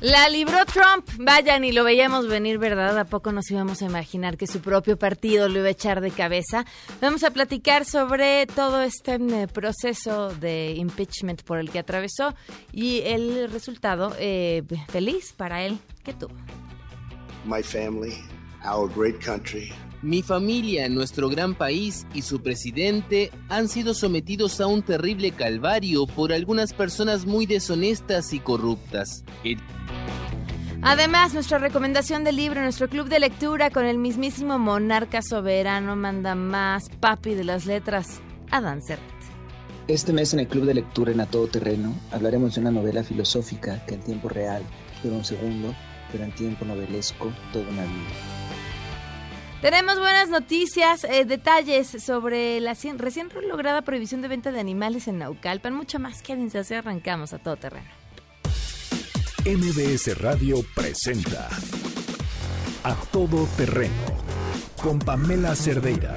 la 0.00 0.28
libró 0.28 0.64
Trump. 0.66 1.08
Vayan 1.18 1.64
y 1.64 1.72
lo 1.72 1.84
veíamos 1.84 2.28
venir, 2.28 2.58
¿verdad? 2.58 2.98
¿A 2.98 3.04
poco 3.04 3.32
nos 3.32 3.50
íbamos 3.50 3.82
a 3.82 3.86
imaginar 3.86 4.36
que 4.36 4.46
su 4.46 4.60
propio 4.60 4.98
partido 4.98 5.48
lo 5.48 5.58
iba 5.60 5.68
a 5.68 5.70
echar 5.70 6.00
de 6.00 6.10
cabeza? 6.10 6.64
Vamos 7.00 7.24
a 7.24 7.30
platicar 7.30 7.84
sobre 7.84 8.46
todo 8.46 8.82
este 8.82 9.18
mm, 9.18 9.48
proceso 9.48 10.34
de 10.34 10.74
impeachment 10.76 11.42
por 11.42 11.58
el 11.58 11.70
que 11.70 11.78
atravesó 11.78 12.34
y 12.72 13.00
el 13.00 13.50
resultado 13.50 14.14
eh, 14.18 14.62
feliz 14.88 15.32
para 15.32 15.64
él 15.64 15.78
que 16.04 16.12
tuvo. 16.12 16.34
My 17.44 17.62
family, 17.62 18.14
our 18.64 18.88
great 18.88 19.24
country. 19.24 19.72
Mi 20.02 20.22
familia, 20.22 20.88
nuestro 20.88 21.28
gran 21.28 21.54
país 21.54 22.06
y 22.14 22.22
su 22.22 22.42
presidente 22.42 23.30
han 23.48 23.68
sido 23.68 23.94
sometidos 23.94 24.60
a 24.60 24.66
un 24.66 24.82
terrible 24.82 25.32
calvario 25.32 26.06
por 26.06 26.32
algunas 26.32 26.72
personas 26.72 27.26
muy 27.26 27.46
deshonestas 27.46 28.32
y 28.32 28.40
corruptas. 28.40 29.24
Además, 30.82 31.34
nuestra 31.34 31.58
recomendación 31.58 32.22
de 32.24 32.32
libro, 32.32 32.60
nuestro 32.60 32.88
club 32.88 33.08
de 33.08 33.18
lectura 33.18 33.70
con 33.70 33.86
el 33.86 33.98
mismísimo 33.98 34.58
monarca 34.58 35.22
soberano 35.22 35.96
manda 35.96 36.34
más 36.34 36.88
papi 37.00 37.34
de 37.34 37.44
las 37.44 37.66
letras, 37.66 38.20
Adán 38.50 38.82
Serret. 38.82 39.02
Este 39.88 40.12
mes 40.12 40.34
en 40.34 40.40
el 40.40 40.48
club 40.48 40.64
de 40.64 40.74
lectura 40.74 41.12
en 41.12 41.20
A 41.20 41.26
Todo 41.26 41.46
Terreno 41.46 41.94
hablaremos 42.12 42.54
de 42.54 42.60
una 42.60 42.70
novela 42.70 43.02
filosófica 43.02 43.84
que 43.86 43.94
en 43.94 44.02
tiempo 44.02 44.28
real 44.28 44.62
dura 45.02 45.16
un 45.16 45.24
segundo, 45.24 45.74
pero 46.12 46.24
en 46.24 46.32
tiempo 46.32 46.64
novelesco 46.64 47.32
toda 47.52 47.68
una 47.68 47.84
vida. 47.84 48.35
Tenemos 49.62 49.98
buenas 49.98 50.28
noticias, 50.28 51.04
eh, 51.04 51.24
detalles 51.24 51.88
sobre 52.04 52.60
la 52.60 52.74
recién 52.74 53.30
lograda 53.48 53.82
prohibición 53.82 54.20
de 54.20 54.28
venta 54.28 54.52
de 54.52 54.60
animales 54.60 55.08
en 55.08 55.18
Naucalpan, 55.18 55.74
mucho 55.74 55.98
más. 55.98 56.20
Quédense 56.22 56.58
así 56.58 56.74
arrancamos 56.74 57.32
a 57.32 57.38
todo 57.38 57.56
terreno. 57.56 57.88
MBS 59.46 60.18
Radio 60.20 60.64
presenta 60.74 61.48
A 62.84 62.94
Todo 63.12 63.46
Terreno 63.56 63.92
con 64.82 64.98
Pamela 64.98 65.54
Cerdeira. 65.54 66.14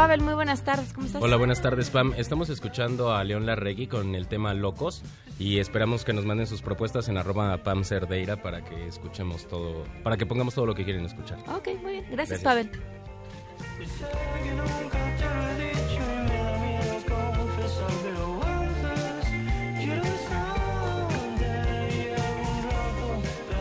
Pavel, 0.00 0.22
muy 0.22 0.32
buenas 0.32 0.64
tardes, 0.64 0.94
¿cómo 0.94 1.06
estás? 1.06 1.22
Hola, 1.22 1.36
buenas 1.36 1.60
tardes 1.60 1.90
Pam. 1.90 2.14
Estamos 2.16 2.48
escuchando 2.48 3.12
a 3.12 3.22
León 3.22 3.44
Larregui 3.44 3.86
con 3.86 4.14
el 4.14 4.28
tema 4.28 4.54
Locos 4.54 5.02
y 5.38 5.58
esperamos 5.58 6.06
que 6.06 6.14
nos 6.14 6.24
manden 6.24 6.46
sus 6.46 6.62
propuestas 6.62 7.10
en 7.10 7.18
arroba 7.18 7.58
Pam 7.58 7.84
Cerdeira 7.84 8.40
para 8.40 8.64
que 8.64 8.86
escuchemos 8.86 9.46
todo, 9.46 9.84
para 10.02 10.16
que 10.16 10.24
pongamos 10.24 10.54
todo 10.54 10.64
lo 10.64 10.74
que 10.74 10.84
quieren 10.84 11.04
escuchar. 11.04 11.38
Ok, 11.54 11.68
muy 11.82 11.92
bien, 11.92 12.06
gracias. 12.10 12.40
Pavel. 12.40 12.70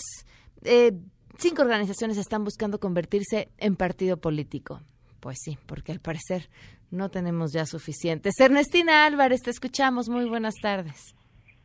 eh, 0.64 0.94
cinco 1.38 1.64
organizaciones 1.64 2.18
están 2.18 2.46
buscando 2.46 2.80
convertirse 2.80 3.50
en 3.58 3.76
partido 3.76 4.18
político. 4.18 4.82
Pues 5.20 5.38
sí, 5.44 5.58
porque 5.66 5.92
al 5.92 6.00
parecer 6.00 6.50
no 6.92 7.10
tenemos 7.10 7.52
ya 7.52 7.66
suficientes. 7.66 8.40
Ernestina 8.40 9.06
Álvarez, 9.06 9.42
te 9.42 9.50
escuchamos. 9.50 10.08
Muy 10.08 10.30
buenas 10.30 10.54
tardes. 10.62 11.16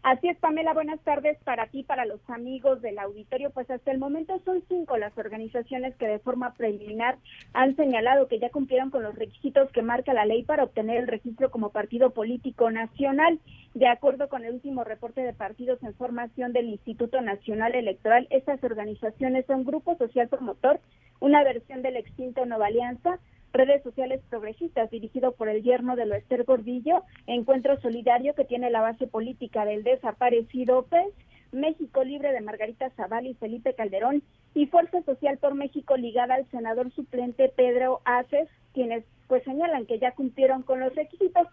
Así 0.03 0.29
es, 0.29 0.39
Pamela, 0.39 0.73
buenas 0.73 0.99
tardes 1.01 1.37
para 1.45 1.67
ti, 1.67 1.83
para 1.83 2.07
los 2.07 2.21
amigos 2.31 2.81
del 2.81 2.99
auditorio. 2.99 3.51
Pues 3.51 3.71
hasta 3.71 3.93
el 3.93 3.99
momento 3.99 4.41
son 4.47 4.65
cinco 4.67 4.97
las 4.97 5.17
organizaciones 5.19 5.95
que 5.97 6.07
de 6.07 6.19
forma 6.19 6.55
preliminar 6.55 7.19
han 7.53 7.77
señalado 7.77 8.27
que 8.27 8.39
ya 8.39 8.49
cumplieron 8.49 8.89
con 8.89 9.03
los 9.03 9.15
requisitos 9.15 9.71
que 9.73 9.83
marca 9.83 10.15
la 10.15 10.25
ley 10.25 10.43
para 10.43 10.65
obtener 10.65 10.97
el 10.97 11.07
registro 11.07 11.51
como 11.51 11.69
partido 11.69 12.13
político 12.13 12.71
nacional. 12.71 13.41
De 13.75 13.89
acuerdo 13.89 14.31
con 14.31 14.43
el 14.43 14.55
último 14.55 14.85
reporte 14.85 15.21
de 15.21 15.35
partidos 15.35 15.83
en 15.83 15.95
formación 15.95 16.55
del 16.55 16.71
Instituto 16.71 17.21
Nacional 17.21 17.75
Electoral, 17.75 18.27
estas 18.31 18.65
organizaciones 18.65 19.45
son 19.45 19.65
Grupo 19.65 19.97
Social 19.97 20.29
Promotor, 20.29 20.81
una 21.21 21.45
versión 21.45 21.83
de 21.83 21.91
la 21.91 21.99
extinta 21.99 22.47
Nueva 22.47 22.69
Alianza, 22.69 23.19
redes 23.53 23.83
sociales 23.83 24.21
progresistas 24.29 24.91
dirigido 24.91 25.33
por 25.33 25.49
el 25.49 25.63
yerno 25.63 25.97
de 25.97 26.07
Loester 26.07 26.45
Gordillo, 26.45 27.03
Encuentro 27.27 27.81
Solidario 27.81 28.35
que 28.35 28.45
tiene 28.45 28.71
la 28.71 28.81
base 28.81 29.07
política 29.07 29.65
del 29.65 29.83
desaparecido 29.83 30.85
PES, 30.85 31.13
México 31.53 32.05
Libre 32.05 32.33
de 32.33 32.41
Margarita 32.41 32.91
Zaval 32.91 33.27
y 33.27 33.35
Felipe 33.35 33.75
Calderón 33.75 34.23
y 34.55 34.67
Fuerza 34.67 35.03
Social 35.03 35.39
por 35.39 35.55
México 35.55 35.97
ligada 35.97 36.35
al 36.35 36.49
senador 36.51 36.93
suplente 36.93 37.49
Pedro 37.49 38.01
Aces, 38.05 38.49
quienes 38.73 39.05
pues 39.27 39.43
señalan 39.45 39.87
que 39.87 39.99
ya 39.99 40.13
cumplieron 40.13 40.63
con 40.63 40.81
los 40.81 40.95
requisitos. 40.95 41.47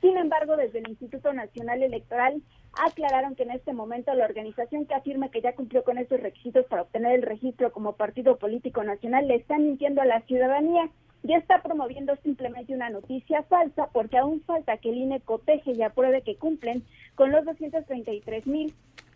Sin 0.00 0.16
embargo, 0.16 0.56
desde 0.56 0.80
el 0.80 0.88
Instituto 0.88 1.32
Nacional 1.32 1.82
Electoral 1.82 2.42
aclararon 2.84 3.34
que 3.34 3.44
en 3.44 3.52
este 3.52 3.72
momento 3.72 4.12
la 4.14 4.24
organización 4.24 4.86
que 4.86 4.94
afirma 4.94 5.30
que 5.30 5.40
ya 5.40 5.54
cumplió 5.54 5.84
con 5.84 5.98
estos 5.98 6.20
requisitos 6.20 6.66
para 6.66 6.82
obtener 6.82 7.12
el 7.12 7.22
registro 7.22 7.72
como 7.72 7.94
partido 7.94 8.36
político 8.36 8.82
nacional 8.82 9.28
le 9.28 9.36
está 9.36 9.58
mintiendo 9.58 10.02
a 10.02 10.06
la 10.06 10.20
ciudadanía 10.22 10.90
ya 11.24 11.38
está 11.38 11.62
promoviendo 11.62 12.14
simplemente 12.22 12.74
una 12.74 12.90
noticia 12.90 13.42
falsa 13.44 13.88
porque 13.92 14.18
aún 14.18 14.42
falta 14.42 14.76
que 14.76 14.90
el 14.90 14.98
INE 14.98 15.20
coteje 15.20 15.72
y 15.72 15.82
apruebe 15.82 16.22
que 16.22 16.36
cumplen 16.36 16.84
con 17.14 17.32
los 17.32 17.44
233 17.46 18.46
mil 18.46 18.74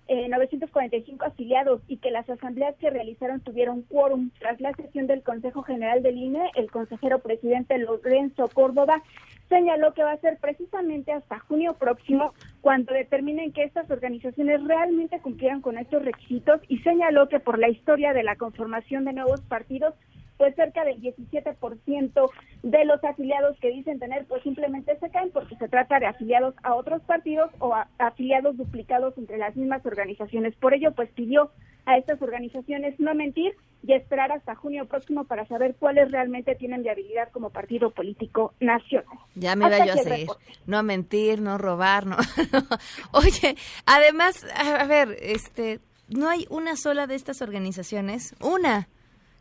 945 0.08 1.22
eh, 1.22 1.28
afiliados 1.28 1.82
y 1.86 1.98
que 1.98 2.10
las 2.10 2.28
asambleas 2.30 2.74
que 2.76 2.88
realizaron 2.88 3.40
tuvieron 3.40 3.82
quórum. 3.82 4.30
Tras 4.38 4.58
la 4.58 4.72
sesión 4.72 5.06
del 5.06 5.22
Consejo 5.22 5.62
General 5.62 6.02
del 6.02 6.16
INE, 6.16 6.50
el 6.54 6.70
consejero 6.70 7.18
presidente 7.18 7.76
Lorenzo 7.76 8.48
Córdoba 8.48 9.02
señaló 9.50 9.92
que 9.92 10.02
va 10.02 10.12
a 10.12 10.20
ser 10.20 10.38
precisamente 10.38 11.12
hasta 11.12 11.38
junio 11.40 11.74
próximo 11.74 12.32
cuando 12.62 12.94
determinen 12.94 13.52
que 13.52 13.64
estas 13.64 13.90
organizaciones 13.90 14.64
realmente 14.64 15.20
cumplieran 15.20 15.60
con 15.60 15.76
estos 15.76 16.02
requisitos 16.02 16.60
y 16.68 16.78
señaló 16.78 17.28
que 17.28 17.40
por 17.40 17.58
la 17.58 17.68
historia 17.68 18.14
de 18.14 18.22
la 18.22 18.36
conformación 18.36 19.04
de 19.04 19.12
nuevos 19.12 19.42
partidos 19.42 19.94
pues 20.38 20.54
cerca 20.54 20.84
del 20.84 21.00
17% 21.02 22.30
de 22.62 22.84
los 22.84 23.02
afiliados 23.04 23.58
que 23.60 23.70
dicen 23.70 23.98
tener, 23.98 24.24
pues 24.26 24.42
simplemente 24.44 24.96
se 24.98 25.10
caen 25.10 25.30
porque 25.30 25.56
se 25.56 25.68
trata 25.68 25.98
de 25.98 26.06
afiliados 26.06 26.54
a 26.62 26.74
otros 26.74 27.02
partidos 27.02 27.50
o 27.58 27.74
afiliados 27.98 28.56
duplicados 28.56 29.18
entre 29.18 29.36
las 29.36 29.56
mismas 29.56 29.84
organizaciones. 29.84 30.54
Por 30.54 30.74
ello, 30.74 30.92
pues 30.92 31.10
pidió 31.10 31.50
a 31.86 31.98
estas 31.98 32.22
organizaciones 32.22 32.98
no 33.00 33.14
mentir 33.14 33.54
y 33.82 33.92
esperar 33.94 34.30
hasta 34.32 34.54
junio 34.54 34.86
próximo 34.86 35.24
para 35.24 35.46
saber 35.46 35.74
cuáles 35.78 36.10
realmente 36.10 36.54
tienen 36.54 36.82
viabilidad 36.82 37.30
como 37.32 37.50
partido 37.50 37.90
político 37.90 38.54
nacional. 38.60 39.06
Ya 39.34 39.56
me 39.56 39.66
iba 39.66 39.86
yo 39.86 39.92
a 39.94 39.96
seguir. 39.96 40.28
No 40.66 40.82
mentir, 40.82 41.40
no 41.40 41.58
robar, 41.58 42.06
no. 42.06 42.16
Oye, 43.12 43.56
además, 43.86 44.46
a 44.54 44.84
ver, 44.86 45.16
este, 45.20 45.80
no 46.08 46.28
hay 46.28 46.46
una 46.50 46.76
sola 46.76 47.06
de 47.06 47.14
estas 47.14 47.40
organizaciones, 47.40 48.34
una 48.40 48.88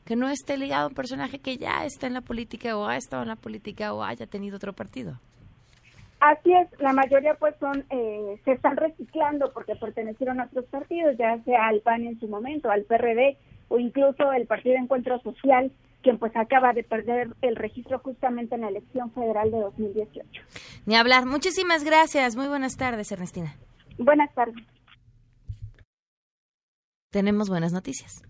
que 0.07 0.15
no 0.15 0.30
esté 0.30 0.57
ligado 0.57 0.86
a 0.86 0.88
un 0.88 0.95
personaje 0.95 1.39
que 1.39 1.57
ya 1.57 1.83
está 1.86 2.07
en 2.07 2.13
la 2.13 2.21
política 2.21 2.77
o 2.77 2.88
ha 2.88 2.95
estado 2.95 3.24
en 3.24 3.27
la 3.27 3.36
política 3.36 3.94
o 3.94 4.04
haya 4.04 4.25
tenido 4.25 4.56
otro 4.56 4.71
partido. 4.71 5.19
Así 6.19 6.51
es, 6.51 6.68
la 6.80 6.94
mayoría 6.94 7.36
pues 7.36 7.56
son, 7.59 7.86
eh, 7.92 8.39
se 8.44 8.54
están 8.54 8.77
reciclando 8.77 9.51
porque 9.54 9.75
pertenecieron 9.75 10.39
a 10.39 10.45
otros 10.45 10.65
partidos, 10.65 11.15
ya 11.18 11.38
sea 11.44 11.68
al 11.68 11.81
PAN 11.81 12.06
en 12.06 12.19
su 12.19 12.27
momento, 12.27 12.71
al 12.71 12.86
PRD 12.86 13.38
o 13.68 13.77
incluso 13.77 14.31
el 14.31 14.48
Partido 14.48 14.75
de 14.75 14.81
Encuentro 14.81 15.19
Social, 15.21 15.71
quien 16.01 16.18
pues 16.18 16.36
acaba 16.36 16.71
de 16.71 16.83
perder 16.83 17.36
el 17.42 17.57
registro 17.57 18.00
justamente 18.00 18.56
en 18.56 18.62
la 18.62 18.69
elección 18.69 19.12
federal 19.12 19.51
de 19.51 19.60
2018. 19.60 20.42
Ni 20.86 20.95
hablar. 20.95 21.25
Muchísimas 21.25 21.83
gracias. 21.83 22.38
Muy 22.38 22.48
buenas 22.48 22.77
tardes, 22.77 23.12
Ernestina. 23.12 23.56
Buenas 24.00 24.33
tardes. 24.33 24.65
Tenemos 27.12 27.50
buenas 27.50 27.74
noticias. 27.74 28.24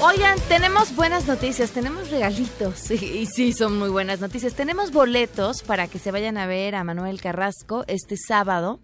Oigan, 0.00 0.38
tenemos 0.48 0.94
buenas 0.94 1.26
noticias, 1.26 1.72
tenemos 1.72 2.08
regalitos 2.08 2.88
y, 2.92 3.26
sí, 3.26 3.52
son 3.52 3.76
muy 3.78 3.88
buenas 3.88 4.20
noticias. 4.20 4.54
Tenemos 4.54 4.92
boletos 4.92 5.62
para 5.64 5.88
que 5.88 5.98
se 5.98 6.12
vayan 6.12 6.38
a 6.38 6.46
ver 6.46 6.76
a 6.76 6.84
Manuel 6.84 7.20
Carrasco 7.20 7.84
este 7.88 8.16
sábado. 8.16 8.78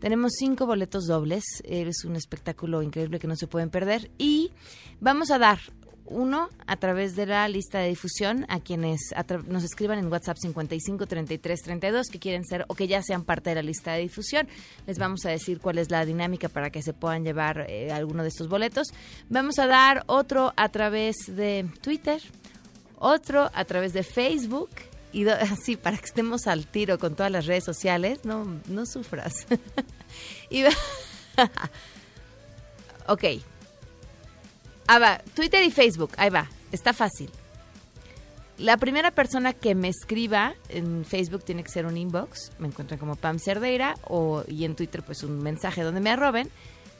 Tenemos 0.00 0.32
cinco 0.38 0.66
boletos 0.66 1.06
dobles, 1.06 1.44
es 1.64 2.04
un 2.04 2.14
espectáculo 2.14 2.82
increíble 2.82 3.18
que 3.18 3.26
no 3.26 3.36
se 3.36 3.46
pueden 3.46 3.70
perder 3.70 4.10
y 4.18 4.52
vamos 5.00 5.30
a 5.30 5.38
dar 5.38 5.60
uno, 6.10 6.50
a 6.66 6.76
través 6.76 7.16
de 7.16 7.24
la 7.24 7.48
lista 7.48 7.78
de 7.78 7.88
difusión, 7.88 8.44
a 8.48 8.60
quienes 8.60 9.00
nos 9.46 9.64
escriban 9.64 9.98
en 9.98 10.12
WhatsApp 10.12 10.36
55 10.36 11.06
33 11.06 11.62
32 11.62 12.08
que 12.08 12.18
quieren 12.18 12.44
ser 12.44 12.64
o 12.68 12.74
que 12.74 12.88
ya 12.88 13.02
sean 13.02 13.24
parte 13.24 13.50
de 13.50 13.56
la 13.56 13.62
lista 13.62 13.92
de 13.92 14.00
difusión. 14.00 14.48
Les 14.86 14.98
vamos 14.98 15.24
a 15.24 15.30
decir 15.30 15.60
cuál 15.60 15.78
es 15.78 15.90
la 15.90 16.04
dinámica 16.04 16.48
para 16.48 16.70
que 16.70 16.82
se 16.82 16.92
puedan 16.92 17.24
llevar 17.24 17.66
eh, 17.68 17.92
alguno 17.92 18.22
de 18.22 18.28
estos 18.28 18.48
boletos. 18.48 18.88
Vamos 19.28 19.58
a 19.58 19.66
dar 19.66 20.04
otro 20.06 20.52
a 20.56 20.68
través 20.68 21.16
de 21.28 21.66
Twitter, 21.80 22.20
otro 22.98 23.50
a 23.54 23.64
través 23.64 23.92
de 23.92 24.02
Facebook 24.02 24.70
y 25.12 25.28
así 25.28 25.76
para 25.76 25.96
que 25.96 26.06
estemos 26.06 26.46
al 26.46 26.66
tiro 26.66 26.98
con 26.98 27.14
todas 27.14 27.32
las 27.32 27.46
redes 27.46 27.64
sociales. 27.64 28.24
No, 28.24 28.60
no 28.66 28.86
sufras. 28.86 29.46
y 30.50 30.64
ok. 33.06 33.24
Ah, 34.92 34.98
va, 34.98 35.18
Twitter 35.34 35.62
y 35.62 35.70
Facebook, 35.70 36.10
ahí 36.16 36.30
va, 36.30 36.48
está 36.72 36.92
fácil. 36.92 37.30
La 38.58 38.76
primera 38.76 39.12
persona 39.12 39.52
que 39.52 39.76
me 39.76 39.86
escriba 39.86 40.54
en 40.68 41.04
Facebook 41.04 41.44
tiene 41.44 41.62
que 41.62 41.70
ser 41.70 41.86
un 41.86 41.96
inbox, 41.96 42.50
me 42.58 42.66
encuentran 42.66 42.98
como 42.98 43.14
Pam 43.14 43.38
Cerdeira, 43.38 43.94
o, 44.08 44.42
y 44.48 44.64
en 44.64 44.74
Twitter 44.74 45.04
pues 45.04 45.22
un 45.22 45.44
mensaje 45.44 45.82
donde 45.82 46.00
me 46.00 46.10
arroben, 46.10 46.50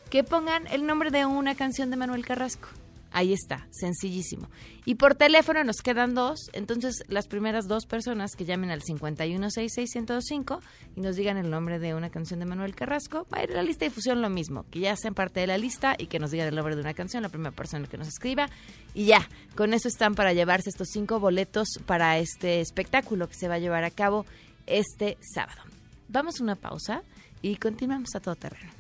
que 0.09 0.23
pongan 0.23 0.69
el 0.69 0.87
nombre 0.87 1.11
de 1.11 1.27
una 1.27 1.57
canción 1.57 1.91
de 1.91 1.97
Manuel 1.97 2.25
Carrasco. 2.25 2.69
Ahí 3.13 3.33
está, 3.33 3.67
sencillísimo. 3.71 4.49
Y 4.85 4.95
por 4.95 5.17
teléfono 5.17 5.65
nos 5.65 5.79
quedan 5.79 6.15
dos, 6.15 6.49
entonces 6.53 7.03
las 7.09 7.27
primeras 7.27 7.67
dos 7.67 7.87
personas 7.87 8.37
que 8.37 8.45
llamen 8.45 8.71
al 8.71 8.83
5166105 8.83 10.61
y 10.97 11.01
nos 11.01 11.17
digan 11.17 11.37
el 11.37 11.51
nombre 11.51 11.81
de 11.81 11.95
una 11.95 12.11
canción 12.11 12.39
de 12.39 12.47
Manuel 12.47 12.75
Carrasco, 12.75 13.27
va 13.33 13.39
a 13.39 13.45
ir 13.45 13.51
a 13.51 13.55
la 13.55 13.63
lista 13.63 13.85
de 13.85 13.89
difusión 13.89 14.23
lo 14.23 14.31
mismo, 14.31 14.65
que 14.71 14.79
ya 14.81 14.95
sean 14.97 15.15
parte 15.15 15.41
de 15.41 15.49
la 15.49 15.59
lista 15.59 15.97
y 15.99 16.07
que 16.07 16.21
nos 16.21 16.31
digan 16.31 16.49
el 16.49 16.55
nombre 16.55 16.77
de 16.77 16.83
una 16.83 16.95
canción, 16.95 17.23
la 17.23 17.29
primera 17.29 17.51
persona 17.51 17.89
que 17.89 17.99
nos 17.99 18.09
escriba. 18.09 18.49
Y 18.95 19.07
ya, 19.07 19.29
con 19.57 19.75
eso 19.75 19.89
están 19.89 20.15
para 20.15 20.33
llevarse 20.33 20.71
estos 20.71 20.89
cinco 20.93 21.19
boletos 21.19 21.69
para 21.87 22.19
este 22.19 22.61
espectáculo 22.61 23.29
que 23.29 23.35
se 23.35 23.49
va 23.49 23.55
a 23.55 23.59
llevar 23.59 23.83
a 23.83 23.91
cabo 23.91 24.25
este 24.67 25.19
sábado. 25.35 25.63
Vamos 26.09 26.41
a 26.41 26.45
una 26.45 26.55
pausa 26.55 27.03
y 27.43 27.57
continuamos 27.57 28.15
a 28.15 28.21
todo 28.21 28.37
terreno. 28.37 28.71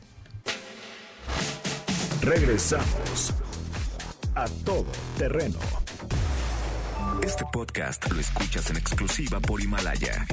Regresamos 2.23 3.33
a 4.35 4.47
todo 4.65 4.87
terreno. 5.19 5.59
Este 7.23 7.45
podcast 7.53 8.11
lo 8.11 8.21
escuchas 8.21 8.71
en 8.71 8.77
exclusiva 8.77 9.41
por 9.41 9.61
Himalaya. 9.61 10.27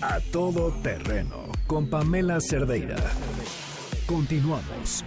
A 0.00 0.20
todo 0.32 0.72
terreno 0.82 1.48
con 1.66 1.88
Pamela 1.88 2.38
Cerdeira. 2.40 2.96
Continuamos. 4.06 5.04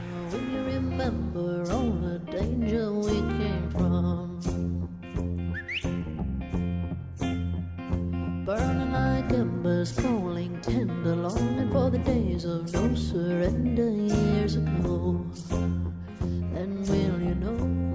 Burning 8.45 8.91
like 8.91 9.31
embers, 9.31 9.91
falling 9.91 10.59
tender, 10.61 11.15
longing 11.15 11.69
for 11.71 11.91
the 11.91 11.99
days 11.99 12.45
of 12.45 12.73
no 12.73 12.95
surrender 12.95 13.91
years 13.91 14.55
ago. 14.55 15.23
And 16.59 16.89
will 16.89 17.21
you 17.21 17.35
know? 17.35 17.88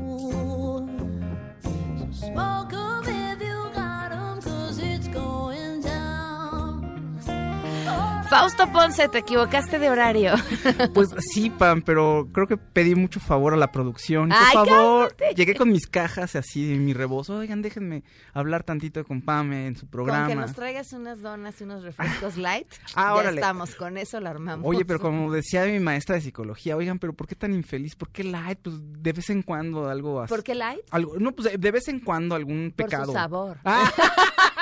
Fausto 8.34 8.66
Ponce, 8.72 9.08
te 9.08 9.18
equivocaste 9.18 9.78
de 9.78 9.88
horario. 9.88 10.34
Pues 10.92 11.10
sí, 11.32 11.50
Pam, 11.50 11.82
pero 11.82 12.28
creo 12.32 12.46
que 12.46 12.56
pedí 12.56 12.94
mucho 12.94 13.20
favor 13.20 13.54
a 13.54 13.56
la 13.56 13.70
producción. 13.70 14.30
Por 14.30 14.66
favor, 14.66 15.16
llegué 15.36 15.54
con 15.54 15.70
mis 15.70 15.86
cajas 15.86 16.34
así, 16.34 16.74
mi 16.78 16.92
rebozo. 16.92 17.36
Oigan, 17.36 17.62
déjenme 17.62 18.02
hablar 18.32 18.64
tantito 18.64 19.04
con 19.04 19.22
Pam 19.22 19.52
en 19.52 19.76
su 19.76 19.86
programa. 19.86 20.26
Con 20.26 20.28
que 20.28 20.40
nos 20.40 20.52
traigas 20.52 20.92
unas 20.92 21.20
donas 21.20 21.60
y 21.60 21.64
unos 21.64 21.84
refrescos 21.84 22.36
light. 22.36 22.66
ah, 22.96 23.20
ya 23.22 23.30
estamos, 23.30 23.76
con 23.76 23.96
eso 23.98 24.18
la 24.20 24.30
armamos. 24.30 24.66
Oye, 24.68 24.84
pero 24.84 24.98
como 24.98 25.32
decía 25.32 25.64
mi 25.66 25.78
maestra 25.78 26.16
de 26.16 26.22
psicología, 26.22 26.76
oigan, 26.76 26.98
pero 26.98 27.12
¿por 27.12 27.28
qué 27.28 27.36
tan 27.36 27.54
infeliz? 27.54 27.94
¿Por 27.94 28.10
qué 28.10 28.24
light? 28.24 28.58
Pues 28.60 28.76
de 28.80 29.12
vez 29.12 29.30
en 29.30 29.42
cuando 29.42 29.88
algo 29.88 30.20
así. 30.20 30.30
¿Por 30.30 30.42
qué 30.42 30.56
light? 30.56 30.82
Algo, 30.90 31.14
no, 31.18 31.32
pues 31.32 31.58
de 31.58 31.70
vez 31.70 31.86
en 31.86 32.00
cuando 32.00 32.34
algún 32.34 32.72
pecado. 32.74 33.06
Por 33.06 33.14
su 33.14 33.18
sabor. 33.18 33.58
Ah. 33.64 33.92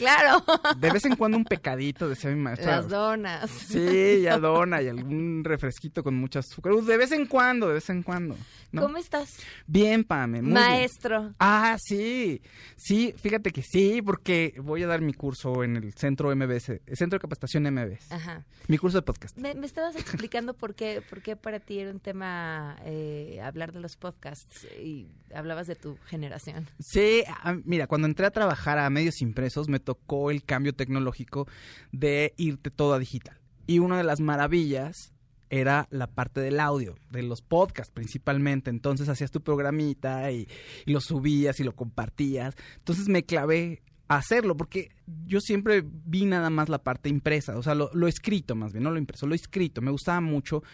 Claro. 0.00 0.42
De 0.78 0.90
vez 0.90 1.04
en 1.04 1.14
cuando 1.14 1.36
un 1.36 1.44
pecadito, 1.44 2.08
decía 2.08 2.30
mi 2.30 2.40
maestra. 2.40 2.76
Las 2.76 2.88
donas. 2.88 3.50
Sí, 3.50 4.22
ya 4.22 4.38
dona 4.38 4.80
y 4.80 4.88
algún 4.88 5.42
refresquito 5.44 6.02
con 6.02 6.14
mucha 6.14 6.38
azúcar. 6.38 6.72
De 6.74 6.96
vez 6.96 7.12
en 7.12 7.26
cuando, 7.26 7.68
de 7.68 7.74
vez 7.74 7.90
en 7.90 8.02
cuando. 8.02 8.34
¿Cómo 8.78 8.98
estás? 8.98 9.36
Bien, 9.66 10.04
Pame. 10.04 10.42
Maestro. 10.42 11.34
Ah, 11.38 11.76
sí. 11.80 12.40
Sí, 12.76 13.12
fíjate 13.16 13.50
que 13.50 13.62
sí, 13.62 14.00
porque 14.02 14.54
voy 14.62 14.82
a 14.82 14.86
dar 14.86 15.00
mi 15.00 15.12
curso 15.12 15.64
en 15.64 15.76
el 15.76 15.92
centro 15.94 16.34
MBS, 16.34 16.80
el 16.86 16.96
Centro 16.96 17.18
de 17.18 17.20
Capacitación 17.20 17.64
MBS. 17.64 18.12
Ajá. 18.12 18.44
Mi 18.68 18.78
curso 18.78 18.98
de 18.98 19.02
podcast. 19.02 19.36
Me, 19.36 19.50
estabas 19.64 19.96
explicando 19.96 20.54
por 20.54 20.74
qué, 20.74 21.02
por 21.08 21.22
qué 21.22 21.36
para 21.36 21.60
ti 21.60 21.80
era 21.80 21.90
un 21.90 22.00
tema 22.00 22.76
eh, 22.84 23.40
hablar 23.42 23.72
de 23.72 23.80
los 23.80 23.96
podcasts 23.96 24.66
y 24.80 25.08
hablabas 25.34 25.66
de 25.66 25.74
tu 25.74 25.96
generación. 26.06 26.68
Sí, 26.78 27.24
ah, 27.28 27.56
mira, 27.64 27.86
cuando 27.86 28.06
entré 28.06 28.26
a 28.26 28.30
trabajar 28.30 28.78
a 28.78 28.88
medios 28.90 29.20
impresos 29.20 29.68
me 29.68 29.80
tocó 29.80 30.30
el 30.30 30.44
cambio 30.44 30.74
tecnológico 30.74 31.48
de 31.92 32.34
irte 32.36 32.70
todo 32.70 32.94
a 32.94 32.98
digital. 32.98 33.38
Y 33.66 33.78
una 33.78 33.96
de 33.96 34.04
las 34.04 34.20
maravillas 34.20 35.12
era 35.50 35.88
la 35.90 36.06
parte 36.06 36.40
del 36.40 36.60
audio, 36.60 36.94
de 37.10 37.22
los 37.22 37.42
podcasts 37.42 37.92
principalmente. 37.92 38.70
Entonces 38.70 39.08
hacías 39.08 39.30
tu 39.30 39.42
programita 39.42 40.30
y, 40.30 40.48
lo 40.86 41.00
subías 41.00 41.60
y 41.60 41.64
lo 41.64 41.74
compartías. 41.74 42.54
Entonces 42.78 43.08
me 43.08 43.24
clavé 43.24 43.82
a 44.08 44.16
hacerlo 44.16 44.56
porque 44.56 44.90
yo 45.26 45.40
siempre 45.40 45.84
vi 45.84 46.24
nada 46.24 46.50
más 46.50 46.68
la 46.68 46.82
parte 46.82 47.08
impresa, 47.08 47.56
o 47.56 47.62
sea, 47.62 47.74
lo, 47.74 47.90
lo 47.92 48.08
escrito 48.08 48.56
más 48.56 48.72
bien, 48.72 48.82
no 48.82 48.90
lo 48.90 48.98
impreso, 48.98 49.26
lo 49.26 49.36
escrito, 49.36 49.82
me 49.82 49.92
gustaba 49.92 50.20
mucho, 50.20 50.64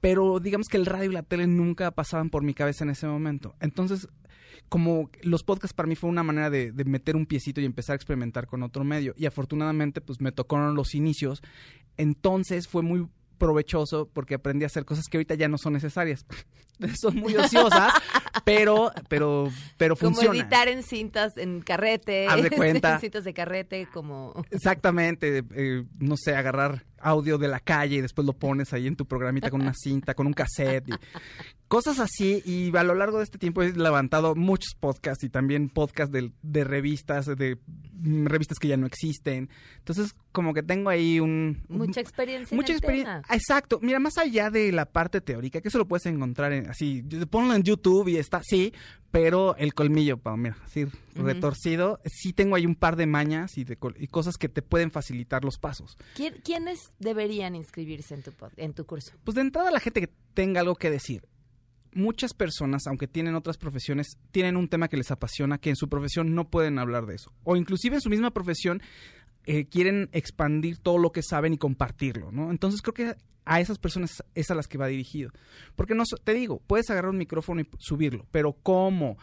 pero 0.00 0.38
digamos 0.38 0.68
que 0.68 0.76
el 0.76 0.86
radio 0.86 1.10
y 1.10 1.14
la 1.14 1.24
tele 1.24 1.48
nunca 1.48 1.90
pasaban 1.90 2.30
por 2.30 2.44
mi 2.44 2.54
cabeza 2.54 2.84
en 2.84 2.90
ese 2.90 3.06
momento. 3.06 3.56
Entonces 3.60 4.08
como 4.68 5.10
los 5.22 5.44
podcasts 5.44 5.74
para 5.74 5.88
mí 5.88 5.94
fue 5.94 6.10
una 6.10 6.22
manera 6.22 6.50
de, 6.50 6.72
de 6.72 6.84
meter 6.84 7.16
un 7.16 7.26
piecito 7.26 7.60
y 7.60 7.64
empezar 7.64 7.94
a 7.94 7.96
experimentar 7.96 8.46
con 8.46 8.62
otro 8.62 8.82
medio. 8.82 9.14
Y 9.16 9.26
afortunadamente, 9.26 10.00
pues 10.00 10.20
me 10.20 10.32
tocaron 10.32 10.74
los 10.74 10.94
inicios. 10.94 11.42
Entonces 11.96 12.66
fue 12.66 12.82
muy 12.82 13.06
provechoso 13.38 14.08
porque 14.12 14.34
aprendí 14.34 14.64
a 14.64 14.66
hacer 14.66 14.84
cosas 14.84 15.06
que 15.08 15.18
ahorita 15.18 15.34
ya 15.34 15.48
no 15.48 15.58
son 15.58 15.72
necesarias. 15.72 16.24
son 17.00 17.16
muy 17.16 17.34
ociosas, 17.36 17.92
pero, 18.44 18.90
pero, 19.08 19.50
pero 19.76 19.96
Como 19.96 20.12
funcionan. 20.12 20.40
editar 20.40 20.68
en 20.68 20.82
cintas, 20.82 21.36
en 21.36 21.60
carrete. 21.60 22.26
Haz 22.28 22.42
de 22.42 22.50
cuenta. 22.56 22.94
en 22.94 23.00
cintas 23.00 23.24
de 23.24 23.34
carrete, 23.34 23.88
como... 23.92 24.44
Exactamente, 24.50 25.44
eh, 25.54 25.84
no 25.98 26.16
sé, 26.16 26.34
agarrar 26.34 26.84
audio 27.04 27.38
de 27.38 27.48
la 27.48 27.60
calle 27.60 27.96
y 27.96 28.00
después 28.00 28.26
lo 28.26 28.32
pones 28.32 28.72
ahí 28.72 28.86
en 28.86 28.96
tu 28.96 29.06
programita 29.06 29.50
con 29.50 29.60
una 29.60 29.74
cinta, 29.74 30.14
con 30.14 30.26
un 30.26 30.32
cassette, 30.32 30.88
y 30.88 30.92
cosas 31.68 32.00
así. 32.00 32.42
Y 32.44 32.74
a 32.76 32.82
lo 32.82 32.94
largo 32.94 33.18
de 33.18 33.24
este 33.24 33.38
tiempo 33.38 33.62
he 33.62 33.72
levantado 33.72 34.34
muchos 34.34 34.74
podcasts 34.78 35.22
y 35.22 35.28
también 35.28 35.68
podcasts 35.68 36.12
de, 36.12 36.32
de 36.42 36.64
revistas, 36.64 37.26
de 37.26 37.58
mm, 37.92 38.26
revistas 38.26 38.58
que 38.58 38.68
ya 38.68 38.76
no 38.76 38.86
existen. 38.86 39.50
Entonces, 39.78 40.14
como 40.32 40.54
que 40.54 40.62
tengo 40.62 40.88
ahí 40.88 41.20
un... 41.20 41.62
Mucha 41.68 42.00
experiencia 42.00 42.56
Mucha 42.56 42.72
experiencia. 42.72 43.22
Exacto. 43.30 43.78
Mira, 43.82 43.98
más 44.00 44.16
allá 44.16 44.50
de 44.50 44.72
la 44.72 44.86
parte 44.86 45.20
teórica, 45.20 45.60
que 45.60 45.68
eso 45.68 45.78
lo 45.78 45.86
puedes 45.86 46.06
encontrar 46.06 46.52
en, 46.52 46.63
así, 46.68 47.02
ponlo 47.30 47.54
en 47.54 47.62
YouTube 47.62 48.08
y 48.08 48.16
está, 48.16 48.42
sí, 48.42 48.72
pero 49.10 49.56
el 49.56 49.74
colmillo, 49.74 50.16
Pau, 50.18 50.36
mira, 50.36 50.56
así 50.64 50.86
retorcido, 51.14 52.00
sí 52.04 52.32
tengo 52.32 52.56
ahí 52.56 52.66
un 52.66 52.74
par 52.74 52.96
de 52.96 53.06
mañas 53.06 53.56
y, 53.56 53.64
de, 53.64 53.78
y 53.96 54.06
cosas 54.08 54.36
que 54.36 54.48
te 54.48 54.60
pueden 54.62 54.90
facilitar 54.90 55.44
los 55.44 55.58
pasos. 55.58 55.96
¿Quién- 56.14 56.34
¿Quiénes 56.44 56.92
deberían 56.98 57.54
inscribirse 57.54 58.14
en 58.14 58.22
tu, 58.22 58.32
en 58.56 58.72
tu 58.74 58.84
curso? 58.86 59.12
Pues 59.24 59.34
de 59.36 59.42
entrada 59.42 59.70
la 59.70 59.80
gente 59.80 60.00
que 60.00 60.10
tenga 60.34 60.60
algo 60.60 60.74
que 60.74 60.90
decir. 60.90 61.22
Muchas 61.96 62.34
personas, 62.34 62.88
aunque 62.88 63.06
tienen 63.06 63.36
otras 63.36 63.56
profesiones, 63.56 64.18
tienen 64.32 64.56
un 64.56 64.66
tema 64.66 64.88
que 64.88 64.96
les 64.96 65.12
apasiona, 65.12 65.58
que 65.58 65.70
en 65.70 65.76
su 65.76 65.88
profesión 65.88 66.34
no 66.34 66.50
pueden 66.50 66.80
hablar 66.80 67.06
de 67.06 67.14
eso. 67.14 67.32
O 67.44 67.54
inclusive 67.54 67.94
en 67.94 68.00
su 68.00 68.10
misma 68.10 68.32
profesión 68.32 68.82
eh, 69.46 69.66
quieren 69.66 70.08
expandir 70.10 70.78
todo 70.78 70.98
lo 70.98 71.12
que 71.12 71.22
saben 71.22 71.52
y 71.52 71.58
compartirlo, 71.58 72.32
¿no? 72.32 72.50
Entonces 72.50 72.82
creo 72.82 72.94
que 72.94 73.14
a 73.44 73.60
esas 73.60 73.78
personas 73.78 74.22
es 74.34 74.50
a 74.50 74.54
las 74.54 74.68
que 74.68 74.78
va 74.78 74.86
dirigido. 74.86 75.30
Porque 75.76 75.94
no, 75.94 76.04
te 76.22 76.34
digo, 76.34 76.60
puedes 76.66 76.90
agarrar 76.90 77.10
un 77.10 77.18
micrófono 77.18 77.60
y 77.60 77.68
subirlo, 77.78 78.26
pero 78.30 78.52
¿cómo? 78.52 79.18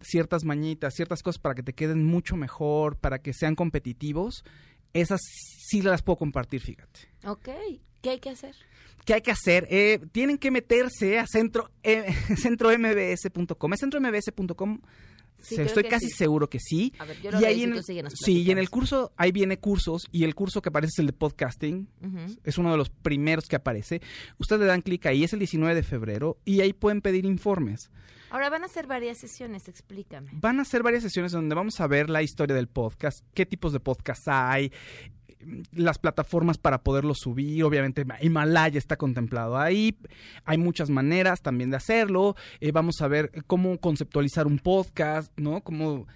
Ciertas 0.00 0.44
mañitas, 0.44 0.94
ciertas 0.94 1.22
cosas 1.22 1.40
para 1.40 1.54
que 1.54 1.62
te 1.62 1.72
queden 1.72 2.04
mucho 2.04 2.36
mejor, 2.36 2.96
para 2.96 3.20
que 3.20 3.32
sean 3.32 3.54
competitivos, 3.54 4.44
esas 4.92 5.20
sí 5.22 5.82
las 5.82 6.02
puedo 6.02 6.16
compartir, 6.16 6.60
fíjate. 6.60 7.00
Ok, 7.24 7.48
¿qué 8.02 8.10
hay 8.10 8.18
que 8.18 8.30
hacer? 8.30 8.54
¿Qué 9.04 9.14
hay 9.14 9.20
que 9.20 9.30
hacer? 9.30 9.68
Eh, 9.70 10.00
tienen 10.10 10.38
que 10.38 10.50
meterse 10.50 11.18
a 11.18 11.26
centro, 11.26 11.70
eh, 11.82 12.12
centrombs.com. 12.36 13.72
¿Es 13.72 13.80
centrombs.com? 13.80 14.80
Sí, 15.46 15.54
Se- 15.54 15.62
creo 15.62 15.66
Estoy 15.66 15.84
casi 15.84 16.08
sí. 16.08 16.16
seguro 16.16 16.48
que 16.50 16.58
sí. 16.58 16.92
A 16.98 17.04
ver, 17.04 17.20
yo 17.22 17.30
lo 17.30 17.40
y 17.40 17.44
ahí 17.44 17.62
en 17.62 17.74
el, 17.74 17.84
sí, 18.10 18.42
y 18.42 18.50
en 18.50 18.58
el 18.58 18.68
curso, 18.70 19.12
ahí 19.16 19.30
viene 19.32 19.58
cursos, 19.58 20.08
y 20.12 20.24
el 20.24 20.34
curso 20.34 20.60
que 20.62 20.70
aparece 20.70 20.90
es 20.94 20.98
el 20.98 21.06
de 21.06 21.12
podcasting. 21.12 21.88
Es 22.44 22.58
uno 22.58 22.70
de 22.72 22.76
los 22.76 22.90
primeros 22.90 23.46
que 23.46 23.56
aparece. 23.56 24.00
Ustedes 24.38 24.60
le 24.60 24.66
dan 24.66 24.82
clic 24.82 25.06
ahí, 25.06 25.24
es 25.24 25.32
el 25.32 25.38
19 25.38 25.74
de 25.74 25.82
febrero, 25.82 26.38
y 26.44 26.60
ahí 26.62 26.72
pueden 26.72 27.00
pedir 27.00 27.24
informes. 27.24 27.90
Ahora 28.30 28.50
van 28.50 28.64
a 28.64 28.66
hacer 28.66 28.88
varias 28.88 29.18
sesiones, 29.18 29.68
explícame. 29.68 30.30
Van 30.34 30.58
a 30.58 30.64
ser 30.64 30.82
varias 30.82 31.04
sesiones 31.04 31.30
donde 31.30 31.54
vamos 31.54 31.80
a 31.80 31.86
ver 31.86 32.10
la 32.10 32.22
historia 32.22 32.56
del 32.56 32.66
podcast, 32.66 33.24
qué 33.34 33.46
tipos 33.46 33.72
de 33.72 33.78
podcasts 33.80 34.26
hay, 34.26 34.72
las 35.72 35.98
plataformas 35.98 36.58
para 36.58 36.82
poderlo 36.82 37.14
subir, 37.14 37.62
obviamente 37.64 38.04
Himalaya 38.20 38.78
está 38.78 38.96
contemplado 38.96 39.58
ahí, 39.58 39.96
hay 40.44 40.58
muchas 40.58 40.90
maneras 40.90 41.40
también 41.42 41.70
de 41.70 41.76
hacerlo, 41.76 42.36
eh, 42.60 42.72
vamos 42.72 43.00
a 43.00 43.08
ver 43.08 43.30
cómo 43.46 43.78
conceptualizar 43.78 44.46
un 44.46 44.58
podcast, 44.58 45.32
¿no? 45.38 45.60
Cómo, 45.62 46.06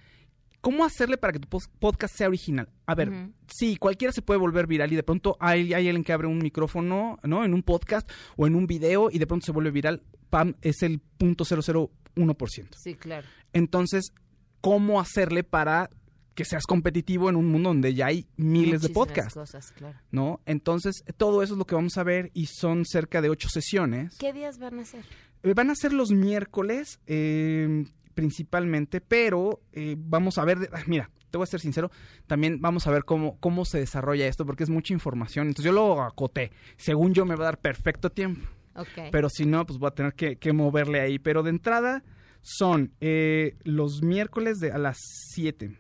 cómo 0.61 0.85
hacerle 0.85 1.17
para 1.17 1.33
que 1.33 1.39
tu 1.39 1.49
podcast 1.79 2.17
sea 2.17 2.29
original. 2.29 2.69
A 2.87 2.95
ver, 2.95 3.31
sí, 3.47 3.77
cualquiera 3.77 4.13
se 4.13 4.23
puede 4.23 4.41
volver 4.41 4.67
viral 4.67 4.93
y 4.93 4.97
de 4.97 5.03
pronto 5.03 5.37
hay, 5.41 5.73
hay 5.75 5.87
alguien 5.89 6.05
que 6.05 6.13
abre 6.13 6.27
un 6.27 6.39
micrófono, 6.39 7.19
¿no? 7.23 7.45
En 7.45 7.55
un 7.55 7.63
podcast 7.63 8.11
o 8.37 8.47
en 8.47 8.55
un 8.55 8.67
video 8.67 9.11
y 9.11 9.19
de 9.19 9.27
pronto 9.27 9.47
se 9.47 9.53
vuelve 9.53 9.71
viral, 9.71 10.03
pam, 10.29 10.55
es 10.63 10.83
el 10.83 11.01
punto 11.01 11.45
001%. 11.45 12.69
Sí, 12.77 12.95
claro. 12.95 13.27
Entonces, 13.53 14.13
¿cómo 14.61 15.01
hacerle 15.01 15.45
para 15.45 15.91
que 16.35 16.45
seas 16.45 16.65
competitivo 16.67 17.29
en 17.29 17.37
un 17.37 17.47
mundo 17.49 17.71
donde 17.71 17.93
ya 17.95 18.07
hay 18.07 18.27
miles 18.37 18.83
de 18.83 18.89
podcasts? 18.91 19.35
cosas, 19.35 19.73
claro. 19.73 19.99
¿No? 20.11 20.41
Entonces, 20.47 21.03
todo 21.17 21.43
eso 21.43 21.55
es 21.55 21.59
lo 21.59 21.65
que 21.67 21.75
vamos 21.75 21.97
a 21.99 22.03
ver 22.03 22.31
y 22.35 22.47
son 22.47 22.85
cerca 22.85 23.21
de 23.21 23.29
ocho 23.31 23.49
sesiones. 23.49 24.17
¿Qué 24.19 24.33
días 24.33 24.59
van 24.59 24.79
a 24.79 24.83
hacer? 24.83 25.05
Eh, 25.43 25.55
van 25.55 25.71
a 25.71 25.75
ser 25.75 25.93
los 25.93 26.11
miércoles, 26.13 27.01
eh, 27.07 27.85
principalmente, 28.15 29.01
pero 29.01 29.61
eh, 29.73 29.97
vamos 29.99 30.39
a 30.39 30.45
ver, 30.45 30.59
de- 30.61 30.69
ah, 30.73 30.83
mira, 30.87 31.11
te 31.31 31.39
voy 31.39 31.45
a 31.45 31.47
ser 31.47 31.61
sincero, 31.61 31.91
también 32.27 32.61
vamos 32.61 32.87
a 32.87 32.91
ver 32.91 33.05
cómo, 33.05 33.39
cómo 33.41 33.65
se 33.65 33.79
desarrolla 33.79 34.27
esto, 34.27 34.45
porque 34.45 34.65
es 34.65 34.71
mucha 34.71 34.93
información. 34.93 35.47
Entonces, 35.49 35.67
yo 35.67 35.73
lo 35.73 36.03
acoté. 36.03 36.51
Según 36.77 37.15
yo, 37.15 37.25
me 37.25 37.35
va 37.37 37.45
a 37.45 37.47
dar 37.47 37.59
perfecto 37.59 38.11
tiempo. 38.11 38.47
Ok. 38.75 39.11
Pero 39.13 39.29
si 39.29 39.47
no, 39.47 39.65
pues 39.67 39.79
voy 39.79 39.89
a 39.89 39.95
tener 39.95 40.15
que, 40.15 40.37
que 40.37 40.53
moverle 40.53 41.01
ahí. 41.01 41.19
Pero 41.19 41.43
de 41.43 41.51
entrada 41.51 42.03
son 42.43 42.93
eh, 43.01 43.57
los 43.65 44.03
miércoles 44.03 44.59
de 44.59 44.73
a 44.73 44.79
las 44.79 44.97
7. 45.35 45.77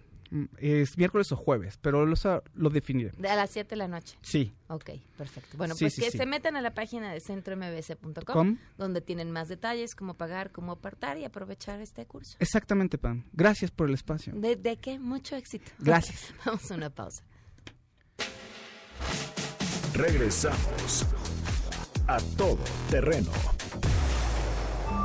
Es 0.58 0.96
miércoles 0.96 1.32
o 1.32 1.36
jueves, 1.36 1.76
pero 1.82 2.06
lo, 2.06 2.14
sa- 2.14 2.42
lo 2.54 2.70
definiré. 2.70 3.10
De 3.18 3.28
a 3.28 3.34
las 3.36 3.50
7 3.50 3.70
de 3.70 3.76
la 3.76 3.88
noche. 3.88 4.16
Sí. 4.22 4.52
Ok, 4.68 4.90
perfecto. 5.18 5.56
Bueno, 5.56 5.74
Sí, 5.74 5.84
pues 5.84 5.94
sí, 5.94 6.02
que 6.02 6.10
sí. 6.12 6.18
se 6.18 6.26
metan 6.26 6.54
a 6.56 6.60
la 6.60 6.72
página 6.72 7.12
de 7.12 7.18
centrombs.com, 7.20 8.22
Com. 8.24 8.56
donde 8.78 9.00
tienen 9.00 9.30
más 9.32 9.48
detalles, 9.48 9.94
cómo 9.96 10.14
pagar, 10.14 10.52
cómo 10.52 10.72
apartar 10.72 11.18
y 11.18 11.24
aprovechar 11.24 11.80
este 11.80 12.06
curso. 12.06 12.36
Exactamente, 12.38 12.96
Pam. 12.98 13.24
Gracias 13.32 13.70
por 13.72 13.88
el 13.88 13.94
espacio. 13.94 14.32
¿De, 14.36 14.54
de 14.56 14.76
qué? 14.76 14.98
Mucho 15.00 15.34
éxito. 15.34 15.70
Gracias. 15.80 16.32
Vamos 16.44 16.70
a 16.70 16.74
una 16.74 16.90
pausa. 16.90 17.24
Regresamos 19.94 21.06
a 22.06 22.18
todo 22.36 22.58
terreno. 22.90 23.30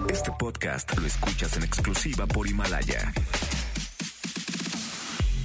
Este 0.09 0.31
podcast 0.37 0.95
lo 0.99 1.07
escuchas 1.07 1.57
en 1.57 1.63
exclusiva 1.63 2.27
por 2.27 2.47
Himalaya. 2.47 3.11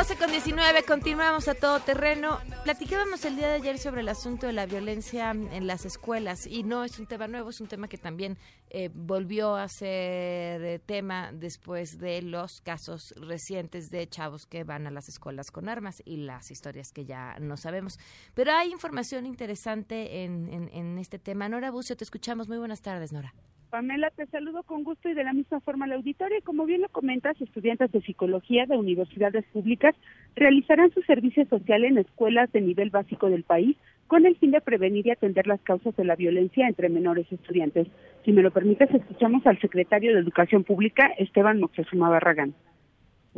12 0.00 0.16
con 0.16 0.30
19, 0.30 0.82
continuamos 0.84 1.46
a 1.46 1.54
todo 1.54 1.78
terreno. 1.78 2.38
Platicábamos 2.64 3.22
el 3.26 3.36
día 3.36 3.48
de 3.48 3.56
ayer 3.56 3.78
sobre 3.78 4.00
el 4.00 4.08
asunto 4.08 4.46
de 4.46 4.54
la 4.54 4.64
violencia 4.64 5.30
en 5.30 5.66
las 5.66 5.84
escuelas 5.84 6.46
y 6.46 6.62
no 6.62 6.84
es 6.84 6.98
un 6.98 7.06
tema 7.06 7.28
nuevo, 7.28 7.50
es 7.50 7.60
un 7.60 7.66
tema 7.66 7.86
que 7.86 7.98
también 7.98 8.38
eh, 8.70 8.88
volvió 8.94 9.56
a 9.56 9.68
ser 9.68 10.64
eh, 10.64 10.80
tema 10.86 11.32
después 11.34 11.98
de 11.98 12.22
los 12.22 12.62
casos 12.62 13.12
recientes 13.18 13.90
de 13.90 14.08
chavos 14.08 14.46
que 14.46 14.64
van 14.64 14.86
a 14.86 14.90
las 14.90 15.10
escuelas 15.10 15.50
con 15.50 15.68
armas 15.68 16.00
y 16.06 16.16
las 16.16 16.50
historias 16.50 16.92
que 16.92 17.04
ya 17.04 17.36
no 17.38 17.58
sabemos. 17.58 17.98
Pero 18.32 18.52
hay 18.52 18.72
información 18.72 19.26
interesante 19.26 20.24
en, 20.24 20.48
en, 20.50 20.70
en 20.72 20.96
este 20.96 21.18
tema. 21.18 21.46
Nora 21.50 21.70
Bucio, 21.70 21.94
te 21.94 22.04
escuchamos. 22.04 22.48
Muy 22.48 22.56
buenas 22.56 22.80
tardes, 22.80 23.12
Nora. 23.12 23.34
Pamela, 23.70 24.10
te 24.10 24.26
saludo 24.26 24.64
con 24.64 24.82
gusto 24.82 25.08
y 25.08 25.14
de 25.14 25.22
la 25.22 25.32
misma 25.32 25.60
forma 25.60 25.84
al 25.84 25.92
auditorio. 25.92 26.38
Y 26.38 26.42
Como 26.42 26.66
bien 26.66 26.82
lo 26.82 26.88
comentas, 26.88 27.40
estudiantes 27.40 27.92
de 27.92 28.02
psicología 28.02 28.66
de 28.66 28.76
universidades 28.76 29.44
públicas 29.52 29.94
realizarán 30.34 30.90
su 30.90 31.02
servicio 31.02 31.46
social 31.46 31.84
en 31.84 31.98
escuelas 31.98 32.50
de 32.52 32.60
nivel 32.60 32.90
básico 32.90 33.30
del 33.30 33.44
país 33.44 33.76
con 34.08 34.26
el 34.26 34.36
fin 34.36 34.50
de 34.50 34.60
prevenir 34.60 35.06
y 35.06 35.12
atender 35.12 35.46
las 35.46 35.60
causas 35.60 35.94
de 35.94 36.04
la 36.04 36.16
violencia 36.16 36.66
entre 36.66 36.88
menores 36.88 37.30
estudiantes. 37.30 37.86
Si 38.24 38.32
me 38.32 38.42
lo 38.42 38.50
permites, 38.50 38.92
escuchamos 38.92 39.46
al 39.46 39.60
secretario 39.60 40.12
de 40.12 40.20
Educación 40.20 40.64
Pública, 40.64 41.06
Esteban 41.16 41.60
Moctezuma 41.60 42.08
Barragán. 42.08 42.54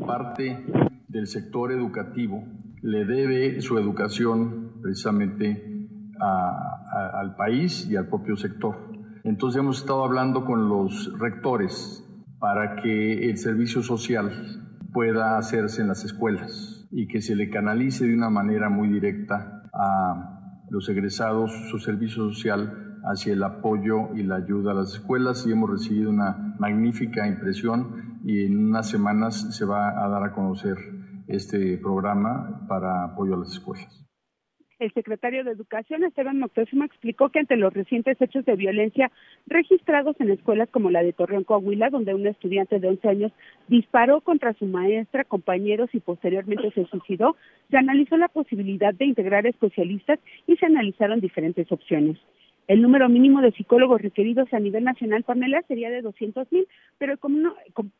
parte 0.07 0.57
del 1.09 1.27
sector 1.27 1.73
educativo 1.73 2.43
le 2.81 3.05
debe 3.05 3.61
su 3.61 3.77
educación 3.77 4.81
precisamente 4.81 5.63
al 6.19 7.37
país 7.37 7.87
y 7.91 7.97
al 7.97 8.09
propio 8.09 8.37
sector. 8.37 8.92
Entonces 9.25 9.61
hemos 9.61 9.81
estado 9.81 10.05
hablando 10.05 10.45
con 10.45 10.69
los 10.69 11.13
rectores 11.19 12.05
para 12.41 12.83
que 12.83 13.31
el 13.31 13.39
servicio 13.39 13.83
social 13.83 14.31
pueda 14.93 15.39
hacerse 15.39 15.81
en 15.81 15.89
las 15.89 16.05
escuelas 16.05 16.89
y 16.91 17.07
que 17.07 17.23
se 17.23 17.37
le 17.37 17.49
canalice 17.49 18.07
de 18.07 18.15
una 18.15 18.31
manera 18.31 18.69
muy 18.69 18.89
directa 18.89 19.63
a 19.73 20.65
los 20.71 20.89
egresados 20.89 21.53
su 21.71 21.79
servicio 21.79 22.31
social 22.31 23.01
hacia 23.05 23.33
el 23.33 23.43
apoyo 23.43 24.15
y 24.15 24.23
la 24.25 24.37
ayuda 24.37 24.73
a 24.73 24.75
las 24.75 24.95
escuelas 24.95 25.47
y 25.47 25.53
hemos 25.53 25.71
recibido 25.71 26.11
una 26.11 26.57
magnífica 26.59 27.27
impresión 27.27 28.21
y 28.25 28.45
en 28.45 28.59
unas 28.59 28.89
semanas 28.89 29.57
se 29.57 29.65
va 29.65 30.05
a 30.05 30.09
dar 30.09 30.25
a 30.25 30.33
conocer 30.33 30.77
este 31.29 31.79
programa 31.79 32.67
para 32.69 33.05
apoyo 33.05 33.35
a 33.35 33.39
las 33.39 33.53
escuelas. 33.53 34.05
El 34.83 34.93
secretario 34.95 35.45
de 35.45 35.53
Educación, 35.53 36.03
Esteban 36.03 36.41
Moctezuma, 36.41 36.87
explicó 36.87 37.29
que 37.29 37.39
ante 37.39 37.57
los 37.57 37.73
recientes 37.73 38.21
hechos 38.21 38.45
de 38.45 38.57
violencia 38.57 39.13
registrados 39.47 40.17
en 40.19 40.33
escuelas 40.33 40.69
como 40.71 40.91
la 40.91 41.05
de 41.05 41.13
Torreón, 41.13 41.45
Coahuila, 41.45 41.89
donde 41.89 42.15
un 42.15 42.27
estudiante 42.27 42.81
de 42.81 42.89
11 42.89 43.09
años 43.09 43.33
disparó 43.69 44.23
contra 44.23 44.55
su 44.55 44.67
maestra, 44.67 45.23
compañeros 45.23 45.89
y 45.93 46.01
posteriormente 46.01 46.73
se 46.73 46.85
suicidó, 46.87 47.37
se 47.71 47.77
analizó 47.77 48.17
la 48.17 48.27
posibilidad 48.27 48.93
de 48.93 49.05
integrar 49.05 49.47
especialistas 49.47 50.19
y 50.49 50.57
se 50.57 50.67
analizaron 50.67 51.21
diferentes 51.21 51.71
opciones. 51.71 52.19
El 52.67 52.81
número 52.81 53.09
mínimo 53.09 53.41
de 53.41 53.53
psicólogos 53.53 54.01
requeridos 54.01 54.53
a 54.53 54.61
nivel 54.61 54.85
nacional, 54.85 55.25
Pamela, 55.25 55.63
sería 55.69 55.91
de 55.91 56.01
200 56.01 56.51
mil, 56.53 56.67
pero 56.97 57.19
como, 57.19 57.55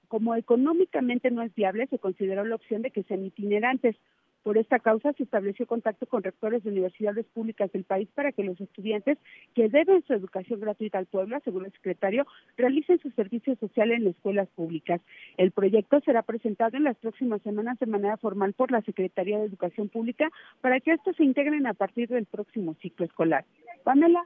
como, 0.09 0.35
económicamente 0.37 1.31
no 1.31 1.43
es 1.43 1.55
viable, 1.55 1.87
se 1.89 1.99
consideró 1.99 2.45
la 2.45 2.55
opción 2.55 2.83
de 2.83 2.91
que 2.91 3.03
sean 3.03 3.25
itinerantes. 3.25 3.97
Por 4.43 4.59
esta 4.59 4.79
causa 4.79 5.13
se 5.13 5.23
estableció 5.23 5.67
contacto 5.67 6.07
con 6.07 6.23
rectores 6.23 6.65
de 6.65 6.71
universidades 6.71 7.27
públicas 7.27 7.71
del 7.73 7.85
país 7.85 8.09
para 8.15 8.33
que 8.33 8.43
los 8.43 8.61
estudiantes 8.61 9.19
que 9.55 9.69
deben 9.69 10.03
su 10.07 10.13
educación 10.15 10.61
gratuita 10.61 10.99
al 10.99 11.07
pueblo, 11.07 11.39
según 11.45 11.67
el 11.67 11.73
secretario, 11.73 12.27
realicen 12.57 12.99
su 12.99 13.11
servicio 13.11 13.55
social 13.57 13.93
en 13.93 14.07
escuelas 14.07 14.49
públicas. 14.51 15.01
El 15.37 15.53
proyecto 15.53 16.01
será 16.01 16.23
presentado 16.23 16.77
en 16.77 16.85
las 16.85 16.97
próximas 16.97 17.41
semanas 17.43 17.79
de 17.79 17.87
manera 17.87 18.17
formal 18.17 18.53
por 18.53 18.73
la 18.73 18.83
Secretaría 18.83 19.39
de 19.39 19.47
Educación 19.47 19.89
Pública 19.89 20.29
para 20.61 20.81
que 20.81 20.93
estos 20.93 21.17
se 21.17 21.25
integren 21.25 21.67
a 21.67 21.75
partir 21.75 22.09
del 22.09 22.27
próximo 22.27 22.75
ciclo 22.81 23.07
escolar. 23.07 23.45
Pamela, 23.85 24.25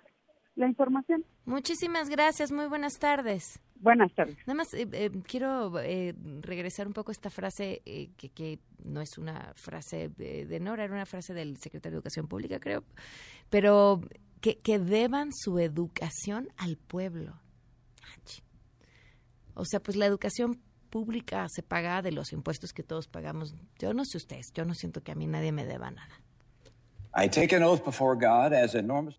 la 0.57 0.67
información. 0.67 1.25
Muchísimas 1.45 2.09
gracias, 2.09 2.51
muy 2.51 2.67
buenas 2.67 2.95
tardes. 2.99 3.61
Buenas 3.77 4.13
tardes. 4.15 4.37
Nada 4.47 4.55
más 4.55 4.73
eh, 4.75 4.89
eh, 4.93 5.11
quiero 5.27 5.79
eh, 5.79 6.15
regresar 6.41 6.87
un 6.87 6.95
poco 6.95 7.11
a 7.11 7.13
esta 7.13 7.31
frase 7.31 7.83
que, 7.85 8.31
que, 8.31 8.59
no 8.85 9.01
es 9.01 9.19
una 9.19 9.53
frase 9.55 10.09
de, 10.09 10.61
Nora, 10.61 10.85
era 10.85 10.95
una 10.95 11.07
frase 11.07 11.35
del 11.35 11.57
secretario 11.59 11.97
de 11.97 11.99
Educación 11.99 12.27
Pública, 12.27 12.59
creo, 12.59 12.85
pero 13.51 14.01
que, 14.41 14.59
que 14.59 14.79
deban 14.79 15.31
su 15.33 15.59
educación 15.59 16.49
al 16.57 16.77
pueblo. 16.77 17.41
O 19.55 19.65
sea, 19.65 19.81
pues 19.81 19.97
la 19.97 20.07
educación 20.07 20.61
pública 20.91 21.47
se 21.49 21.63
paga 21.63 22.01
de 22.03 22.13
los 22.13 22.33
impuestos 22.33 22.73
que 22.73 22.83
todos 22.83 23.09
pagamos. 23.09 23.55
Yo 23.79 23.93
no 23.93 24.05
sé 24.05 24.19
ustedes, 24.19 24.53
yo 24.55 24.65
no 24.65 24.75
siento 24.75 25.03
que 25.03 25.13
a 25.13 25.15
mí 25.15 25.27
nadie 25.27 25.53
me 25.53 25.67
deba 25.67 25.91
nada. 25.91 26.23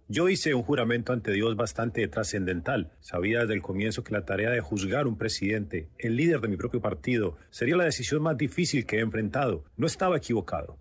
Yo 0.08 0.30
hice 0.30 0.54
un 0.54 0.62
juramento 0.62 1.13
ante 1.13 1.32
Dios 1.32 1.56
bastante 1.56 2.08
trascendental. 2.08 2.92
Sabía 3.00 3.39
desde 3.39 3.56
el 3.56 3.63
comienzo 3.63 4.04
que 4.04 4.13
la 4.13 4.24
tarea 4.24 4.51
de 4.51 4.62
juzgar 4.62 5.08
un 5.08 5.18
presidente, 5.18 5.89
el 5.98 6.16
líder 6.16 6.39
de 6.42 6.48
mi 6.48 6.58
propio 6.58 6.80
partido, 6.80 7.38
sería 7.50 7.75
la 7.75 7.86
decisión 7.86 8.22
más 8.22 8.38
difícil 8.38 8.86
que 8.86 8.98
he 8.98 9.00
enfrentado. 9.00 9.63
No 9.77 9.88
estaba 9.88 10.16
equivocado. 10.16 10.77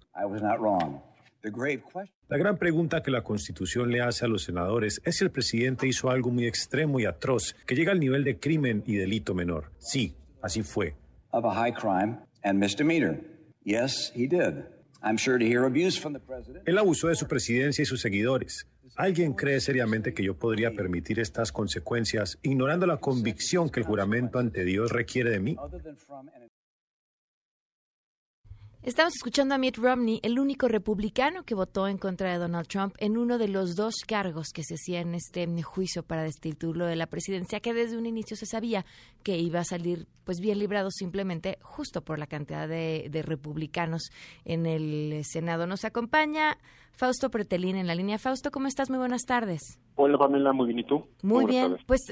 La 2.28 2.36
gran 2.36 2.58
pregunta 2.58 3.02
que 3.02 3.10
la 3.10 3.22
Constitución 3.22 3.90
le 3.90 4.02
hace 4.02 4.26
a 4.26 4.28
los 4.28 4.42
senadores 4.42 5.00
es 5.02 5.16
si 5.16 5.24
el 5.24 5.30
presidente 5.30 5.86
hizo 5.86 6.10
algo 6.10 6.30
muy 6.30 6.46
extremo 6.46 7.00
y 7.00 7.06
atroz 7.06 7.56
que 7.66 7.76
llega 7.76 7.92
al 7.92 8.00
nivel 8.00 8.24
de 8.24 8.38
crimen 8.38 8.82
y 8.86 8.96
delito 8.96 9.32
menor. 9.32 9.70
Sí, 9.78 10.14
así 10.42 10.62
fue. 10.62 10.94
Yes, 13.64 14.12
he 14.14 14.28
did. 14.28 14.75
Él 16.64 16.78
abusó 16.78 17.08
de 17.08 17.14
su 17.14 17.26
presidencia 17.26 17.82
y 17.82 17.86
sus 17.86 18.00
seguidores. 18.00 18.66
¿Alguien 18.96 19.34
cree 19.34 19.60
seriamente 19.60 20.14
que 20.14 20.22
yo 20.22 20.38
podría 20.38 20.72
permitir 20.72 21.20
estas 21.20 21.52
consecuencias 21.52 22.38
ignorando 22.42 22.86
la 22.86 22.96
convicción 22.96 23.68
que 23.68 23.80
el 23.80 23.86
juramento 23.86 24.38
ante 24.38 24.64
Dios 24.64 24.90
requiere 24.90 25.30
de 25.30 25.40
mí? 25.40 25.56
Estamos 28.86 29.14
escuchando 29.16 29.52
a 29.52 29.58
Mitt 29.58 29.78
Romney, 29.78 30.20
el 30.22 30.38
único 30.38 30.68
republicano 30.68 31.42
que 31.42 31.56
votó 31.56 31.88
en 31.88 31.98
contra 31.98 32.30
de 32.30 32.38
Donald 32.38 32.68
Trump 32.68 32.94
en 32.98 33.18
uno 33.18 33.36
de 33.36 33.48
los 33.48 33.74
dos 33.74 33.96
cargos 34.06 34.50
que 34.54 34.62
se 34.62 34.74
hacía 34.74 35.00
en 35.00 35.16
este 35.16 35.44
juicio 35.60 36.04
para 36.04 36.22
destituirlo 36.22 36.86
de 36.86 36.94
la 36.94 37.08
presidencia, 37.08 37.58
que 37.58 37.74
desde 37.74 37.98
un 37.98 38.06
inicio 38.06 38.36
se 38.36 38.46
sabía 38.46 38.84
que 39.24 39.38
iba 39.38 39.58
a 39.58 39.64
salir 39.64 40.06
pues 40.22 40.38
bien 40.38 40.60
librado 40.60 40.92
simplemente 40.92 41.58
justo 41.62 42.02
por 42.02 42.20
la 42.20 42.28
cantidad 42.28 42.68
de, 42.68 43.10
republicanos 43.24 44.10
en 44.44 44.66
el 44.66 45.24
Senado. 45.24 45.66
Nos 45.66 45.84
acompaña 45.84 46.56
Fausto 46.92 47.28
Pretelín 47.28 47.74
en 47.74 47.88
la 47.88 47.96
línea. 47.96 48.18
Fausto, 48.18 48.52
¿cómo 48.52 48.68
estás? 48.68 48.88
Muy 48.88 49.00
buenas 49.00 49.22
tardes. 49.22 49.80
Hola 49.96 50.16
Pamela, 50.16 50.52
muy 50.52 50.68
bien. 50.68 50.78
¿Y 50.78 50.84
tú? 50.84 51.04
Muy 51.24 51.44
bien. 51.46 51.76
Pues 51.86 52.02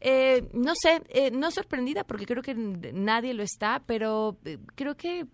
eh, 0.00 0.48
no 0.54 0.72
sé, 0.80 1.02
eh, 1.08 1.30
no 1.30 1.50
sorprendida 1.50 2.04
porque 2.04 2.24
creo 2.24 2.42
que 2.42 2.54
nadie 2.54 3.34
lo 3.34 3.42
está, 3.42 3.82
pero 3.84 4.38
eh, 4.44 4.58
creo 4.74 4.96
que 4.96 5.26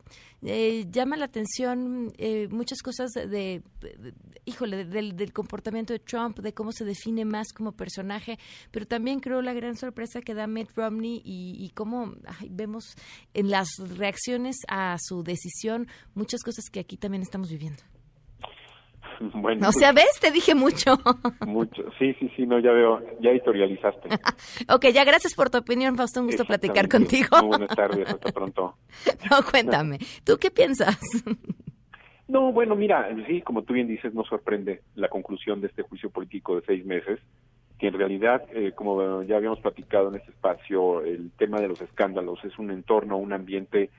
llama 0.91 1.17
la 1.17 1.25
atención 1.25 2.13
muchas 2.51 2.81
cosas 2.81 3.11
de, 3.13 3.63
híjole, 4.45 4.85
del, 4.85 5.33
comportamiento 5.33 5.93
de 5.93 5.99
Trump, 5.99 6.39
de 6.39 6.53
cómo 6.53 6.71
se 6.71 6.85
define 6.85 7.25
más 7.25 7.53
como 7.53 7.73
personaje, 7.73 8.39
pero 8.71 8.87
también 8.87 9.19
creo 9.19 9.43
la 9.43 9.55
gran 9.55 9.77
sorpresa 9.77 10.21
que 10.21 10.35
da 10.35 10.47
Mitt 10.47 10.71
Romney 10.77 11.21
y, 11.25 11.71
cómo 11.75 12.15
vemos 12.49 12.95
en 13.35 13.51
las 13.51 13.69
reacciones 13.97 14.57
a 14.69 14.97
su 15.01 15.25
decisión 15.25 15.89
muchas 16.15 16.43
cosas 16.43 16.67
que 16.71 16.81
aquí 16.81 16.97
también 16.97 17.23
estamos 17.23 17.49
viviendo. 17.51 17.83
Bueno, 19.35 19.69
o 19.69 19.73
sea, 19.73 19.93
¿ves? 19.93 20.19
Te 20.21 20.31
dije 20.31 20.55
mucho. 20.55 20.97
Mucho, 21.47 21.83
sí, 21.99 22.15
sí, 22.15 22.31
sí, 22.37 22.47
no, 22.47 22.59
ya 22.59 22.73
veo, 22.73 23.01
ya 23.21 23.31
editorializaste. 23.31 24.09
ok, 24.73 24.87
ya 24.93 25.05
gracias 25.05 25.35
por 25.35 25.51
tu 25.51 25.59
opinión, 25.59 25.97
Fausto, 25.97 26.21
un 26.21 26.27
gusto 26.27 26.45
platicar 26.45 26.89
contigo. 26.89 27.29
buenas 27.43 27.75
tardes, 27.75 28.09
hasta 28.09 28.33
pronto. 28.33 28.77
no, 29.31 29.37
cuéntame, 29.51 29.99
¿tú 30.25 30.37
qué 30.39 30.51
piensas? 30.51 30.99
no, 32.29 32.53
bueno, 32.53 32.75
mira, 32.75 33.09
sí, 33.27 33.43
como 33.43 33.63
tú 33.63 33.75
bien 33.75 33.89
dices, 33.89 34.13
no 34.15 34.25
sorprende 34.25 34.83
la 34.95 35.09
conclusión 35.09 35.61
de 35.61 35.69
este 35.69 35.83
juicio 35.83 36.11
político 36.11 36.57
de 36.57 36.63
seis 36.67 36.85
meses, 36.85 37.21
que 37.79 37.89
en 37.89 37.95
realidad, 37.95 38.43
eh, 38.55 38.73
como 38.75 39.23
ya 39.23 39.37
habíamos 39.37 39.61
platicado 39.61 40.09
en 40.09 40.17
este 40.17 40.31
espacio, 40.31 41.03
el 41.03 41.31
tema 41.33 41.61
de 41.61 41.69
los 41.69 41.81
escándalos 41.81 42.43
es 42.45 42.59
un 42.59 42.71
entorno, 42.71 43.19
un 43.19 43.33
ambiente 43.33 43.91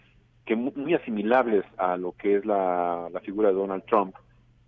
que 0.45 0.55
muy, 0.55 0.93
asimilables 0.93 1.65
a 1.77 1.97
lo 1.97 2.13
que 2.13 2.37
es 2.37 2.45
la 2.45 3.09
figura 3.23 3.49
de 3.49 3.55
Donald 3.55 3.83
Trump, 3.85 4.15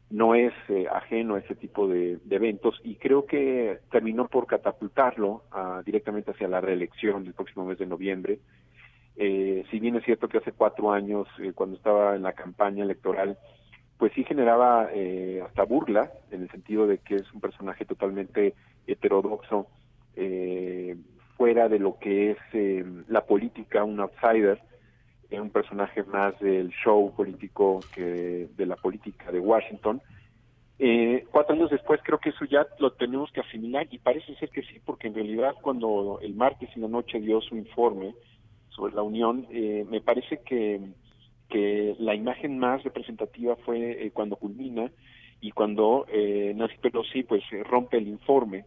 no 0.09 0.33
es 0.33 0.53
eh, 0.69 0.87
ajeno 0.91 1.35
a 1.35 1.39
ese 1.39 1.55
tipo 1.55 1.87
de, 1.87 2.17
eventos 2.29 2.79
y 2.83 2.95
creo 2.95 3.25
que 3.25 3.79
terminó 3.91 4.27
por 4.27 4.47
catapultarlo 4.47 5.43
ah, 5.51 5.81
directamente 5.85 6.31
hacia 6.31 6.47
la 6.47 6.61
reelección 6.61 7.23
del 7.23 7.33
próximo 7.33 7.65
mes 7.65 7.77
de 7.77 7.85
noviembre. 7.85 8.39
Eh, 9.17 9.65
si 9.69 9.79
bien 9.79 9.95
es 9.97 10.05
cierto 10.05 10.27
que 10.27 10.39
hace 10.39 10.51
cuatro 10.51 10.91
años, 10.91 11.27
eh, 11.39 11.51
cuando 11.53 11.75
estaba 11.75 12.15
en 12.15 12.23
la 12.23 12.33
campaña 12.33 12.83
electoral, 12.83 13.37
pues 13.97 14.13
sí 14.13 14.23
generaba 14.23 14.87
hasta 15.45 15.63
burla, 15.65 16.09
en 16.31 16.43
el 16.43 16.49
sentido 16.51 16.87
de 16.87 16.99
que 16.99 17.15
es 17.15 17.33
un 17.33 17.41
personaje 17.41 17.83
totalmente 17.83 18.53
heterodoxo, 18.87 19.67
fuera 21.35 21.67
de 21.67 21.79
lo 21.79 21.99
que 21.99 22.31
es 22.31 22.37
la 23.09 23.25
política, 23.25 23.83
un 23.83 23.99
outsider, 23.99 24.61
es 25.29 25.39
un 25.39 25.51
personaje 25.51 26.03
más 26.03 26.37
del 26.39 26.69
show 26.83 27.13
político 27.15 27.79
que 27.93 28.47
de 28.55 28.65
la 28.65 28.75
política 28.75 29.31
de 29.31 29.39
Washington. 29.39 30.01
Eh, 30.79 31.25
cuatro 31.29 31.55
años 31.55 31.69
después 31.69 31.99
creo 32.03 32.19
que 32.19 32.29
eso 32.29 32.45
ya 32.45 32.65
lo 32.79 32.93
tenemos 32.93 33.31
que 33.31 33.41
asimilar 33.41 33.87
y 33.91 33.99
parece 33.99 34.33
ser 34.35 34.49
que 34.49 34.63
sí, 34.63 34.79
porque 34.83 35.07
en 35.07 35.15
realidad 35.15 35.53
cuando 35.61 36.19
el 36.21 36.33
martes 36.35 36.69
en 36.75 36.83
la 36.83 36.87
noche 36.87 37.19
dio 37.19 37.41
su 37.41 37.55
informe 37.57 38.15
sobre 38.69 38.95
la 38.95 39.01
Unión, 39.01 39.45
eh, 39.51 39.85
me 39.89 40.01
parece 40.01 40.39
que, 40.45 40.79
que 41.49 41.95
la 41.99 42.15
imagen 42.15 42.57
más 42.57 42.81
representativa 42.83 43.55
fue 43.57 44.05
eh, 44.05 44.11
cuando 44.11 44.37
culmina 44.37 44.89
y 45.41 45.51
cuando 45.51 46.05
eh, 46.11 46.53
Nancy 46.55 46.77
Pelosi 46.77 47.23
pues 47.23 47.43
rompe 47.65 47.97
el 47.97 48.07
informe 48.07 48.65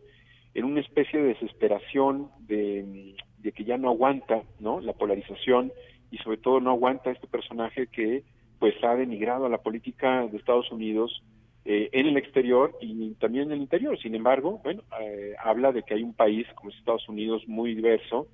en 0.55 0.65
una 0.65 0.81
especie 0.81 1.19
de 1.19 1.29
desesperación 1.29 2.31
de, 2.41 3.15
de 3.39 3.53
que 3.53 3.65
ya 3.65 3.79
no 3.79 3.89
aguanta 3.89 4.43
no 4.61 4.81
la 4.81 4.93
polarización 4.93 5.73
y 6.13 6.19
sobre 6.19 6.37
todo 6.37 6.61
no 6.61 6.71
aguanta 6.71 7.11
este 7.11 7.27
personaje 7.27 7.89
que 7.89 8.23
pues 8.61 8.75
ha 8.85 8.95
denigrado 8.95 9.47
a 9.47 9.49
la 9.49 9.59
política 9.59 10.27
de 10.29 10.37
Estados 10.37 10.71
Unidos 10.71 11.23
eh, 11.65 11.89
en 11.93 12.07
el 12.07 12.17
exterior 12.17 12.77
y 12.81 13.15
también 13.15 13.47
en 13.47 13.53
el 13.53 13.63
interior. 13.63 13.99
Sin 13.99 14.15
embargo, 14.15 14.61
bueno, 14.63 14.83
eh, 15.01 15.35
habla 15.43 15.73
de 15.73 15.83
que 15.83 15.95
hay 15.95 16.03
un 16.03 16.15
país 16.15 16.47
como 16.55 16.71
Estados 16.71 17.09
Unidos 17.09 17.43
muy 17.49 17.75
diverso, 17.75 18.29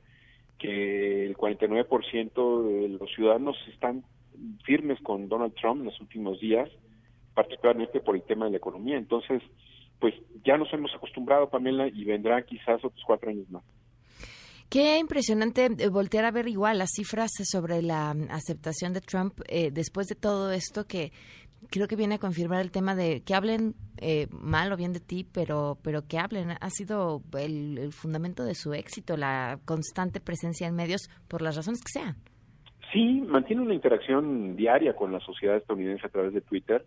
que 0.59 1.25
el 1.25 1.37
49% 1.37 2.63
de 2.63 2.89
los 2.89 3.11
ciudadanos 3.15 3.57
están 3.73 4.03
firmes 4.65 5.01
con 5.01 5.29
Donald 5.29 5.55
Trump 5.55 5.81
en 5.81 5.87
los 5.87 6.01
últimos 6.01 6.41
días, 6.41 6.69
particularmente 7.35 8.01
por 8.01 8.17
el 8.17 8.23
tema 8.23 8.47
de 8.47 8.51
la 8.51 8.57
economía. 8.57 8.97
Entonces, 8.97 9.41
pues 10.01 10.15
ya 10.45 10.59
nos 10.59 10.73
hemos 10.73 10.95
acostumbrado, 10.95 11.49
Pamela, 11.49 11.87
y 11.87 12.05
vendrá 12.05 12.43
quizás 12.43 12.85
otros 12.85 13.03
cuatro 13.07 13.31
años 13.31 13.49
más. 13.51 13.63
Qué 14.71 14.99
impresionante 14.99 15.67
eh, 15.79 15.89
voltear 15.89 16.27
a 16.27 16.31
ver 16.31 16.47
igual 16.47 16.79
las 16.79 16.91
cifras 16.95 17.31
sobre 17.45 17.81
la 17.81 18.13
mm, 18.13 18.31
aceptación 18.31 18.93
de 18.93 19.01
Trump 19.01 19.41
eh, 19.49 19.71
después 19.73 20.07
de 20.09 20.15
todo 20.15 20.53
esto 20.53 20.87
que 20.87 21.11
creo 21.71 21.89
que 21.89 21.97
viene 21.97 22.17
a 22.17 22.19
confirmar 22.19 22.61
el 22.61 22.71
tema 22.71 22.95
de 22.95 23.23
que 23.23 23.35
hablen 23.35 23.75
eh, 23.97 24.27
mal 24.31 24.71
o 24.71 24.77
bien 24.77 24.93
de 24.93 25.01
ti, 25.01 25.27
pero, 25.33 25.79
pero 25.83 26.07
que 26.07 26.19
hablen. 26.19 26.51
Ha 26.61 26.71
sido 26.71 27.23
el, 27.39 27.93
fundamento 27.93 28.45
de 28.45 28.55
su 28.55 28.75
éxito, 28.75 29.17
la 29.17 29.59
constante 29.65 30.21
presencia 30.21 30.69
en 30.69 30.77
medios 30.77 31.09
por 31.29 31.41
las 31.41 31.57
razones 31.57 31.81
que 31.83 31.99
sean. 31.99 32.17
Sí, 32.93 33.23
mantiene 33.27 33.63
una 33.63 33.75
interacción 33.75 34.55
diaria 34.55 34.95
con 34.95 35.13
la 35.13 35.21
sociedad 35.21 35.57
estadounidense 35.57 36.07
a 36.07 36.11
través 36.11 36.33
de 36.35 36.43
Twitter 36.43 36.85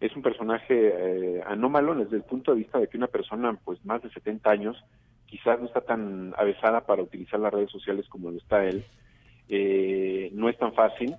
es 0.00 0.14
un 0.14 0.22
personaje 0.22 0.92
eh, 0.94 1.42
anómalo 1.46 1.94
desde 1.94 2.16
el 2.16 2.22
punto 2.22 2.52
de 2.52 2.58
vista 2.58 2.78
de 2.78 2.86
que 2.86 2.96
una 2.96 3.08
persona 3.08 3.58
pues 3.64 3.84
más 3.84 4.02
de 4.02 4.10
70 4.10 4.48
años 4.48 4.76
quizás 5.28 5.60
no 5.60 5.66
está 5.66 5.82
tan 5.82 6.34
avesada 6.36 6.80
para 6.80 7.02
utilizar 7.02 7.38
las 7.38 7.52
redes 7.52 7.70
sociales 7.70 8.08
como 8.08 8.30
lo 8.30 8.38
está 8.38 8.64
él, 8.64 8.84
eh, 9.48 10.30
no 10.32 10.48
es 10.48 10.58
tan 10.58 10.72
fácil 10.72 11.14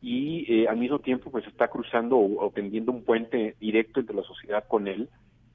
y 0.00 0.46
eh, 0.52 0.68
al 0.68 0.76
mismo 0.76 1.00
tiempo 1.00 1.30
pues 1.30 1.46
está 1.46 1.68
cruzando 1.68 2.18
o, 2.18 2.50
tendiendo 2.54 2.92
un 2.92 3.04
puente 3.04 3.56
directo 3.60 4.00
entre 4.00 4.16
la 4.16 4.22
sociedad 4.22 4.64
con 4.68 4.86
él, 4.86 5.08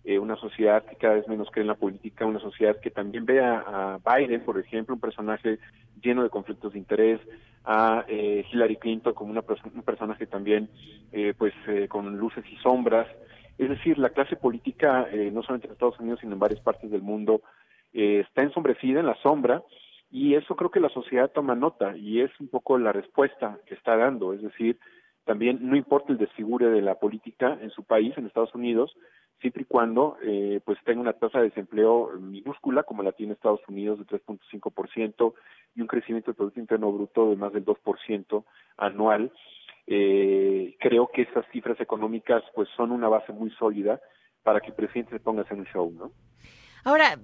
eh, 0.03 0.19
una 0.19 0.35
sociedad 0.35 0.83
que 0.83 0.97
cada 0.97 1.13
vez 1.15 1.27
menos 1.29 1.49
cree 1.49 1.61
en 1.61 1.69
la 1.69 1.75
política, 1.75 2.25
una 2.25 2.39
sociedad 2.39 2.77
que 2.81 2.91
también 2.91 3.25
ve 3.25 3.39
a, 3.41 3.99
Biden, 4.05 4.41
por 4.43 4.59
ejemplo, 4.59 4.95
un 4.95 5.01
personaje 5.01 5.59
lleno 6.01 6.23
de 6.23 6.29
conflictos 6.29 6.73
de 6.73 6.79
interés, 6.79 7.21
a 7.63 8.03
eh, 8.09 8.45
Hillary 8.51 8.75
Clinton 8.75 9.13
como 9.13 9.31
una 9.31 9.43
un 9.73 9.83
personaje 9.83 10.27
también 10.27 10.69
eh, 11.13 11.33
pues 11.37 11.53
con 11.87 12.17
luces 12.17 12.43
y 12.51 12.57
sombras. 12.57 13.07
Es 13.57 13.69
decir, 13.69 13.97
la 13.97 14.09
clase 14.09 14.35
política, 14.35 15.07
no 15.31 15.43
solamente 15.43 15.67
en 15.67 15.73
Estados 15.73 15.99
Unidos, 15.99 16.19
sino 16.19 16.33
en 16.33 16.39
varias 16.39 16.59
partes 16.59 16.89
del 16.89 17.03
mundo, 17.03 17.43
eh, 17.93 18.23
está 18.27 18.43
ensombrecida 18.43 18.99
en 18.99 19.07
la 19.07 19.21
sombra 19.21 19.63
y 20.09 20.35
eso 20.35 20.55
creo 20.55 20.71
que 20.71 20.79
la 20.79 20.89
sociedad 20.89 21.31
toma 21.31 21.55
nota 21.55 21.97
y 21.97 22.21
es 22.21 22.31
un 22.39 22.47
poco 22.47 22.77
la 22.77 22.91
respuesta 22.91 23.57
que 23.65 23.73
está 23.73 23.97
dando. 23.97 24.33
Es 24.33 24.41
decir, 24.41 24.77
también 25.25 25.59
no 25.61 25.75
importa 25.75 26.11
el 26.11 26.17
desfigure 26.17 26.69
de 26.69 26.81
la 26.81 26.95
política 26.95 27.57
en 27.61 27.71
su 27.71 27.83
país, 27.83 28.13
en 28.17 28.27
Estados 28.27 28.53
Unidos, 28.53 28.95
siempre 29.39 29.63
y 29.63 29.65
cuando 29.65 30.17
eh, 30.21 30.61
pues 30.65 30.77
tenga 30.85 31.01
una 31.01 31.13
tasa 31.13 31.39
de 31.39 31.49
desempleo 31.49 32.11
minúscula 32.19 32.83
como 32.83 33.03
la 33.03 33.11
tiene 33.11 33.33
Estados 33.33 33.61
Unidos 33.67 33.99
de 33.99 34.05
3.5% 34.05 35.33
y 35.75 35.81
un 35.81 35.87
crecimiento 35.87 36.31
del 36.31 36.35
Producto 36.35 36.59
Interno 36.59 36.91
Bruto 36.91 37.29
de 37.29 37.35
más 37.35 37.51
del 37.53 37.65
2% 37.65 38.43
anual. 38.77 39.31
Eh, 39.85 40.75
creo 40.79 41.09
que 41.13 41.23
esas 41.23 41.45
cifras 41.51 41.79
económicas 41.81 42.43
pues 42.55 42.69
son 42.77 42.91
una 42.91 43.09
base 43.09 43.33
muy 43.33 43.49
sólida 43.51 43.99
para 44.43 44.61
que 44.61 44.67
el 44.67 44.75
presidente 44.75 45.11
se 45.11 45.19
ponga 45.19 45.41
a 45.41 45.45
hacer 45.45 45.57
un 45.57 45.65
show, 45.65 45.91
¿no? 45.91 46.11
Ahora, 46.85 47.17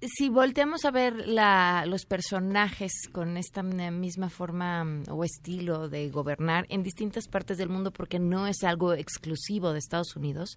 si 0.00 0.28
volteamos 0.28 0.84
a 0.84 0.90
ver 0.90 1.28
la, 1.28 1.84
los 1.86 2.06
personajes 2.06 2.92
con 3.12 3.36
esta 3.36 3.62
misma 3.62 4.30
forma 4.30 4.84
mm, 4.84 5.02
o 5.10 5.24
estilo 5.24 5.88
de 5.88 6.08
gobernar 6.10 6.66
en 6.68 6.82
distintas 6.82 7.28
partes 7.28 7.58
del 7.58 7.68
mundo, 7.68 7.90
porque 7.90 8.18
no 8.18 8.46
es 8.46 8.64
algo 8.64 8.94
exclusivo 8.94 9.72
de 9.72 9.78
Estados 9.78 10.16
Unidos, 10.16 10.56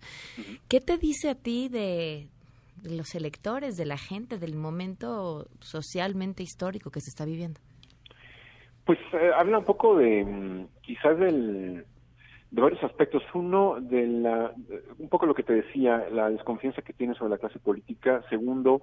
¿qué 0.67 0.79
te 0.79 0.97
dice 0.97 1.29
a 1.29 1.35
ti 1.35 1.67
de, 1.69 2.27
de 2.81 2.95
los 2.95 3.15
electores, 3.15 3.75
de 3.75 3.85
la 3.85 3.97
gente, 3.97 4.37
del 4.37 4.55
momento 4.55 5.47
socialmente 5.59 6.43
histórico 6.43 6.89
que 6.91 7.01
se 7.01 7.09
está 7.09 7.25
viviendo? 7.25 7.59
Pues 8.85 8.99
eh, 9.13 9.31
habla 9.37 9.59
un 9.59 9.65
poco 9.65 9.97
de 9.97 10.23
mm, 10.23 10.67
quizás 10.81 11.17
del, 11.17 11.85
de 12.51 12.61
varios 12.61 12.83
aspectos. 12.83 13.23
Uno, 13.33 13.77
de 13.79 14.07
la, 14.07 14.53
un 14.99 15.09
poco 15.09 15.25
lo 15.25 15.33
que 15.33 15.43
te 15.43 15.53
decía, 15.53 16.05
la 16.11 16.29
desconfianza 16.29 16.81
que 16.81 16.93
tiene 16.93 17.15
sobre 17.15 17.31
la 17.31 17.37
clase 17.37 17.59
política. 17.59 18.23
Segundo, 18.29 18.81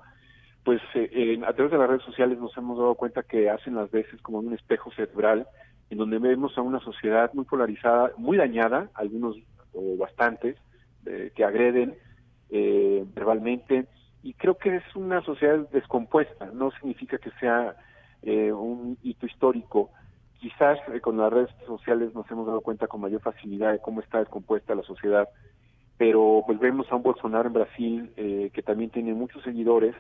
pues 0.65 0.81
eh, 0.95 1.41
a 1.47 1.53
través 1.53 1.73
de 1.73 1.79
las 1.79 1.89
redes 1.89 2.05
sociales 2.05 2.39
nos 2.39 2.57
hemos 2.57 2.79
dado 2.79 2.95
cuenta 2.95 3.23
que 3.23 3.49
hacen 3.49 3.75
las 3.75 3.91
veces 3.91 4.21
como 4.23 4.39
un 4.39 4.53
espejo 4.53 4.91
cerebral 4.93 5.47
en 5.91 5.99
donde 5.99 6.19
vemos 6.19 6.57
a 6.57 6.63
una 6.63 6.81
sociedad 6.81 7.33
muy 7.35 7.45
polarizada, 7.45 8.13
muy 8.17 8.37
dañada, 8.37 8.91
algunos 8.95 9.37
o 9.73 9.97
bastantes, 9.97 10.57
eh, 11.07 11.33
que 11.35 11.45
agreden 11.45 11.97
eh, 12.53 13.05
verbalmente, 13.15 13.87
y 14.25 14.35
creo 14.35 14.59
que 14.59 14.77
es 14.77 14.97
una 14.97 15.23
sociedad 15.23 15.69
descompuesta, 15.71 16.47
no 16.53 16.73
significa 16.73 17.17
que 17.19 17.31
sea 17.39 17.77
eh, 18.23 18.53
un 18.53 18.99
hito 19.03 19.27
histórico. 19.27 19.91
Quizás 20.41 20.79
eh, 20.93 21.01
con 21.01 21.17
las 21.17 21.33
redes 21.33 21.51
sociales 21.65 22.13
nos 22.13 22.29
hemos 22.29 22.49
dado 22.49 22.61
cuenta 22.61 22.89
con 22.89 23.01
mayor 23.01 23.21
facilidad 23.21 23.71
de 23.73 23.79
cómo 23.79 24.01
está 24.01 24.19
descompuesta 24.19 24.75
la 24.75 24.83
sociedad, 24.83 25.29
pero 25.97 26.43
pues 26.45 26.59
vemos 26.59 26.91
a 26.91 26.97
un 26.97 27.03
Bolsonaro 27.03 27.47
en 27.47 27.53
Brasil 27.53 28.13
que 28.17 28.63
también 28.63 28.91
tiene 28.91 29.13
muchos 29.13 29.45
seguidores, 29.45 29.95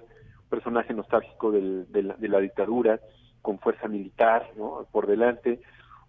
personaje 0.51 0.93
nostálgico 0.93 1.51
del, 1.51 1.91
de, 1.91 2.03
la, 2.03 2.15
de, 2.15 2.29
la, 2.29 2.41
dictadura, 2.41 3.01
con 3.41 3.59
fuerza 3.59 3.89
militar 3.89 4.51
¿no? 4.57 4.87
por 4.93 5.07
delante, 5.07 5.61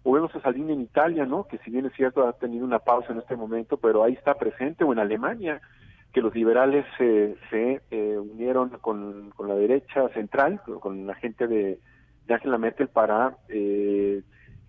o 0.02 0.12
vemos 0.12 0.34
a 0.34 0.40
Salvini 0.40 0.72
en 0.72 0.82
Italia, 0.82 1.24
¿no? 1.24 1.44
que 1.44 1.58
si 1.58 1.70
bien 1.70 1.86
es 1.86 1.94
cierto 1.94 2.26
ha 2.26 2.32
tenido 2.34 2.64
una 2.64 2.80
pausa 2.80 3.12
en 3.12 3.20
este 3.20 3.36
momento, 3.36 3.76
pero 3.76 4.02
ahí 4.02 4.14
está 4.14 4.34
presente, 4.34 4.84
o 4.84 4.92
en 4.92 4.98
Alemania, 4.98 5.60
que 6.12 6.20
los 6.20 6.34
liberales 6.34 6.84
eh, 6.98 7.36
se 7.48 7.80
unieron 8.18 8.70
con, 8.80 9.30
con 9.30 9.48
la 9.48 9.54
derecha 9.54 10.08
central, 10.10 10.60
con 10.80 11.06
la 11.06 11.14
gente 11.14 11.46
de, 11.46 11.78
de 12.26 12.34
Angela 12.34 12.58
Merkel 12.58 12.88
para 12.88 13.36
eh, 13.48 14.22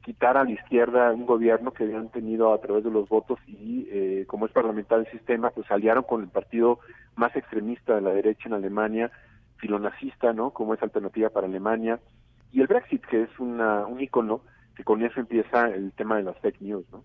quitar 0.03 0.37
a 0.37 0.43
la 0.43 0.51
izquierda 0.51 1.11
un 1.11 1.25
gobierno 1.25 1.71
que 1.71 1.83
habían 1.83 2.09
tenido 2.09 2.53
a 2.53 2.59
través 2.59 2.83
de 2.83 2.91
los 2.91 3.07
votos 3.07 3.39
y 3.47 3.87
eh, 3.89 4.25
como 4.27 4.45
es 4.45 4.51
parlamentario 4.51 5.05
el 5.05 5.11
sistema, 5.11 5.49
pues 5.51 5.69
aliaron 5.71 6.03
con 6.03 6.21
el 6.21 6.29
partido 6.29 6.79
más 7.15 7.35
extremista 7.35 7.95
de 7.95 8.01
la 8.01 8.11
derecha 8.11 8.43
en 8.47 8.53
Alemania, 8.53 9.11
filonazista, 9.63 10.33
¿no? 10.33 10.51
Como 10.51 10.73
es 10.73 10.83
Alternativa 10.83 11.29
para 11.29 11.47
Alemania, 11.47 11.99
y 12.51 12.61
el 12.61 12.67
Brexit, 12.67 13.03
que 13.05 13.23
es 13.23 13.39
una, 13.39 13.87
un 13.87 14.01
ícono, 14.01 14.41
que 14.75 14.83
con 14.83 15.01
eso 15.03 15.19
empieza 15.19 15.67
el 15.69 15.93
tema 15.93 16.17
de 16.17 16.23
las 16.23 16.37
fake 16.39 16.61
news, 16.61 16.85
¿no? 16.91 17.03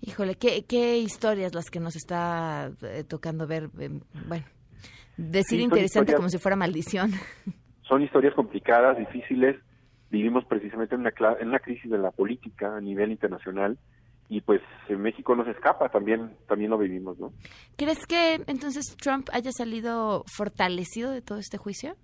Híjole, 0.00 0.36
¿qué, 0.36 0.64
qué 0.64 0.98
historias 0.98 1.54
las 1.54 1.70
que 1.70 1.80
nos 1.80 1.94
está 1.94 2.70
eh, 2.82 3.04
tocando 3.04 3.46
ver? 3.46 3.68
Eh, 3.78 3.90
bueno, 4.26 4.44
decir 5.16 5.58
sí, 5.58 5.64
interesante 5.64 6.14
como 6.14 6.28
si 6.28 6.38
fuera 6.38 6.56
maldición. 6.56 7.10
Son 7.82 8.02
historias 8.02 8.34
complicadas, 8.34 8.96
difíciles. 8.96 9.56
Vivimos 10.10 10.44
precisamente 10.46 10.94
en 10.94 11.02
una, 11.02 11.12
en 11.40 11.48
una 11.48 11.58
crisis 11.58 11.90
de 11.90 11.98
la 11.98 12.12
política 12.12 12.76
a 12.76 12.80
nivel 12.80 13.10
internacional 13.10 13.76
y 14.28 14.42
pues 14.42 14.60
en 14.88 15.00
México 15.00 15.34
no 15.34 15.44
se 15.44 15.52
escapa, 15.52 15.88
también, 15.88 16.36
también 16.46 16.70
lo 16.70 16.78
vivimos, 16.78 17.18
¿no? 17.18 17.32
¿Crees 17.76 18.06
que 18.06 18.34
entonces 18.46 18.96
Trump 18.96 19.28
haya 19.32 19.50
salido 19.52 20.24
fortalecido 20.26 21.10
de 21.10 21.22
todo 21.22 21.38
este 21.38 21.56
juicio? 21.56 21.94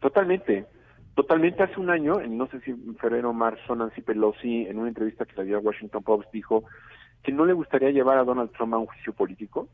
Totalmente. 0.00 0.66
Totalmente 1.14 1.62
hace 1.62 1.80
un 1.80 1.90
año, 1.90 2.20
en, 2.20 2.36
no 2.36 2.46
sé 2.48 2.60
si 2.60 2.72
en 2.72 2.96
febrero 2.96 3.30
o 3.30 3.32
marzo, 3.32 3.74
Nancy 3.74 4.02
Pelosi, 4.02 4.66
en 4.66 4.78
una 4.78 4.88
entrevista 4.88 5.24
que 5.24 5.36
le 5.36 5.44
dio 5.44 5.58
a 5.58 5.60
Washington 5.60 6.02
Post, 6.02 6.30
dijo 6.32 6.64
que 7.22 7.32
no 7.32 7.44
le 7.44 7.52
gustaría 7.52 7.90
llevar 7.90 8.18
a 8.18 8.24
Donald 8.24 8.50
Trump 8.52 8.74
a 8.74 8.78
un 8.78 8.86
juicio 8.86 9.12
político, 9.12 9.68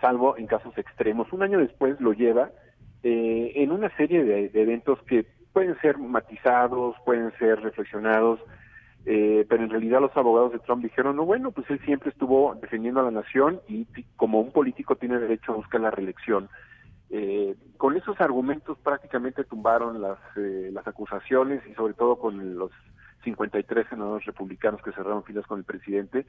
salvo 0.00 0.36
en 0.36 0.46
casos 0.46 0.76
extremos. 0.76 1.32
Un 1.32 1.42
año 1.42 1.58
después 1.58 2.00
lo 2.00 2.12
lleva 2.12 2.50
eh, 3.02 3.52
en 3.56 3.72
una 3.72 3.94
serie 3.96 4.24
de, 4.24 4.50
de, 4.50 4.62
eventos 4.62 5.02
que 5.04 5.26
pueden 5.52 5.78
ser 5.80 5.98
matizados, 5.98 6.94
pueden 7.04 7.32
ser 7.38 7.60
reflexionados, 7.60 8.40
eh, 9.06 9.46
pero 9.48 9.64
en 9.64 9.70
realidad 9.70 10.00
los 10.00 10.16
abogados 10.16 10.52
de 10.52 10.58
Trump 10.58 10.82
dijeron, 10.82 11.16
no, 11.16 11.24
bueno, 11.24 11.52
pues 11.52 11.68
él 11.70 11.80
siempre 11.84 12.10
estuvo 12.10 12.54
defendiendo 12.60 13.00
a 13.00 13.04
la 13.04 13.10
nación 13.10 13.60
y 13.68 13.86
como 14.16 14.40
un 14.40 14.52
político 14.52 14.96
tiene 14.96 15.18
derecho 15.18 15.52
a 15.52 15.56
buscar 15.56 15.80
la 15.80 15.90
reelección. 15.90 16.48
Eh, 17.12 17.56
con 17.76 17.96
esos 17.96 18.20
argumentos 18.20 18.78
prácticamente 18.78 19.42
tumbaron 19.44 20.00
las, 20.00 20.18
eh, 20.36 20.70
las 20.72 20.86
acusaciones 20.86 21.60
y 21.68 21.74
sobre 21.74 21.94
todo 21.94 22.16
con 22.16 22.56
los 22.56 22.70
53 23.24 23.88
senadores 23.88 24.24
republicanos 24.26 24.80
que 24.82 24.92
cerraron 24.92 25.24
filas 25.24 25.46
con 25.46 25.58
el 25.58 25.64
presidente. 25.64 26.26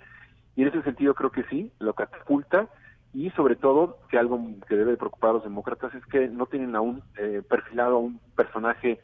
Y 0.56 0.64
en 0.64 0.70
ese 0.70 0.82
sentido 0.82 1.14
creo 1.14 1.32
que 1.32 1.44
sí, 1.44 1.72
lo 1.80 1.94
catapulta 1.94 2.68
y 3.14 3.30
sobre 3.32 3.56
todo 3.56 4.00
que 4.10 4.18
algo 4.18 4.40
que 4.68 4.76
debe 4.76 4.98
preocupar 4.98 5.32
a 5.32 5.34
los 5.34 5.44
demócratas 5.44 5.94
es 5.94 6.06
que 6.06 6.28
no 6.28 6.46
tienen 6.46 6.76
aún 6.76 7.04
eh, 7.18 7.42
perfilado 7.48 7.98
a 7.98 8.00
un 8.00 8.20
personaje 8.36 9.00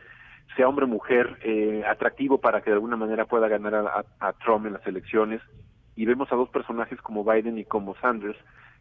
sea 0.56 0.68
hombre 0.68 0.86
o 0.86 0.88
mujer 0.88 1.38
eh, 1.44 1.84
atractivo 1.88 2.40
para 2.40 2.62
que 2.62 2.70
de 2.70 2.76
alguna 2.76 2.96
manera 2.96 3.26
pueda 3.26 3.48
ganar 3.48 3.76
a, 3.76 4.34
Trump 4.34 4.66
en 4.66 4.74
las 4.74 4.88
elecciones 4.88 5.42
y 5.96 6.06
vemos 6.06 6.32
a 6.32 6.36
dos 6.36 6.50
personajes 6.50 7.02
como 7.02 7.24
Biden 7.24 7.58
y 7.58 7.66
como 7.66 7.96
Sanders 7.96 8.38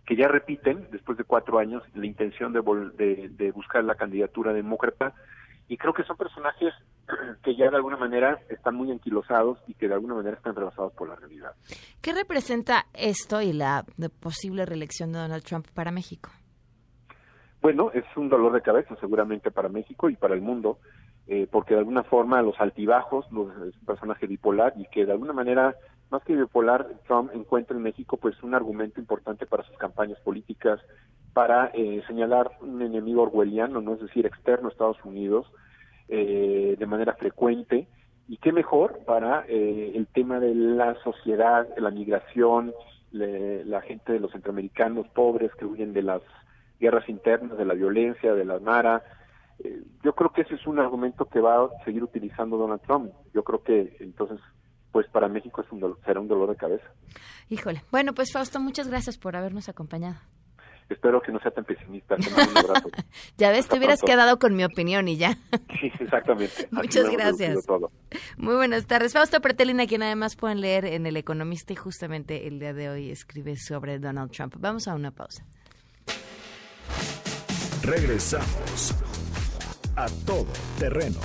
que 0.07 0.17
ya 0.17 0.29
repiten 0.29 0.87
después 0.93 1.19
de 1.19 1.25
cuatro 1.25 1.59
años 1.59 1.83
la 1.95 2.07
intención 2.07 2.53
de, 2.53 2.61
de, 2.97 3.29
de 3.31 3.51
buscar 3.53 3.83
la 3.85 3.97
candidatura 3.97 4.53
demócrata 4.53 5.15
y 5.69 5.77
creo 5.77 5.93
que 5.93 6.05
son 6.05 6.17
personajes 6.17 6.73
que 7.43 7.57
ya 7.57 7.71
de 7.71 7.77
alguna 7.77 7.97
manera 7.97 8.39
están 8.49 8.75
muy 8.77 8.91
anquilosados 8.91 9.59
y 9.67 9.75
que 9.75 9.89
de 9.89 9.95
alguna 9.95 10.15
manera 10.15 10.37
están 10.37 10.55
rebasados 10.55 10.93
por 10.93 11.09
la 11.09 11.17
realidad. 11.17 11.53
¿Qué 12.01 12.13
representa 12.13 12.87
esto 12.93 13.43
y 13.43 13.53
la 13.53 13.85
posible 14.21 14.65
reelección 14.67 15.13
de 15.13 15.19
Donald 15.19 15.45
Trump 15.45 15.67
para 15.75 15.91
México? 15.91 16.31
Bueno, 17.63 17.91
es 17.93 18.05
un 18.17 18.29
dolor 18.29 18.53
de 18.53 18.63
cabeza 18.63 18.95
seguramente 19.01 19.51
para 19.51 19.69
México 19.69 20.09
y 20.09 20.17
para 20.17 20.35
el 20.35 20.41
mundo, 20.41 20.79
eh, 21.29 21.49
porque 21.51 21.75
de 21.75 21.81
alguna 21.81 22.05
forma 22.05 22.43
los 22.43 22.61
altibajos, 22.61 23.31
los, 23.33 23.49
es 23.69 23.75
un 23.77 23.87
personaje 23.87 24.27
bipolar 24.27 24.75
y 24.77 24.85
que 24.87 25.05
de 25.05 25.13
alguna 25.13 25.33
manera, 25.33 25.75
más 26.11 26.23
que 26.23 26.37
bipolar, 26.37 26.87
Trump 27.07 27.31
encuentra 27.35 27.77
en 27.77 27.83
México 27.83 28.17
pues 28.17 28.41
un 28.43 28.55
argumento 28.55 29.01
importante 29.01 29.47
para 29.47 29.65
sus 29.65 29.77
campañas 29.77 30.21
políticas, 30.21 30.81
para 31.37 31.71
eh, 31.75 32.03
señalar 32.07 32.53
un 32.63 32.81
enemigo 32.81 33.25
orwelliano, 33.25 33.83
no 33.83 33.93
es 33.93 34.01
decir, 34.01 34.25
externo 34.25 34.69
a 34.69 34.71
Estados 34.71 35.05
Unidos, 35.05 35.47
eh, 36.09 36.77
de 36.79 36.87
manera 36.87 37.13
frecuente. 37.13 37.89
Y 38.27 38.39
qué 38.39 38.53
mejor 38.53 39.01
para 39.05 39.45
eh, 39.47 39.93
el 39.95 40.07
tema 40.07 40.41
de 40.41 40.55
la 40.55 40.95
sociedad, 41.03 41.69
la 41.77 41.91
migración, 41.91 42.73
la 43.13 43.83
gente 43.83 44.15
de 44.15 44.21
los 44.21 44.33
centroamericanos 44.33 45.09
pobres 45.09 45.51
que 45.57 45.67
huyen 45.67 45.93
de 45.93 46.03
las 46.03 46.23
guerras 46.81 47.07
internas, 47.09 47.59
de 47.59 47.65
la 47.67 47.75
violencia, 47.75 48.33
de 48.33 48.45
la 48.47 48.59
Mara. 48.59 49.03
Yo 50.03 50.15
creo 50.15 50.33
que 50.33 50.43
ese 50.43 50.55
es 50.55 50.67
un 50.67 50.79
argumento 50.79 51.25
que 51.27 51.41
va 51.41 51.65
a 51.65 51.85
seguir 51.85 52.03
utilizando 52.03 52.57
Donald 52.57 52.83
Trump. 52.83 53.13
Yo 53.35 53.43
creo 53.45 53.63
que 53.63 53.97
entonces 54.01 54.39
pues 54.93 55.07
para 55.11 55.29
México 55.29 55.61
es 55.61 55.71
un 55.73 55.81
dolor- 55.81 55.99
será 56.07 56.21
un 56.21 56.29
dolor 56.29 56.49
de 56.49 56.57
cabeza. 56.57 56.85
Híjole. 57.51 57.83
Bueno, 57.91 58.15
pues 58.15 58.33
Fausto, 58.33 58.61
muchas 58.61 58.89
gracias 58.89 59.19
por 59.19 59.37
habernos 59.37 59.69
acompañado. 59.69 60.17
Espero 60.89 61.21
que 61.21 61.33
no 61.33 61.41
sea 61.41 61.51
tan 61.51 61.65
pesimista. 61.65 62.17
Te 62.17 62.31
mando 62.31 62.53
un 62.53 62.59
abrazo. 62.59 62.89
Ya 63.37 63.51
ves, 63.51 63.61
Hasta 63.61 63.73
te 63.75 63.79
hubieras 63.79 63.99
pronto. 64.01 64.13
quedado 64.13 64.39
con 64.39 64.55
mi 64.57 64.65
opinión 64.65 65.09
y 65.09 65.17
ya. 65.17 65.37
Sí, 65.81 65.93
exactamente. 66.01 66.69
Muchas 66.71 67.11
gracias. 67.11 67.59
Muy 68.39 68.55
buenas 68.55 68.87
tardes. 68.87 69.13
Fausto 69.13 69.41
Pretelina, 69.41 69.87
quien 69.87 70.03
además 70.03 70.37
pueden 70.37 70.61
leer 70.63 70.85
en 70.87 71.05
El 71.07 71.17
Economista 71.19 71.73
y 71.73 71.77
justamente 71.77 72.47
el 72.47 72.59
día 72.61 72.73
de 72.73 72.89
hoy 72.89 73.11
escribe 73.11 73.57
sobre 73.57 73.99
Donald 73.99 74.31
Trump. 74.31 74.55
Vamos 74.59 74.87
a 74.89 74.95
una 74.95 75.11
pausa. 75.11 75.45
Regresamos 77.83 78.95
a 79.97 80.07
todo 80.27 80.47
terreno. 80.79 81.19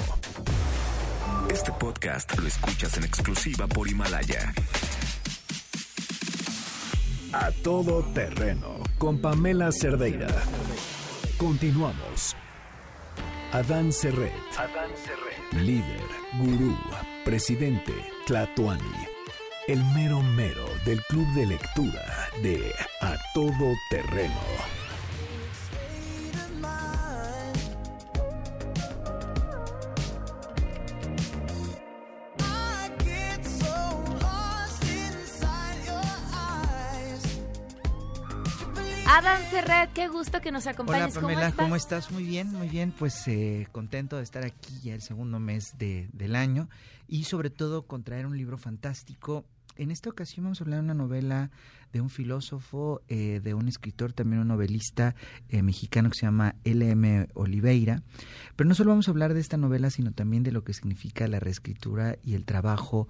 Este 1.49 1.71
podcast 1.73 2.37
lo 2.39 2.47
escuchas 2.47 2.97
en 2.97 3.03
exclusiva 3.03 3.67
por 3.67 3.87
Himalaya. 3.87 4.53
A 7.33 7.51
todo 7.63 8.03
terreno 8.13 8.81
con 8.97 9.19
Pamela 9.19 9.71
Cerdeira. 9.71 10.27
Continuamos. 11.37 12.35
Adán 13.51 13.91
Serret. 13.91 14.31
Líder, 15.51 16.01
gurú, 16.39 16.77
presidente, 17.25 17.93
Tlatuani. 18.25 19.07
El 19.67 19.83
mero 19.93 20.21
mero 20.21 20.65
del 20.85 21.01
club 21.03 21.27
de 21.33 21.45
lectura 21.45 22.29
de 22.41 22.73
A 23.01 23.15
Todo 23.33 23.73
Terreno. 23.89 24.80
Adam 39.13 39.41
Serret, 39.49 39.91
qué 39.91 40.07
gusto 40.07 40.39
que 40.39 40.53
nos 40.53 40.63
Hola 40.63 40.71
acompañes. 40.71 41.15
Pamela, 41.15 41.33
¿Cómo 41.33 41.49
estás? 41.49 41.65
¿cómo 41.65 41.75
estás? 41.75 42.11
Muy 42.11 42.23
bien, 42.23 42.53
muy 42.53 42.69
bien. 42.69 42.93
Pues 42.97 43.27
eh, 43.27 43.67
contento 43.73 44.15
de 44.15 44.23
estar 44.23 44.45
aquí 44.45 44.79
ya 44.81 44.93
el 44.93 45.01
segundo 45.01 45.37
mes 45.37 45.77
de, 45.77 46.07
del 46.13 46.33
año 46.33 46.69
y 47.09 47.25
sobre 47.25 47.49
todo 47.49 47.81
con 47.81 48.03
traer 48.03 48.25
un 48.25 48.37
libro 48.37 48.57
fantástico. 48.57 49.43
En 49.75 49.91
esta 49.91 50.09
ocasión 50.09 50.45
vamos 50.45 50.61
a 50.61 50.63
hablar 50.63 50.79
de 50.79 50.85
una 50.85 50.93
novela 50.93 51.51
de 51.91 51.99
un 51.99 52.09
filósofo, 52.09 53.01
eh, 53.09 53.41
de 53.43 53.53
un 53.53 53.67
escritor, 53.67 54.13
también 54.13 54.41
un 54.41 54.47
novelista 54.47 55.13
eh, 55.49 55.61
mexicano 55.61 56.09
que 56.09 56.15
se 56.17 56.25
llama 56.25 56.55
L.M. 56.63 57.27
Oliveira. 57.33 58.03
Pero 58.55 58.69
no 58.69 58.75
solo 58.75 58.91
vamos 58.91 59.09
a 59.09 59.11
hablar 59.11 59.33
de 59.33 59.41
esta 59.41 59.57
novela, 59.57 59.89
sino 59.89 60.13
también 60.13 60.43
de 60.43 60.53
lo 60.53 60.63
que 60.63 60.73
significa 60.73 61.27
la 61.27 61.41
reescritura 61.41 62.15
y 62.23 62.35
el 62.35 62.45
trabajo 62.45 63.09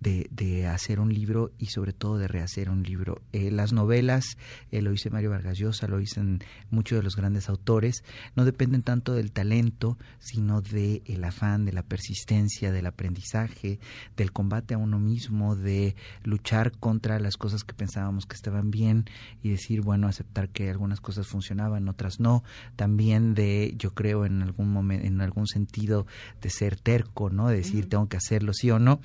de, 0.00 0.28
de 0.30 0.66
hacer 0.66 1.00
un 1.00 1.12
libro 1.12 1.52
y 1.58 1.66
sobre 1.66 1.92
todo 1.92 2.18
de 2.18 2.28
rehacer 2.28 2.70
un 2.70 2.82
libro. 2.82 3.22
Eh, 3.32 3.50
las 3.50 3.72
novelas, 3.72 4.36
eh, 4.70 4.82
lo 4.82 4.90
dice 4.90 5.10
Mario 5.10 5.30
Vargas 5.30 5.58
Llosa, 5.58 5.88
lo 5.88 5.98
dicen 5.98 6.42
muchos 6.70 6.98
de 6.98 7.02
los 7.02 7.16
grandes 7.16 7.48
autores, 7.48 8.04
no 8.36 8.44
dependen 8.44 8.82
tanto 8.82 9.14
del 9.14 9.32
talento, 9.32 9.98
sino 10.18 10.60
del 10.60 11.02
el 11.06 11.24
afán, 11.24 11.64
de 11.64 11.72
la 11.72 11.82
persistencia, 11.82 12.72
del 12.72 12.86
aprendizaje, 12.86 13.78
del 14.16 14.32
combate 14.32 14.74
a 14.74 14.78
uno 14.78 14.98
mismo, 14.98 15.56
de 15.56 15.96
luchar 16.22 16.72
contra 16.72 17.18
las 17.18 17.36
cosas 17.36 17.64
que 17.64 17.74
pensábamos 17.74 18.26
que 18.26 18.36
estaban 18.36 18.70
bien 18.70 19.06
y 19.42 19.50
decir, 19.50 19.80
bueno, 19.80 20.08
aceptar 20.08 20.48
que 20.48 20.70
algunas 20.70 21.00
cosas 21.00 21.26
funcionaban, 21.26 21.88
otras 21.88 22.20
no. 22.20 22.44
También 22.76 23.34
de, 23.34 23.74
yo 23.76 23.94
creo, 23.94 24.24
en 24.24 24.42
algún 24.42 24.70
momento, 24.70 25.06
en 25.06 25.20
algún 25.20 25.46
sentido, 25.46 26.06
de 26.40 26.50
ser 26.50 26.76
terco, 26.76 27.30
¿no? 27.30 27.48
De 27.48 27.56
decir, 27.56 27.88
tengo 27.88 28.08
que 28.08 28.16
hacerlo, 28.16 28.52
sí 28.52 28.70
o 28.70 28.78
no. 28.78 29.00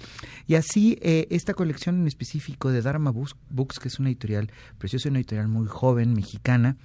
Y 0.48 0.56
así, 0.56 0.83
eh, 1.02 1.28
esta 1.30 1.54
colección 1.54 2.02
en 2.02 2.08
específico 2.08 2.70
de 2.72 2.82
Dharma 2.82 3.12
Books, 3.12 3.36
Books, 3.50 3.80
que 3.80 3.88
es 3.88 4.00
una 4.00 4.10
editorial 4.10 4.52
preciosa, 4.78 5.10
una 5.10 5.20
editorial 5.20 5.48
muy 5.48 5.68
joven, 5.68 6.14
mexicana, 6.14 6.78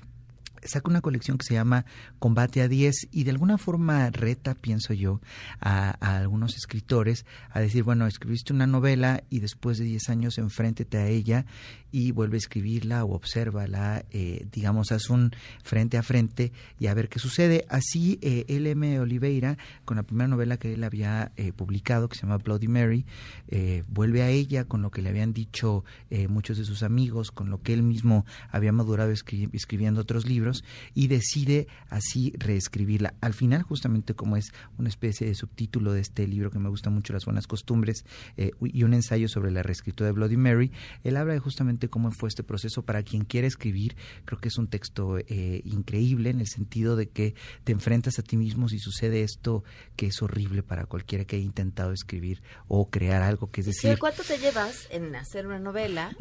saca 0.68 0.90
una 0.90 1.00
colección 1.00 1.38
que 1.38 1.46
se 1.46 1.54
llama 1.54 1.84
Combate 2.18 2.62
a 2.62 2.68
10 2.68 3.08
y 3.10 3.24
de 3.24 3.30
alguna 3.30 3.58
forma 3.58 4.10
reta, 4.10 4.54
pienso 4.54 4.94
yo, 4.94 5.20
a, 5.60 5.90
algunos 6.18 6.56
escritores 6.56 7.26
a 7.50 7.60
decir, 7.60 7.82
bueno, 7.82 8.06
escribiste 8.06 8.52
una 8.52 8.66
novela 8.66 9.22
y 9.30 9.40
después 9.40 9.78
de 9.78 9.84
10 9.84 10.08
años 10.10 10.38
enfréntete 10.38 10.98
a 10.98 11.08
ella 11.08 11.46
y 11.90 12.12
vuelve 12.12 12.36
a 12.36 12.38
escribirla 12.38 13.04
o 13.04 13.14
obsérvala, 13.14 14.04
eh, 14.10 14.46
digamos, 14.52 14.92
haz 14.92 15.08
un 15.08 15.32
frente 15.62 15.96
a 15.96 16.02
frente 16.02 16.52
y 16.78 16.86
a 16.86 16.94
ver 16.94 17.08
qué 17.08 17.18
sucede. 17.18 17.64
Así, 17.70 18.18
eh, 18.20 18.44
L.M. 18.48 19.00
Oliveira, 19.00 19.56
con 19.86 19.96
la 19.96 20.02
primera 20.02 20.28
novela 20.28 20.58
que 20.58 20.74
él 20.74 20.84
había 20.84 21.32
eh, 21.36 21.52
publicado, 21.52 22.08
que 22.08 22.16
se 22.16 22.22
llama 22.22 22.36
Bloody 22.38 22.68
Mary, 22.68 23.06
eh, 23.48 23.84
vuelve 23.88 24.22
a 24.22 24.28
ella 24.28 24.64
con 24.64 24.82
lo 24.82 24.90
que 24.90 25.00
le 25.00 25.08
habían 25.08 25.32
dicho 25.32 25.84
eh, 26.10 26.28
muchos 26.28 26.58
de 26.58 26.64
sus 26.64 26.82
amigos, 26.82 27.30
con 27.30 27.48
lo 27.48 27.62
que 27.62 27.72
él 27.72 27.82
mismo 27.82 28.26
había 28.50 28.72
madurado 28.72 29.10
escri- 29.10 29.48
escribiendo 29.54 30.02
otros 30.02 30.26
libros 30.26 30.57
y 30.94 31.08
decide 31.08 31.66
así 31.88 32.32
reescribirla. 32.38 33.14
Al 33.20 33.34
final, 33.34 33.62
justamente 33.62 34.14
como 34.14 34.36
es 34.36 34.52
una 34.78 34.88
especie 34.88 35.26
de 35.26 35.34
subtítulo 35.34 35.92
de 35.92 36.00
este 36.00 36.26
libro 36.26 36.50
que 36.50 36.58
me 36.58 36.68
gusta 36.68 36.90
mucho, 36.90 37.12
Las 37.12 37.24
Buenas 37.24 37.46
Costumbres, 37.46 38.04
eh, 38.36 38.52
y 38.60 38.82
un 38.82 38.94
ensayo 38.94 39.28
sobre 39.28 39.50
la 39.50 39.62
reescritura 39.62 40.06
de 40.06 40.12
Bloody 40.12 40.36
Mary, 40.36 40.72
él 41.04 41.16
habla 41.16 41.34
de 41.34 41.38
justamente 41.40 41.88
cómo 41.88 42.10
fue 42.10 42.28
este 42.28 42.42
proceso 42.42 42.82
para 42.82 43.02
quien 43.02 43.24
quiere 43.24 43.46
escribir. 43.46 43.96
Creo 44.24 44.40
que 44.40 44.48
es 44.48 44.58
un 44.58 44.68
texto 44.68 45.18
eh, 45.18 45.62
increíble 45.64 46.30
en 46.30 46.40
el 46.40 46.46
sentido 46.48 46.96
de 46.96 47.08
que 47.08 47.34
te 47.64 47.72
enfrentas 47.72 48.18
a 48.18 48.22
ti 48.22 48.36
mismo 48.36 48.68
si 48.68 48.78
sucede 48.78 49.22
esto 49.22 49.64
que 49.96 50.06
es 50.06 50.22
horrible 50.22 50.62
para 50.62 50.86
cualquiera 50.86 51.24
que 51.24 51.36
haya 51.36 51.44
intentado 51.44 51.92
escribir 51.92 52.42
o 52.68 52.88
crear 52.90 53.22
algo, 53.22 53.50
que 53.50 53.60
es 53.60 53.66
Sí, 53.66 53.72
decir... 53.72 53.98
¿Cuánto 53.98 54.22
te 54.22 54.38
llevas 54.38 54.88
en 54.90 55.14
hacer 55.14 55.46
una 55.46 55.58
novela? 55.58 56.16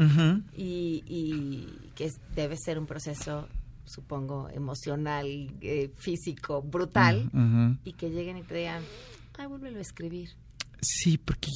Y, 0.56 1.04
y 1.08 1.92
que 1.96 2.12
debe 2.36 2.56
ser 2.58 2.80
un 2.80 2.86
proceso, 2.86 3.48
supongo, 3.88 4.50
emocional, 4.50 5.26
eh, 5.62 5.92
físico, 5.98 6.62
brutal, 6.62 7.30
y 7.84 7.94
que 7.94 8.10
lleguen 8.10 8.38
y 8.38 8.44
te 8.44 8.56
digan, 8.56 8.84
ay, 9.38 9.48
vuélvelo 9.48 9.80
a 9.80 9.82
escribir. 9.82 10.30
Sí, 10.82 11.18
porque 11.18 11.50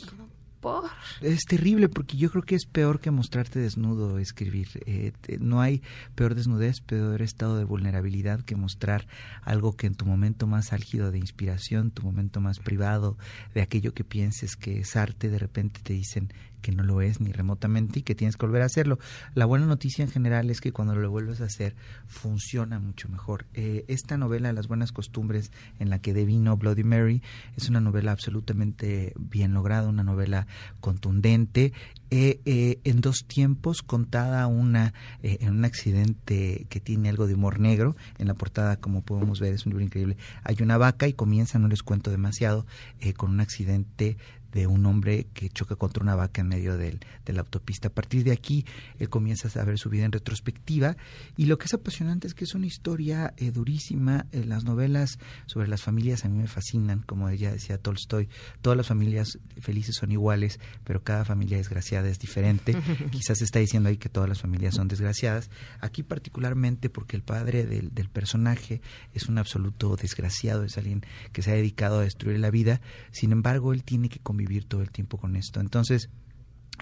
¿Por? 0.59 0.89
es 1.21 1.41
terrible 1.45 1.89
porque 1.89 2.17
yo 2.17 2.29
creo 2.29 2.43
que 2.43 2.53
es 2.53 2.65
peor 2.67 2.99
que 2.99 3.09
mostrarte 3.09 3.57
desnudo 3.59 4.19
escribir. 4.19 4.67
Eh, 4.85 5.11
te- 5.21 5.39
no 5.39 5.59
hay 5.59 5.81
peor 6.13 6.35
desnudez, 6.35 6.81
peor 6.81 7.23
estado 7.23 7.57
de 7.57 7.63
vulnerabilidad 7.63 8.41
que 8.41 8.55
mostrar 8.55 9.07
algo 9.41 9.73
que 9.75 9.87
en 9.87 9.95
tu 9.95 10.05
momento 10.05 10.45
más 10.45 10.71
álgido 10.71 11.11
de 11.11 11.17
inspiración, 11.17 11.89
tu 11.89 12.03
momento 12.03 12.41
más 12.41 12.59
privado, 12.59 13.17
de 13.55 13.61
aquello 13.63 13.95
que 13.95 14.03
pienses 14.03 14.55
que 14.55 14.79
es 14.81 14.95
arte, 14.95 15.29
de 15.29 15.39
repente 15.39 15.81
te 15.83 15.93
dicen 15.93 16.31
que 16.61 16.71
no 16.71 16.83
lo 16.83 17.01
es 17.01 17.19
ni 17.19 17.31
remotamente 17.31 17.99
y 17.99 18.03
que 18.03 18.15
tienes 18.15 18.37
que 18.37 18.45
volver 18.45 18.61
a 18.61 18.65
hacerlo. 18.65 18.99
La 19.33 19.45
buena 19.45 19.65
noticia 19.65 20.03
en 20.03 20.11
general 20.11 20.49
es 20.49 20.61
que 20.61 20.71
cuando 20.71 20.95
lo 20.95 21.09
vuelves 21.09 21.41
a 21.41 21.45
hacer 21.45 21.75
funciona 22.07 22.79
mucho 22.79 23.09
mejor. 23.09 23.45
Eh, 23.53 23.85
esta 23.87 24.17
novela, 24.17 24.53
Las 24.53 24.67
Buenas 24.67 24.91
Costumbres, 24.91 25.51
en 25.79 25.89
la 25.89 25.99
que 25.99 26.13
devino 26.13 26.57
Bloody 26.57 26.83
Mary, 26.83 27.21
es 27.57 27.69
una 27.69 27.81
novela 27.81 28.11
absolutamente 28.11 29.13
bien 29.19 29.53
lograda, 29.53 29.89
una 29.89 30.03
novela 30.03 30.47
contundente, 30.79 31.73
eh, 32.13 32.41
eh, 32.43 32.79
en 32.83 32.99
dos 32.99 33.23
tiempos, 33.25 33.81
contada 33.81 34.45
una 34.47 34.93
eh, 35.23 35.37
en 35.39 35.51
un 35.51 35.63
accidente 35.63 36.67
que 36.69 36.81
tiene 36.81 37.07
algo 37.07 37.25
de 37.25 37.35
humor 37.35 37.61
negro. 37.61 37.95
En 38.17 38.27
la 38.27 38.33
portada, 38.33 38.75
como 38.75 39.01
podemos 39.01 39.39
ver, 39.39 39.53
es 39.53 39.65
un 39.65 39.71
libro 39.71 39.85
increíble. 39.85 40.17
Hay 40.43 40.57
una 40.61 40.77
vaca 40.77 41.07
y 41.07 41.13
comienza, 41.13 41.57
no 41.57 41.69
les 41.69 41.83
cuento 41.83 42.11
demasiado, 42.11 42.65
eh, 42.99 43.13
con 43.13 43.31
un 43.31 43.39
accidente 43.39 44.17
de 44.51 44.67
un 44.67 44.85
hombre 44.85 45.27
que 45.33 45.49
choca 45.49 45.75
contra 45.75 46.03
una 46.03 46.15
vaca 46.15 46.41
en 46.41 46.49
medio 46.49 46.77
del, 46.77 46.99
de 47.25 47.33
la 47.33 47.41
autopista. 47.41 47.87
A 47.87 47.91
partir 47.91 48.23
de 48.23 48.31
aquí, 48.31 48.65
él 48.99 49.09
comienza 49.09 49.47
a 49.59 49.63
ver 49.63 49.77
su 49.77 49.89
vida 49.89 50.05
en 50.05 50.11
retrospectiva 50.11 50.97
y 51.37 51.45
lo 51.45 51.57
que 51.57 51.65
es 51.65 51.73
apasionante 51.73 52.27
es 52.27 52.33
que 52.33 52.43
es 52.43 52.53
una 52.53 52.67
historia 52.67 53.33
eh, 53.37 53.51
durísima. 53.51 54.25
Eh, 54.31 54.43
las 54.45 54.63
novelas 54.63 55.19
sobre 55.45 55.67
las 55.67 55.81
familias 55.81 56.25
a 56.25 56.29
mí 56.29 56.37
me 56.37 56.47
fascinan, 56.47 57.01
como 57.01 57.29
ella 57.29 57.51
decía 57.51 57.77
Tolstoy, 57.77 58.29
todas 58.61 58.77
las 58.77 58.87
familias 58.87 59.39
felices 59.59 59.95
son 59.95 60.11
iguales, 60.11 60.59
pero 60.83 61.03
cada 61.03 61.25
familia 61.25 61.57
desgraciada 61.57 62.00
es 62.09 62.19
diferente. 62.19 62.75
Quizás 63.11 63.39
se 63.39 63.45
está 63.45 63.59
diciendo 63.59 63.89
ahí 63.89 63.97
que 63.97 64.09
todas 64.09 64.29
las 64.29 64.41
familias 64.41 64.75
son 64.75 64.87
desgraciadas. 64.87 65.49
Aquí 65.79 66.03
particularmente 66.03 66.89
porque 66.89 67.15
el 67.15 67.23
padre 67.23 67.65
del, 67.65 67.93
del 67.93 68.09
personaje 68.09 68.81
es 69.13 69.27
un 69.27 69.37
absoluto 69.37 69.95
desgraciado, 69.95 70.63
es 70.63 70.77
alguien 70.77 71.03
que 71.31 71.41
se 71.41 71.51
ha 71.51 71.55
dedicado 71.55 71.99
a 71.99 72.03
destruir 72.03 72.39
la 72.39 72.51
vida, 72.51 72.81
sin 73.11 73.31
embargo 73.31 73.73
él 73.73 73.83
tiene 73.83 74.09
que 74.09 74.19
convivir 74.19 74.65
todo 74.65 74.81
el 74.81 74.91
tiempo 74.91 75.17
con 75.17 75.35
esto. 75.35 75.59
Entonces, 75.59 76.09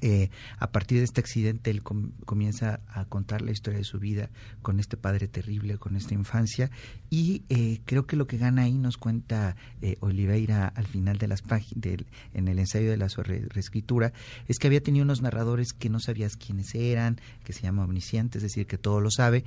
Eh, 0.01 0.29
a 0.57 0.71
partir 0.71 0.99
de 0.99 1.03
este 1.03 1.19
accidente, 1.19 1.71
él 1.71 1.83
com- 1.83 2.11
comienza 2.25 2.79
a 2.87 3.05
contar 3.05 3.41
la 3.41 3.51
historia 3.51 3.79
de 3.79 3.85
su 3.85 3.99
vida 3.99 4.29
con 4.61 4.79
este 4.79 4.95
padre 4.97 5.27
terrible, 5.27 5.77
con 5.77 5.95
esta 5.95 6.13
infancia, 6.13 6.71
y 7.09 7.43
eh, 7.49 7.81
creo 7.85 8.05
que 8.07 8.15
lo 8.15 8.25
que 8.27 8.37
gana 8.37 8.63
ahí 8.63 8.77
nos 8.77 8.97
cuenta 8.97 9.55
eh, 9.81 9.97
Oliveira 9.99 10.67
al 10.67 10.87
final 10.87 11.17
de 11.17 11.27
las 11.27 11.41
páginas, 11.41 11.99
en 12.33 12.47
el 12.47 12.59
ensayo 12.59 12.89
de 12.89 12.97
la 12.97 13.09
su 13.09 13.21
re- 13.23 13.45
reescritura, 13.49 14.13
es 14.47 14.57
que 14.57 14.67
había 14.67 14.81
tenido 14.81 15.03
unos 15.03 15.21
narradores 15.21 15.73
que 15.73 15.89
no 15.89 15.99
sabías 15.99 16.35
quiénes 16.37 16.73
eran, 16.75 17.19
que 17.43 17.53
se 17.53 17.61
llama 17.61 17.83
omnisciente, 17.83 18.37
es 18.37 18.43
decir, 18.43 18.67
que 18.67 18.77
todo 18.77 19.01
lo 19.01 19.11
sabe, 19.11 19.43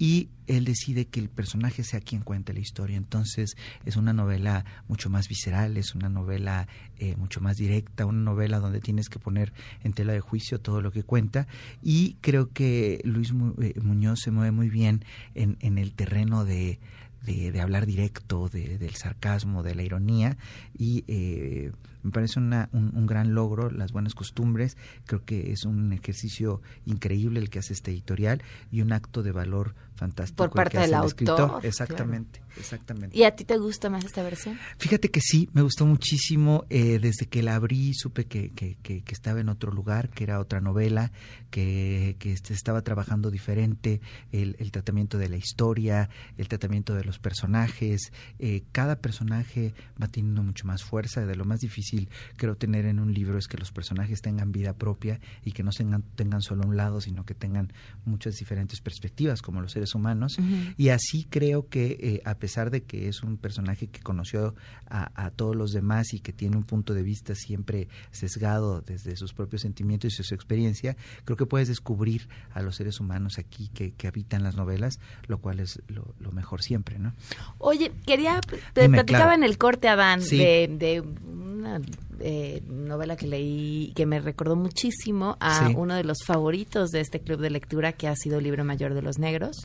y 0.00 0.30
él 0.46 0.64
decide 0.64 1.04
que 1.04 1.20
el 1.20 1.28
personaje 1.28 1.84
sea 1.84 2.00
quien 2.00 2.22
cuente 2.22 2.54
la 2.54 2.60
historia. 2.60 2.96
Entonces 2.96 3.54
es 3.84 3.96
una 3.96 4.14
novela 4.14 4.64
mucho 4.88 5.10
más 5.10 5.28
visceral, 5.28 5.76
es 5.76 5.94
una 5.94 6.08
novela 6.08 6.66
eh, 6.98 7.14
mucho 7.16 7.42
más 7.42 7.58
directa, 7.58 8.06
una 8.06 8.22
novela 8.22 8.60
donde 8.60 8.80
tienes 8.80 9.10
que 9.10 9.18
poner 9.18 9.52
en 9.84 9.92
tela 9.92 10.14
de 10.14 10.20
juicio 10.20 10.58
todo 10.58 10.80
lo 10.80 10.90
que 10.90 11.02
cuenta 11.02 11.46
y 11.82 12.14
creo 12.22 12.48
que 12.50 13.02
Luis 13.04 13.34
Mu- 13.34 13.54
eh, 13.62 13.74
Muñoz 13.82 14.20
se 14.20 14.30
mueve 14.30 14.52
muy 14.52 14.70
bien 14.70 15.04
en, 15.34 15.58
el 15.78 15.92
terreno 15.92 16.46
de, 16.46 16.80
de, 17.26 17.52
de 17.52 17.60
hablar 17.60 17.84
directo, 17.84 18.48
de- 18.48 18.78
del 18.78 18.94
sarcasmo, 18.94 19.62
de 19.62 19.74
la 19.74 19.82
ironía 19.82 20.38
y 20.78 21.04
eh, 21.08 21.72
me 22.02 22.10
parece 22.10 22.38
una- 22.38 22.68
un, 22.72 22.90
un 22.96 23.06
gran 23.06 23.34
logro, 23.34 23.70
las 23.70 23.92
buenas 23.92 24.14
costumbres, 24.14 24.76
creo 25.06 25.24
que 25.24 25.52
es 25.52 25.64
un 25.64 25.92
ejercicio 25.92 26.60
increíble 26.86 27.40
el 27.40 27.50
que 27.50 27.58
hace 27.58 27.72
este 27.72 27.90
editorial 27.90 28.42
y 28.70 28.80
un 28.82 28.92
acto 28.92 29.22
de 29.22 29.32
valor 29.32 29.74
fantástico. 29.94 30.44
Por 30.44 30.50
parte 30.54 30.78
del 30.78 30.94
escritor. 31.04 31.40
autor, 31.40 31.66
Exactamente, 31.66 32.40
exactamente. 32.56 33.16
¿Y 33.18 33.24
a 33.24 33.36
ti 33.36 33.44
te 33.44 33.58
gusta 33.58 33.90
más 33.90 34.04
esta 34.04 34.22
versión? 34.22 34.58
Fíjate 34.78 35.10
que 35.10 35.20
sí, 35.20 35.48
me 35.52 35.60
gustó 35.62 35.84
muchísimo. 35.86 36.64
eh, 36.70 36.98
desde 37.00 37.26
que 37.26 37.42
la 37.42 37.54
abrí 37.56 37.92
supe 37.94 38.24
que, 38.24 38.50
que, 38.52 38.76
que- 38.82 39.02
que 39.02 39.12
estaba 39.12 39.40
en 39.40 39.48
otro 39.50 39.72
lugar, 39.72 40.08
que 40.10 40.24
era 40.24 40.40
otra 40.40 40.60
novela, 40.60 41.12
que, 41.50 42.16
que 42.18 42.36
se 42.36 42.54
estaba 42.54 42.82
trabajando 42.82 43.30
diferente, 43.30 44.00
el, 44.32 44.56
el 44.58 44.70
tratamiento 44.72 45.18
de 45.18 45.28
la 45.28 45.36
historia, 45.36 46.08
el 46.38 46.48
tratamiento 46.48 46.94
de 46.94 47.04
los 47.04 47.18
personajes. 47.18 48.12
eh, 48.38 48.62
cada 48.72 48.96
personaje 49.00 49.74
va 50.00 50.08
teniendo 50.08 50.42
mucho 50.42 50.66
más 50.66 50.82
fuerza. 50.84 51.26
De 51.26 51.34
lo 51.36 51.44
más 51.44 51.60
difícil 51.60 51.89
creo 52.36 52.56
tener 52.56 52.86
en 52.86 52.98
un 53.00 53.12
libro 53.14 53.38
es 53.38 53.48
que 53.48 53.56
los 53.58 53.72
personajes 53.72 54.20
tengan 54.22 54.52
vida 54.52 54.72
propia 54.74 55.20
y 55.44 55.52
que 55.52 55.62
no 55.62 55.70
tengan, 55.70 56.02
tengan 56.14 56.42
solo 56.42 56.64
un 56.66 56.76
lado, 56.76 57.00
sino 57.00 57.24
que 57.24 57.34
tengan 57.34 57.72
muchas 58.04 58.36
diferentes 58.36 58.80
perspectivas 58.80 59.42
como 59.42 59.60
los 59.60 59.72
seres 59.72 59.94
humanos. 59.94 60.36
Y 60.76 60.88
así 60.90 61.26
creo 61.28 61.68
que 61.68 61.96
eh, 62.00 62.22
a 62.24 62.34
pesar 62.36 62.70
de 62.70 62.82
que 62.82 63.08
es 63.08 63.22
un 63.22 63.36
personaje 63.36 63.88
que 63.88 64.00
conoció 64.00 64.54
a, 64.88 65.10
a 65.26 65.30
todos 65.30 65.56
los 65.56 65.72
demás 65.72 66.12
y 66.12 66.20
que 66.20 66.32
tiene 66.32 66.56
un 66.56 66.64
punto 66.64 66.94
de 66.94 67.02
vista 67.02 67.34
siempre 67.34 67.88
sesgado 68.10 68.80
desde 68.80 69.16
sus 69.16 69.32
propios 69.34 69.62
sentimientos 69.62 70.18
y 70.18 70.22
su 70.22 70.34
experiencia, 70.34 70.96
creo 71.24 71.36
que 71.36 71.46
puedes 71.46 71.68
descubrir 71.68 72.28
a 72.52 72.62
los 72.62 72.76
seres 72.76 73.00
humanos 73.00 73.38
aquí 73.38 73.68
que, 73.74 73.92
que 73.92 74.06
habitan 74.08 74.42
las 74.42 74.56
novelas, 74.56 74.98
lo 75.26 75.38
cual 75.38 75.60
es 75.60 75.80
lo, 75.88 76.14
lo 76.18 76.32
mejor 76.32 76.62
siempre, 76.62 76.98
¿no? 76.98 77.12
Oye, 77.58 77.92
quería, 78.06 78.40
te 78.72 78.82
Dime, 78.82 78.98
platicaba 78.98 79.24
claro. 79.30 79.42
en 79.42 79.44
el 79.44 79.58
corte, 79.58 79.88
Adán, 79.88 80.22
Sí. 80.22 80.38
de, 80.38 80.68
de 80.78 81.00
una 81.00 81.79
eh, 82.20 82.62
novela 82.68 83.16
que 83.16 83.26
leí 83.26 83.92
que 83.96 84.04
me 84.06 84.20
recordó 84.20 84.56
muchísimo 84.56 85.36
a 85.40 85.66
Sí. 85.68 85.74
uno 85.76 85.94
de 85.94 86.04
los 86.04 86.18
favoritos 86.26 86.90
de 86.90 87.00
este 87.00 87.20
club 87.20 87.40
de 87.40 87.50
lectura 87.50 87.92
que 87.92 88.08
ha 88.08 88.14
sido 88.16 88.38
el 88.38 88.44
libro 88.44 88.64
mayor 88.64 88.94
de 88.94 89.02
los 89.02 89.18
negros. 89.18 89.56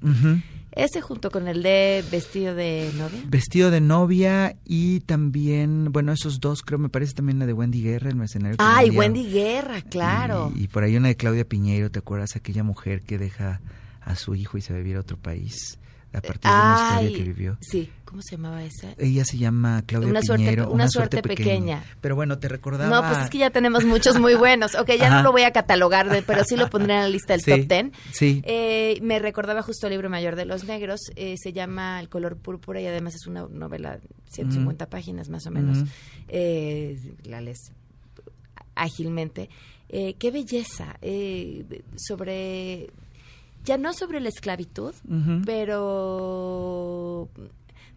Ese 0.71 0.99
junto 1.01 1.31
con 1.31 1.47
el 1.47 1.63
de 1.63 2.03
Vestido 2.11 2.53
de 2.55 2.91
novia. 2.97 3.19
Vestido 3.27 3.71
de 3.71 3.79
novia 3.81 4.57
y 4.65 4.99
también, 5.01 5.91
bueno, 5.91 6.11
esos 6.11 6.39
dos 6.39 6.61
creo 6.63 6.79
me 6.79 6.89
parece 6.89 7.13
también 7.13 7.39
la 7.39 7.45
de 7.45 7.53
Wendy 7.53 7.81
Guerra, 7.81 8.09
el 8.09 8.15
mercenario. 8.17 8.57
Ay, 8.59 8.89
Wendy 8.89 9.25
Guerra, 9.29 9.81
claro. 9.81 10.51
Y, 10.55 10.63
y 10.63 10.67
por 10.67 10.83
ahí 10.83 10.97
una 10.97 11.07
de 11.09 11.15
Claudia 11.15 11.45
Piñeiro, 11.47 11.89
¿te 11.91 11.99
acuerdas? 11.99 12.35
Aquella 12.35 12.63
mujer 12.63 13.03
que 13.03 13.17
deja 13.17 13.61
a 14.01 14.15
su 14.15 14.35
hijo 14.35 14.57
y 14.57 14.61
se 14.61 14.73
va 14.73 14.79
a 14.79 14.81
vivir 14.81 14.97
a 14.97 15.01
otro 15.01 15.17
país 15.17 15.79
a 16.17 16.21
partir 16.21 16.49
de 16.51 16.57
una 16.57 16.75
historia 16.75 17.07
Ay, 17.09 17.13
que 17.13 17.23
vivió. 17.23 17.57
Sí, 17.61 17.89
¿cómo 18.05 18.21
se 18.21 18.35
llamaba 18.35 18.63
esa? 18.63 18.93
Ella 18.97 19.25
se 19.25 19.37
llama 19.37 19.83
Claudia 19.85 20.09
Una 20.09 20.21
suerte- 20.21 20.61
una 20.63 20.87
suerte 20.89 21.21
pequeña. 21.21 21.83
Pero 22.01 22.15
bueno, 22.15 22.37
te 22.39 22.47
recordaba... 22.47 22.89
No, 22.89 23.07
pues 23.07 23.23
es 23.25 23.29
que 23.29 23.37
ya 23.39 23.49
tenemos 23.49 23.83
muchos 23.85 24.19
muy 24.19 24.35
buenos. 24.35 24.75
Ok, 24.75 24.91
ya 24.99 25.07
Ajá. 25.07 25.17
no 25.17 25.23
lo 25.23 25.31
voy 25.31 25.43
a 25.43 25.51
catalogar, 25.51 26.09
de- 26.09 26.21
pero 26.21 26.43
sí 26.43 26.55
lo 26.55 26.69
pondré 26.69 26.93
en 26.95 26.99
la 27.01 27.09
lista 27.09 27.33
del 27.33 27.41
Sí, 27.41 27.51
top 27.51 27.67
ten. 27.67 27.91
sí. 28.11 28.41
Eh, 28.45 28.99
me 29.01 29.19
recordaba 29.19 29.61
justo 29.61 29.87
el 29.87 29.91
libro 29.93 30.09
mayor 30.09 30.35
de 30.35 30.45
los 30.45 30.63
negros. 30.63 30.99
eh, 31.15 31.35
se 31.41 31.53
llama 31.53 31.99
El 31.99 32.09
color 32.09 32.37
púrpura 32.37 32.79
y 32.81 32.87
además 32.87 33.15
es 33.15 33.27
una 33.27 33.45
novela 33.49 33.99
150 34.31 34.87
páginas 34.89 35.29
más 35.29 35.45
o 35.47 35.51
menos. 35.51 35.79
Ujú. 35.79 35.87
Eh, 36.29 36.97
la 37.25 37.41
lees 37.41 37.71
ágilmente. 38.75 39.49
Eh, 39.89 40.15
qué 40.19 40.31
belleza. 40.31 40.97
sobre. 41.95 42.89
Ya 43.65 43.77
no 43.77 43.93
sobre 43.93 44.19
la 44.19 44.29
esclavitud, 44.29 44.93
pero 45.45 47.29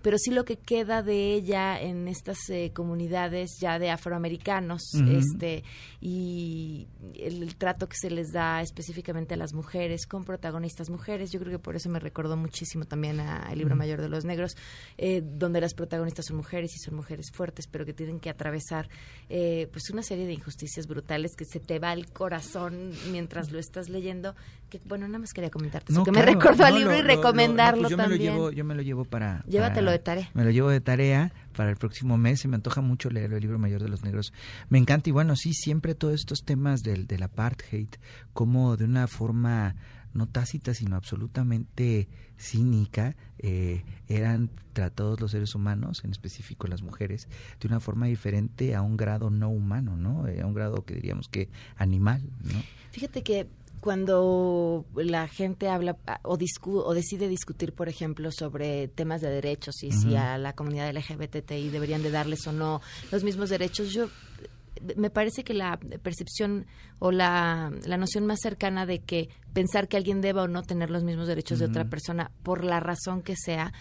pero 0.03 0.17
sí 0.19 0.31
lo 0.31 0.45
que 0.45 0.57
queda 0.57 1.03
de 1.03 1.35
ella 1.35 1.81
en 1.81 2.09
estas 2.09 2.39
eh, 2.51 2.71
comunidades 2.73 3.59
ya 3.61 3.79
de 3.79 3.91
afroamericanos 3.91 4.95
este 4.95 5.65
y 6.01 6.87
el, 7.15 7.43
el 7.43 7.57
trato 7.57 7.89
que 7.89 7.97
se 7.97 8.11
les 8.11 8.33
da 8.33 8.63
específicamente 8.63 9.35
a 9.35 9.37
las 9.37 9.55
mujeres 9.55 10.07
con 10.07 10.25
protagonistas 10.25 10.89
mujeres. 10.89 11.33
Yo 11.33 11.41
creo 11.41 11.53
que 11.53 11.59
por 11.59 11.75
eso 11.75 11.89
me 11.91 11.99
recordó 11.99 12.37
muchísimo 12.37 12.85
también 12.85 13.19
al 13.21 13.59
libro 13.59 13.75
mayor 13.75 14.01
de 14.01 14.09
los 14.09 14.25
negros 14.25 14.57
eh, 14.97 15.23
donde 15.23 15.61
las 15.61 15.75
protagonistas 15.75 16.27
son 16.27 16.37
mujeres 16.37 16.75
y 16.77 16.79
son 16.79 16.95
mujeres 16.95 17.31
fuertes 17.33 17.67
pero 17.67 17.85
que 17.85 17.93
tienen 17.93 18.21
que 18.21 18.31
atravesar 18.31 18.89
eh, 19.29 19.69
pues 19.73 19.91
una 19.91 20.03
serie 20.03 20.27
de 20.27 20.33
injusticias 20.33 20.87
brutales 20.87 21.35
que 21.37 21.45
se 21.45 21.59
te 21.59 21.79
va 21.79 21.93
el 21.93 22.11
corazón 22.11 22.93
mientras 23.11 23.51
lo 23.51 23.59
estás 23.59 23.89
leyendo 23.89 24.37
que 24.69 24.81
bueno 24.87 25.07
nada 25.07 25.19
más 25.21 25.33
quería 25.33 25.51
comentarte 25.51 25.93
eso, 25.93 26.01
No, 26.01 26.05
que 26.05 26.11
claro, 26.13 26.27
me 26.27 26.35
recordó 26.35 26.65
al 26.65 26.73
no, 26.75 26.79
libro 26.79 26.93
lo- 26.93 26.99
y 26.99 27.03
lo- 27.03 27.07
lo- 27.09 27.15
no, 27.15 27.23
recomendarlo 27.23 27.81
pues 27.83 27.91
yo 27.91 27.97
también 27.97 28.21
Me 28.21 28.27
lo 28.27 28.33
llevo, 28.35 28.51
yo 28.53 28.65
me 28.65 28.75
lo 28.75 28.83
llevo 28.83 29.05
para... 29.05 29.45
Llévatelo 29.49 29.87
para- 29.87 29.93
de 29.93 29.99
tarea. 29.99 30.31
Me 30.35 30.45
lo 30.45 30.51
llevo 30.51 30.69
de 30.71 30.81
tarea 30.81 31.33
para 31.57 31.71
el 31.71 31.77
próximo 31.77 32.17
mes. 32.19 32.41
Se 32.41 32.49
me 32.49 32.57
antoja 32.57 32.81
mucho 32.81 33.11
leer 33.11 33.33
el 33.33 33.41
libro 33.41 33.59
mayor 33.59 33.83
de 33.83 33.89
los 33.89 34.03
negros. 34.05 34.33
Me 34.69 34.79
encanta 34.79 35.09
y 35.09 35.13
bueno, 35.13 35.35
sí, 35.37 35.53
siempre 35.55 35.95
todos 35.95 36.15
estos 36.15 36.45
temas 36.45 36.83
del, 36.83 37.07
del 37.07 37.23
apartheid, 37.23 37.89
como 38.33 38.77
de 38.77 38.85
una 38.85 39.07
forma 39.07 39.75
no 40.15 40.27
tácita, 40.27 40.73
sino 40.75 40.97
absolutamente 40.97 42.09
cínica, 42.39 43.15
eh, 43.39 43.85
eran 44.09 44.51
tratados 44.73 45.21
los 45.21 45.33
seres 45.33 45.55
humanos, 45.55 46.03
en 46.05 46.11
específico 46.13 46.67
las 46.67 46.83
mujeres, 46.83 47.29
de 47.61 47.69
una 47.69 47.79
forma 47.81 48.07
diferente 48.07 48.75
a 48.75 48.83
un 48.83 48.97
grado 48.97 49.31
no 49.31 49.49
humano, 49.51 49.97
¿no? 49.97 50.27
Eh, 50.27 50.41
a 50.41 50.47
un 50.47 50.55
grado 50.55 50.85
que 50.85 50.95
diríamos 50.95 51.29
que 51.29 51.49
animal, 51.77 52.23
¿no? 52.43 52.61
Fíjate 52.91 53.23
que 53.23 53.47
cuando 53.81 54.85
la 54.95 55.29
gente 55.29 55.69
habla 55.69 55.97
ah, 56.07 56.21
o, 56.23 56.37
discu- 56.39 56.83
o 56.85 56.95
decide 56.95 57.29
discutir, 57.29 57.73
por 57.73 57.89
ejemplo, 57.89 58.31
sobre 58.33 58.89
temas 58.89 59.21
de 59.21 59.31
derechos 59.31 59.83
y 59.83 59.93
si 59.93 60.17
a 60.17 60.39
la 60.39 60.53
comunidad 60.55 60.91
LGBTI 60.95 61.71
deberían 61.71 62.03
de 62.03 62.11
darles 62.11 62.47
o 62.47 62.53
no 62.53 62.81
los 63.13 63.25
mismos 63.25 63.51
derechos, 63.51 63.93
yo 63.93 64.09
me 64.97 65.11
parece 65.11 65.43
que 65.43 65.55
la 65.55 65.77
percepción 66.03 66.67
o 67.01 67.11
la, 67.11 67.73
la 67.85 67.97
noción 67.97 68.27
más 68.27 68.39
cercana 68.41 68.87
de 68.87 69.01
que 69.01 69.29
pensar 69.53 69.89
que 69.89 69.97
alguien 69.97 70.21
deba 70.21 70.43
o 70.45 70.49
no 70.49 70.63
tener 70.63 70.91
los 70.91 71.03
mismos 71.03 71.27
derechos 71.27 71.59
de 71.59 71.65
otra 71.67 71.85
persona 71.87 72.31
por 72.45 72.65
la 72.65 72.79
razón 72.79 73.23
que 73.23 73.35
sea 73.37 73.73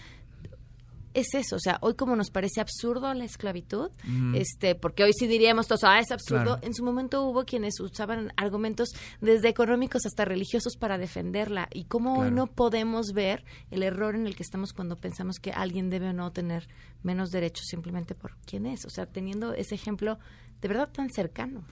es 1.18 1.34
eso, 1.34 1.56
o 1.56 1.60
sea, 1.60 1.78
hoy 1.82 1.96
como 1.96 2.16
nos 2.16 2.30
parece 2.30 2.62
absurdo 2.62 3.14
la 3.14 3.26
esclavitud, 3.26 3.90
este, 4.36 4.76
porque 4.76 5.04
hoy 5.04 5.12
sí 5.14 5.26
diríamos 5.28 5.68
todos, 5.68 5.84
ah, 5.84 6.00
es 6.00 6.12
absurdo, 6.12 6.44
Claro. 6.44 6.60
en 6.62 6.74
su 6.74 6.84
momento 6.84 7.24
hubo 7.24 7.44
quienes 7.44 7.80
usaban 7.80 8.32
argumentos 8.38 8.90
desde 9.20 9.50
económicos 9.50 10.06
hasta 10.06 10.26
religiosos 10.26 10.78
para 10.78 10.98
defenderla 10.98 11.68
y 11.74 11.86
cómo 11.86 12.20
hoy 12.20 12.32
no 12.32 12.48
podemos 12.48 13.14
ver 13.14 13.44
el 13.72 13.84
error 13.84 14.16
en 14.16 14.28
el 14.28 14.36
que 14.36 14.44
estamos 14.44 14.74
cuando 14.74 14.96
pensamos 14.96 15.40
que 15.40 15.52
alguien 15.52 15.90
debe 15.90 16.10
o 16.10 16.14
no 16.14 16.32
tener 16.32 16.68
menos 17.04 17.32
derechos 17.32 17.66
simplemente 17.68 18.14
por 18.16 18.36
quién 18.46 18.66
es, 18.66 18.86
o 18.86 18.90
sea, 18.90 19.06
teniendo 19.08 19.54
ese 19.54 19.76
ejemplo 19.76 20.20
de 20.62 20.68
verdad 20.68 20.90
tan 20.92 21.10
cercano. 21.12 21.64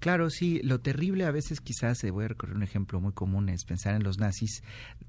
Claro, 0.00 0.28
sí, 0.28 0.60
lo 0.64 0.80
terrible 0.80 1.24
a 1.24 1.30
veces 1.30 1.60
quizás, 1.60 2.02
eh, 2.02 2.10
voy 2.10 2.24
a 2.24 2.28
recorrer 2.28 2.56
un 2.56 2.64
ejemplo 2.64 3.00
muy 3.00 3.12
común, 3.12 3.48
es 3.48 3.64
pensar 3.64 3.94
en 3.94 4.02
los 4.02 4.18
nazis, 4.18 4.62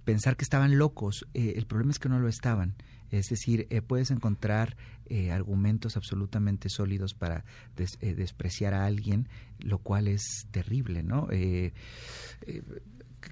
pensar 0.03 0.35
que 0.37 0.43
estaban 0.43 0.77
locos, 0.77 1.25
eh, 1.33 1.53
el 1.55 1.65
problema 1.65 1.91
es 1.91 1.99
que 1.99 2.09
no 2.09 2.19
lo 2.19 2.27
estaban, 2.27 2.75
es 3.19 3.29
decir, 3.29 3.67
eh, 3.69 3.81
puedes 3.81 4.11
encontrar 4.11 4.75
eh, 5.05 5.31
argumentos 5.31 5.97
absolutamente 5.97 6.69
sólidos 6.69 7.13
para 7.13 7.45
eh, 7.77 8.15
despreciar 8.15 8.73
a 8.73 8.85
alguien, 8.85 9.27
lo 9.59 9.77
cual 9.79 10.07
es 10.07 10.47
terrible, 10.51 11.03
¿no? 11.03 11.27
Eh, 11.31 11.73
eh, 12.47 12.63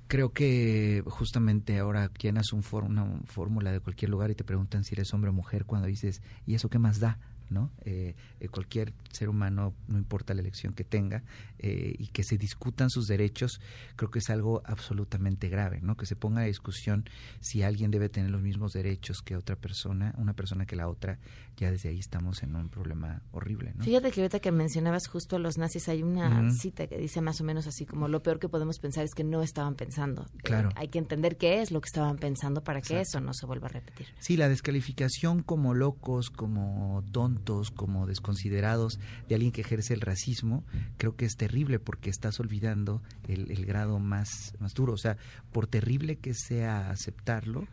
creo 0.08 0.34
que 0.34 1.04
justamente 1.08 1.80
ahora 1.80 2.12
llenas 2.20 2.54
un 2.54 2.64
una 2.84 3.22
fórmula 3.26 3.72
de 3.72 3.80
cualquier 3.80 4.12
lugar 4.12 4.32
y 4.32 4.36
te 4.36 4.44
preguntan 4.44 4.84
si 4.84 4.96
eres 4.96 5.14
hombre 5.14 5.32
o 5.32 5.34
mujer 5.34 5.66
cuando 5.66 5.88
dices, 5.88 6.22
¿y 6.46 6.54
eso 6.54 6.70
qué 6.70 6.80
más 6.80 7.00
da? 7.00 7.20
¿No? 7.52 7.72
Eh, 7.86 8.16
eh, 8.40 8.48
cualquier 8.48 8.94
ser 9.12 9.30
humano, 9.30 9.74
no 9.88 9.98
importa 9.98 10.34
la 10.34 10.42
elección 10.42 10.74
que 10.74 10.84
tenga, 10.84 11.24
eh, 11.60 11.94
y 12.00 12.08
que 12.08 12.24
se 12.24 12.38
discutan 12.38 12.90
sus 12.90 13.08
derechos, 13.08 13.62
creo 13.96 14.10
que 14.10 14.20
es 14.20 14.30
algo 14.30 14.62
absolutamente 14.66 15.50
grave, 15.50 15.80
¿no? 15.82 15.96
Que 15.96 16.06
se 16.06 16.16
ponga 16.16 16.42
a 16.42 16.46
discusión 16.46 17.06
si 17.40 17.62
alguien 17.62 17.92
debe 17.92 18.10
tener 18.10 18.32
los 18.32 18.42
mismos 18.42 18.74
derechos 18.74 19.22
que 19.22 19.36
otra 19.36 19.56
persona, 19.56 20.16
una 20.18 20.34
persona 20.34 20.66
que 20.66 20.76
la 20.76 20.88
otra, 20.88 21.20
ya 21.58 21.70
desde 21.70 21.90
ahí 21.90 22.00
estamos 22.00 22.42
en 22.44 22.56
un 22.56 22.70
problema 22.70 23.22
horrible, 23.32 23.74
¿no? 23.76 23.84
Fíjate 23.84 24.12
que 24.12 24.22
ahorita 24.22 24.40
que 24.40 24.52
mencionabas 24.52 25.08
justo 25.08 25.36
a 25.36 25.40
los 25.40 25.58
nazis, 25.58 25.90
hay 25.90 26.02
una 26.04 26.50
cita 26.52 26.88
que 26.88 26.98
dice 26.98 27.22
más 27.22 27.42
o 27.42 27.44
menos 27.44 27.68
así 27.68 27.86
como 27.86 28.08
lo 28.08 28.24
peor 28.24 28.40
que 28.40 28.50
podemos 28.50 28.80
pensar 28.80 29.04
es 29.04 29.14
que 29.14 29.24
no 29.24 29.42
estaban 29.44 29.76
pensando. 29.76 30.24
Eh, 30.24 30.40
Claro. 30.44 30.70
hay 30.76 30.88
que 30.88 31.00
entender 31.00 31.38
qué 31.38 31.62
es 31.62 31.72
lo 31.72 31.82
que 31.82 31.88
estaban 31.88 32.18
pensando 32.18 32.64
para 32.64 32.82
que 32.82 33.02
eso 33.02 33.20
no 33.20 33.34
se 33.34 33.46
vuelva 33.46 33.68
a 33.68 33.72
repetir. 33.72 34.08
Sí, 34.20 34.38
la 34.38 34.50
descalificación 34.50 35.44
como 35.44 35.74
locos, 35.74 36.30
como 36.30 37.04
tontos, 37.12 37.41
como 37.76 38.08
desconsiderados 38.08 39.00
de 39.28 39.36
alguien 39.36 39.52
que 39.52 39.62
ejerce 39.62 39.94
el 39.94 40.02
racismo, 40.02 40.64
creo 40.98 41.16
que 41.16 41.26
es 41.26 41.36
terrible 41.36 41.80
porque 41.80 42.10
estás 42.10 42.40
olvidando 42.40 43.02
el, 43.28 43.66
grado 43.66 44.00
más, 44.00 44.54
más 44.60 44.74
duro. 44.74 44.94
O 44.94 44.98
sea, 44.98 45.18
por 45.52 45.68
terrible 45.68 46.18
que 46.18 46.34
sea 46.34 46.90
aceptarlo 46.90 47.68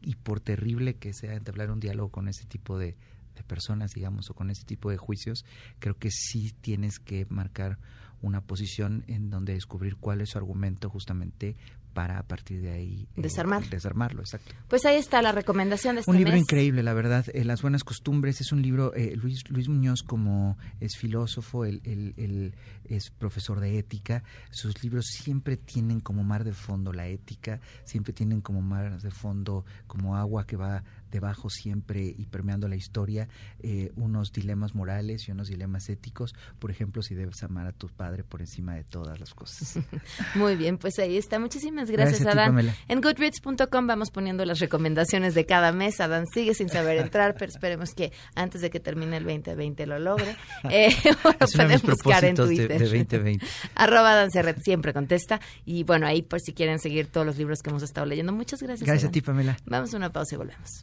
y 0.00 0.16
por 0.16 0.40
terrible 0.40 0.94
que 0.94 1.12
sea 1.12 1.34
entablar 1.34 1.70
un 1.70 1.80
diálogo 1.80 2.10
con 2.10 2.28
ese 2.28 2.44
tipo 2.46 2.78
de, 2.78 2.96
de 3.36 3.42
personas, 3.46 3.92
digamos, 3.92 4.30
o 4.30 4.34
con 4.34 4.50
ese 4.50 4.64
tipo 4.64 4.90
de 4.90 4.96
juicios, 4.96 5.44
creo 5.78 5.96
que 5.98 6.10
sí 6.10 6.52
tienes 6.60 6.98
que 6.98 7.26
marcar 7.28 7.78
una 8.20 8.40
posición 8.40 9.04
en 9.08 9.30
donde 9.30 9.54
descubrir 9.54 9.96
cuál 9.96 10.20
es 10.20 10.30
su 10.30 10.38
argumento 10.38 10.88
justamente 10.88 11.56
para 11.92 12.18
a 12.18 12.22
partir 12.22 12.60
de 12.62 12.70
ahí 12.70 13.08
eh, 13.16 13.22
Desarmar. 13.22 13.68
desarmarlo, 13.68 14.20
exacto. 14.22 14.54
Pues 14.68 14.84
ahí 14.86 14.96
está 14.96 15.22
la 15.22 15.32
recomendación 15.32 15.94
de 15.96 16.00
este 16.00 16.10
Un 16.10 16.16
libro 16.16 16.32
mes. 16.32 16.42
increíble, 16.42 16.82
la 16.82 16.92
verdad. 16.94 17.26
eh, 17.32 17.44
Las 17.44 17.62
buenas 17.62 17.84
costumbres 17.84 18.40
es 18.40 18.52
un 18.52 18.62
libro. 18.62 18.94
eh, 18.94 19.14
Luis, 19.16 19.42
Luis 19.50 19.68
Muñoz, 19.68 20.02
como 20.02 20.56
es 20.80 20.96
filósofo, 20.96 21.64
él, 21.64 21.80
él- 21.84 22.14
él 22.16 22.54
es 22.84 23.10
profesor 23.10 23.60
de 23.60 23.78
ética. 23.78 24.22
Sus 24.50 24.82
libros 24.82 25.06
siempre 25.06 25.56
tienen 25.56 26.00
como 26.00 26.24
mar 26.24 26.44
de 26.44 26.52
fondo 26.52 26.92
la 26.92 27.06
ética, 27.08 27.60
siempre 27.84 28.12
tienen 28.12 28.40
como 28.40 28.62
mar 28.62 29.00
de 29.00 29.10
fondo, 29.10 29.64
como 29.86 30.16
agua 30.16 30.46
que 30.46 30.56
va 30.56 30.82
debajo 31.12 31.48
siempre 31.50 32.02
y 32.02 32.26
permeando 32.26 32.66
la 32.66 32.74
historia, 32.74 33.28
eh, 33.60 33.92
unos 33.94 34.32
dilemas 34.32 34.74
morales 34.74 35.28
y 35.28 35.30
unos 35.30 35.46
dilemas 35.48 35.88
éticos. 35.88 36.34
Por 36.58 36.70
ejemplo, 36.72 37.02
si 37.02 37.14
debes 37.14 37.42
amar 37.44 37.66
a 37.68 37.72
tu 37.72 37.88
padre 37.88 38.24
por 38.24 38.40
encima 38.40 38.74
de 38.74 38.82
todas 38.82 39.20
las 39.20 39.34
cosas. 39.34 39.78
Muy 40.34 40.56
bien, 40.56 40.78
pues 40.78 40.98
ahí 40.98 41.16
está. 41.16 41.38
Muchísimas 41.38 41.90
gracias, 41.90 42.20
Gracias 42.20 42.34
ti, 42.34 42.50
Adán. 42.50 42.74
En 42.88 43.00
goodreads.com 43.00 43.86
vamos 43.86 44.10
poniendo 44.10 44.44
las 44.44 44.58
recomendaciones 44.58 45.34
de 45.34 45.46
cada 45.46 45.70
mes. 45.72 46.00
Adán 46.00 46.26
sigue 46.26 46.54
sin 46.54 46.68
saber 46.68 46.96
entrar, 46.98 47.36
pero 47.38 47.52
esperemos 47.52 47.90
que 47.94 48.12
antes 48.34 48.60
de 48.62 48.70
que 48.70 48.80
termine 48.80 49.18
el 49.18 49.24
2020 49.24 49.86
lo 49.86 49.98
logre. 49.98 50.36
Eh, 50.70 50.90
lo 51.40 51.46
pueden 51.46 51.80
buscar 51.82 52.24
en 52.24 52.34
de- 52.34 52.42
Twitter. 52.44 52.68
de 52.68 52.78
2020. 52.78 53.44
Arroba 53.74 54.12
Adán 54.12 54.30
Serret 54.30 54.58
siempre 54.62 54.92
contesta. 54.92 55.40
Y 55.66 55.84
bueno, 55.84 56.06
ahí 56.06 56.22
por 56.22 56.40
si 56.40 56.52
quieren 56.52 56.78
seguir 56.78 57.08
todos 57.08 57.26
los 57.26 57.36
libros 57.36 57.58
que 57.62 57.70
hemos 57.70 57.82
estado 57.82 58.06
leyendo. 58.06 58.32
Muchas 58.32 58.62
gracias. 58.62 58.86
Gracias 58.86 59.08
a 59.08 59.12
ti, 59.12 59.20
Pamela. 59.20 59.56
Vamos 59.66 59.92
a 59.92 59.96
una 59.96 60.10
pausa 60.12 60.34
y 60.36 60.38
volvemos. 60.38 60.82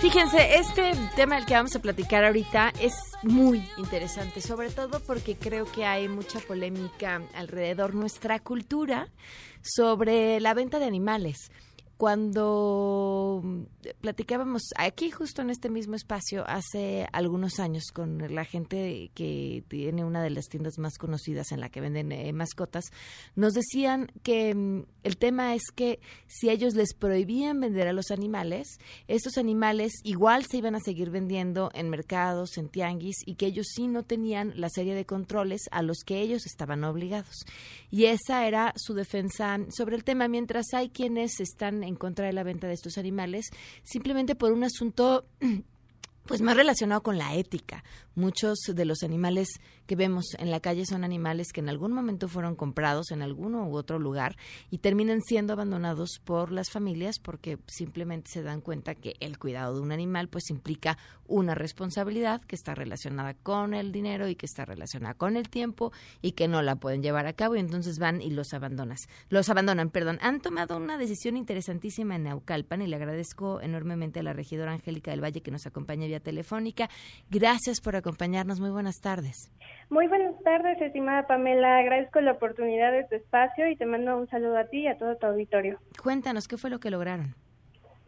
Fíjense, 0.00 0.54
este 0.58 0.92
tema 1.14 1.36
del 1.36 1.44
que 1.44 1.52
vamos 1.52 1.76
a 1.76 1.78
platicar 1.78 2.24
ahorita 2.24 2.72
es 2.80 2.94
muy 3.22 3.62
interesante, 3.76 4.40
sobre 4.40 4.70
todo 4.70 4.98
porque 5.00 5.36
creo 5.36 5.66
que 5.70 5.84
hay 5.84 6.08
mucha 6.08 6.40
polémica 6.40 7.20
alrededor 7.34 7.94
nuestra 7.94 8.38
cultura 8.38 9.08
sobre 9.60 10.40
la 10.40 10.54
venta 10.54 10.78
de 10.78 10.86
animales. 10.86 11.50
Cuando 12.00 13.42
mm, 13.44 13.62
platicábamos 14.00 14.62
aquí 14.78 15.10
justo 15.10 15.42
en 15.42 15.50
este 15.50 15.68
mismo 15.68 15.96
espacio 15.96 16.44
hace 16.46 17.06
algunos 17.12 17.60
años 17.60 17.88
con 17.92 18.34
la 18.34 18.46
gente 18.46 19.10
que 19.14 19.62
tiene 19.68 20.02
una 20.06 20.22
de 20.22 20.30
las 20.30 20.46
tiendas 20.46 20.78
más 20.78 20.96
conocidas 20.96 21.52
en 21.52 21.60
la 21.60 21.68
que 21.68 21.82
venden 21.82 22.10
eh, 22.10 22.32
mascotas, 22.32 22.86
nos 23.36 23.52
decían 23.52 24.10
que 24.22 24.54
mm, 24.54 24.84
el 25.02 25.18
tema 25.18 25.54
es 25.54 25.64
que 25.74 26.00
si 26.26 26.48
ellos 26.48 26.72
les 26.74 26.94
prohibían 26.94 27.60
vender 27.60 27.86
a 27.86 27.92
los 27.92 28.10
animales, 28.10 28.78
estos 29.06 29.36
animales 29.36 29.92
igual 30.02 30.46
se 30.50 30.56
iban 30.56 30.76
a 30.76 30.80
seguir 30.80 31.10
vendiendo 31.10 31.70
en 31.74 31.90
mercados, 31.90 32.56
en 32.56 32.70
tianguis, 32.70 33.16
y 33.26 33.34
que 33.34 33.44
ellos 33.44 33.66
sí 33.74 33.88
no 33.88 34.04
tenían 34.04 34.58
la 34.58 34.70
serie 34.70 34.94
de 34.94 35.04
controles 35.04 35.68
a 35.70 35.82
los 35.82 35.98
que 35.98 36.22
ellos 36.22 36.46
estaban 36.46 36.82
obligados. 36.82 37.44
Y 37.90 38.06
esa 38.06 38.46
era 38.46 38.72
su 38.76 38.94
defensa 38.94 39.58
sobre 39.68 39.96
el 39.96 40.04
tema, 40.04 40.28
mientras 40.28 40.72
hay 40.72 40.88
quienes 40.88 41.40
están 41.40 41.89
contra 41.96 42.26
de 42.26 42.32
la 42.32 42.42
venta 42.42 42.66
de 42.66 42.74
estos 42.74 42.98
animales, 42.98 43.50
simplemente 43.82 44.34
por 44.34 44.52
un 44.52 44.64
asunto 44.64 45.26
pues 46.26 46.42
más 46.42 46.56
relacionado 46.56 47.02
con 47.02 47.18
la 47.18 47.34
ética. 47.34 47.82
Muchos 48.14 48.58
de 48.66 48.84
los 48.84 49.02
animales 49.02 49.48
que 49.86 49.96
vemos 49.96 50.34
en 50.38 50.50
la 50.50 50.60
calle 50.60 50.86
son 50.86 51.04
animales 51.04 51.52
que 51.52 51.60
en 51.60 51.68
algún 51.68 51.92
momento 51.92 52.28
fueron 52.28 52.56
comprados 52.56 53.10
en 53.10 53.22
alguno 53.22 53.66
u 53.68 53.76
otro 53.76 53.98
lugar 53.98 54.36
y 54.70 54.78
terminan 54.78 55.20
siendo 55.22 55.52
abandonados 55.52 56.20
por 56.24 56.52
las 56.52 56.70
familias 56.70 57.18
porque 57.18 57.58
simplemente 57.66 58.30
se 58.30 58.42
dan 58.42 58.60
cuenta 58.60 58.94
que 58.94 59.14
el 59.20 59.38
cuidado 59.38 59.74
de 59.74 59.80
un 59.80 59.92
animal 59.92 60.28
pues 60.28 60.50
implica 60.50 60.98
una 61.26 61.54
responsabilidad 61.54 62.42
que 62.42 62.56
está 62.56 62.74
relacionada 62.74 63.34
con 63.34 63.74
el 63.74 63.92
dinero 63.92 64.28
y 64.28 64.34
que 64.34 64.46
está 64.46 64.64
relacionada 64.64 65.14
con 65.14 65.36
el 65.36 65.48
tiempo 65.48 65.92
y 66.22 66.32
que 66.32 66.48
no 66.48 66.62
la 66.62 66.76
pueden 66.76 67.02
llevar 67.02 67.26
a 67.26 67.32
cabo 67.32 67.56
y 67.56 67.60
entonces 67.60 67.98
van 67.98 68.20
y 68.20 68.30
los 68.30 68.52
abandonas. 68.52 69.08
Los 69.28 69.48
abandonan, 69.48 69.90
perdón. 69.90 70.18
Han 70.22 70.40
tomado 70.40 70.76
una 70.76 70.98
decisión 70.98 71.36
interesantísima 71.36 72.16
en 72.16 72.24
Naucalpan 72.24 72.82
y 72.82 72.86
le 72.86 72.96
agradezco 72.96 73.60
enormemente 73.60 74.20
a 74.20 74.22
la 74.22 74.32
regidora 74.32 74.72
Angélica 74.72 75.10
del 75.10 75.22
Valle 75.22 75.42
que 75.42 75.50
nos 75.50 75.66
acompaña 75.66 76.06
vía 76.06 76.20
telefónica. 76.20 76.90
Gracias 77.30 77.80
por 77.80 77.96
acompañarnos. 78.00 78.60
Muy 78.60 78.70
buenas 78.70 79.00
tardes. 79.00 79.50
Muy 79.88 80.06
buenas 80.06 80.40
tardes, 80.42 80.80
estimada 80.80 81.26
Pamela. 81.26 81.78
Agradezco 81.78 82.20
la 82.20 82.32
oportunidad 82.32 82.92
de 82.92 83.04
tu 83.04 83.14
espacio 83.14 83.68
y 83.68 83.76
te 83.76 83.86
mando 83.86 84.16
un 84.16 84.28
saludo 84.28 84.58
a 84.58 84.64
ti 84.64 84.80
y 84.80 84.86
a 84.86 84.98
todo 84.98 85.16
tu 85.16 85.26
auditorio. 85.26 85.78
Cuéntanos, 86.02 86.46
¿qué 86.46 86.56
fue 86.56 86.70
lo 86.70 86.78
que 86.78 86.90
lograron? 86.90 87.34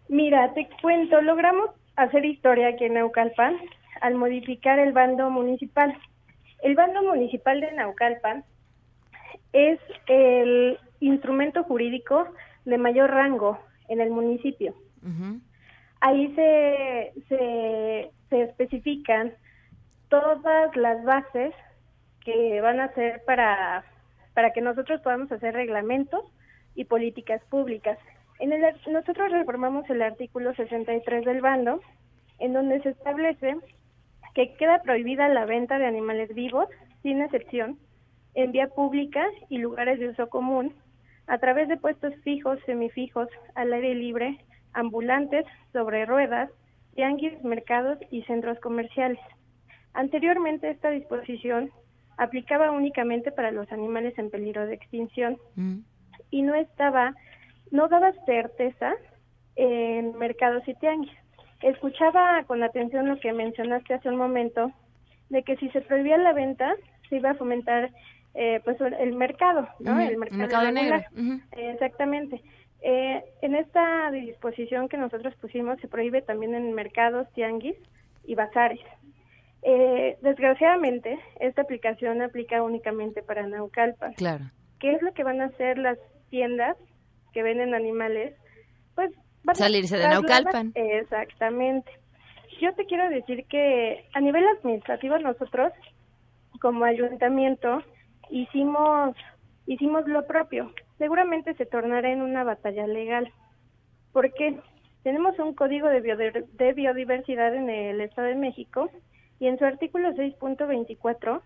Mira, 0.09 0.53
te 0.55 0.69
cuento, 0.81 1.21
logramos 1.23 1.71
hacer 1.97 2.25
historia 2.25 2.69
aquí 2.69 2.85
en 2.85 2.95
Naucalpan 2.95 3.57
al 4.01 4.15
modificar 4.15 4.79
el 4.79 4.93
bando 4.93 5.31
municipal. 5.31 5.97
El 6.63 6.75
bando 6.75 7.03
municipal 7.03 7.61
de 7.61 7.73
Naucalpan 7.73 8.45
es 9.53 9.79
el 10.07 10.79
instrumento 11.01 11.65
jurídico 11.65 12.27
de 12.65 12.79
mayor 12.79 13.11
rango 13.11 13.59
en 13.89 14.01
el 14.01 14.11
municipio. 14.11 14.75
Ahí 16.01 16.33
se, 16.35 17.13
se, 17.29 18.11
se 18.31 18.43
especifican 18.43 19.33
todas 20.13 20.77
las 20.77 21.03
bases 21.05 21.55
que 22.23 22.61
van 22.61 22.81
a 22.81 22.93
ser 22.93 23.23
para, 23.25 23.83
para 24.35 24.53
que 24.53 24.61
nosotros 24.61 25.01
podamos 25.01 25.33
hacer 25.33 25.55
reglamentos 25.55 26.23
y 26.75 26.85
políticas 26.85 27.41
públicas. 27.49 27.97
En 28.39 28.53
el, 28.53 28.63
nosotros 28.89 29.33
reformamos 29.33 29.89
el 29.89 30.03
artículo 30.03 30.55
63 30.55 31.25
del 31.25 31.41
bando, 31.41 31.81
en 32.41 32.53
donde 32.53 32.83
se 32.83 32.91
establece 32.91 33.57
que 34.35 34.55
queda 34.57 34.83
prohibida 34.83 35.31
la 35.31 35.47
venta 35.47 35.79
de 35.79 35.87
animales 35.87 36.35
vivos, 36.35 36.69
sin 37.03 37.23
excepción, 37.23 37.79
en 38.35 38.53
vía 38.53 38.69
pública 38.69 39.25
y 39.49 39.59
lugares 39.59 39.99
de 39.99 40.11
uso 40.11 40.29
común, 40.29 40.75
a 41.27 41.39
través 41.39 41.69
de 41.69 41.79
puestos 41.79 42.15
fijos, 42.17 42.59
semifijos, 42.67 43.29
al 43.55 43.73
aire 43.73 43.95
libre, 43.95 44.45
ambulantes, 44.75 45.47
sobre 45.73 46.05
ruedas, 46.05 46.51
tianguis, 46.95 47.43
mercados 47.43 47.97
y 48.11 48.25
centros 48.25 48.61
comerciales. 48.61 49.19
Anteriormente 49.95 50.71
esta 50.71 50.91
disposición 50.91 51.71
aplicaba 52.17 52.71
únicamente 52.71 53.33
para 53.33 53.51
los 53.51 53.71
animales 53.73 54.19
en 54.19 54.31
peligro 54.31 54.67
de 54.67 54.75
extinción 54.75 55.39
y 56.31 56.43
no 56.43 56.55
estaba, 56.55 57.15
no 57.71 57.89
daba 57.89 58.13
certeza 58.27 58.95
en 59.57 60.17
mercados 60.19 60.67
y 60.67 60.75
tianguis. 60.75 61.13
Escuchaba 61.61 62.43
con 62.45 62.63
atención 62.63 63.09
lo 63.09 63.19
que 63.21 63.33
mencionaste 63.33 63.95
hace 63.95 64.09
un 64.09 64.17
momento, 64.17 64.73
de 65.29 65.43
que 65.43 65.57
si 65.57 65.69
se 65.71 65.81
prohibía 65.81 66.17
la 66.19 66.33
venta, 66.33 66.75
se 67.09 67.17
iba 67.17 67.31
a 67.31 67.35
fomentar 67.35 67.91
eh, 68.35 68.61
pues 68.65 68.81
el 68.81 69.15
mercado, 69.15 69.69
¿no? 69.79 70.01
El 70.01 70.17
mercado, 70.17 70.41
mercado 70.41 70.73
negro. 70.73 71.01
Exactamente. 71.53 72.43
Eh, 72.81 73.23
en 73.43 73.55
esta 73.55 74.11
disposición 74.11 74.89
que 74.89 74.97
nosotros 74.97 75.35
pusimos 75.37 75.79
se 75.81 75.89
prohíbe 75.89 76.21
también 76.23 76.55
en 76.55 76.73
mercados, 76.73 77.31
tianguis 77.33 77.77
y 78.25 78.35
bazares. 78.35 78.81
Eh, 79.63 80.19
desgraciadamente, 80.23 81.19
esta 81.41 81.63
aplicación 81.63 82.21
aplica 82.23 82.63
únicamente 82.63 83.23
para 83.23 83.47
Naucalpan. 83.47 84.15
Claro. 84.15 84.45
¿Qué 84.81 84.93
es 84.93 85.03
lo 85.03 85.13
que 85.15 85.23
van 85.25 85.41
a 85.41 85.47
hacer 85.47 85.79
las 85.79 85.99
tiendas 86.31 86.77
que 87.33 87.43
venden 87.43 87.75
animales? 87.75 88.35
Pues 88.97 89.11
van 89.45 89.55
a 89.55 89.59
Salirse 89.59 89.97
de 89.97 90.05
trasladar- 90.05 90.13
Naucalpan. 90.45 90.73
Exactamente. 90.75 91.91
Yo 92.61 92.75
te 92.75 92.87
quiero 92.87 93.09
decir 93.09 93.45
que 93.47 94.05
a 94.15 94.21
nivel 94.21 94.45
administrativo 94.59 95.19
nosotros, 95.19 95.73
como 96.61 96.85
ayuntamiento, 96.85 97.83
hicimos 98.31 99.17
hicimos 99.67 100.07
lo 100.09 100.27
propio. 100.27 100.73
Seguramente 100.99 101.55
se 101.55 101.67
tornará 101.67 102.11
en 102.11 102.21
una 102.21 102.43
batalla 102.45 102.87
legal. 102.89 103.33
porque 104.13 104.59
Tenemos 105.05 105.39
un 105.39 105.55
código 105.55 105.89
de, 105.89 106.01
de 106.53 106.73
biodiversidad 106.75 107.55
en 107.55 107.71
el 107.71 108.01
Estado 108.01 108.29
de 108.29 108.35
México 108.35 108.91
y 109.43 109.49
en 109.49 109.59
su 109.59 109.65
artículo 109.65 110.13
6.24 110.13 111.43